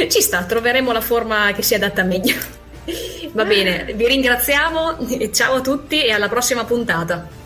Ci 0.10 0.22
sta, 0.22 0.44
troveremo 0.44 0.92
la 0.92 1.02
forma 1.02 1.52
che 1.54 1.62
si 1.62 1.76
adatta 1.76 2.02
meglio. 2.04 2.34
Va 3.34 3.46
bene, 3.46 3.94
vi 3.94 4.08
ringraziamo, 4.08 5.08
e 5.08 5.32
ciao 5.32 5.58
a 5.58 5.62
tutti 5.62 6.04
e 6.04 6.12
alla 6.12 6.28
prossima 6.28 6.66
puntata. 6.66 7.40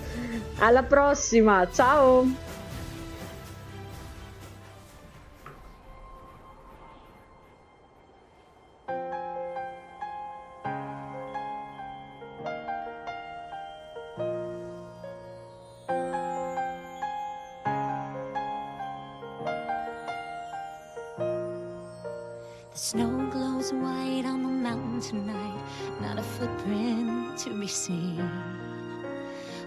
Alla 0.58 0.84
prossima, 0.84 1.68
ciao! 1.72 2.26
The 22.72 22.82
snow 22.82 23.30
glows 23.30 23.72
white 23.74 24.26
on 24.26 24.42
the 24.42 24.50
mountain 24.50 25.02
tonight, 25.02 25.64
not 26.02 26.18
a 26.18 26.24
footprint 26.24 27.38
to 27.40 27.60
be 27.60 27.68
seen. 27.68 28.75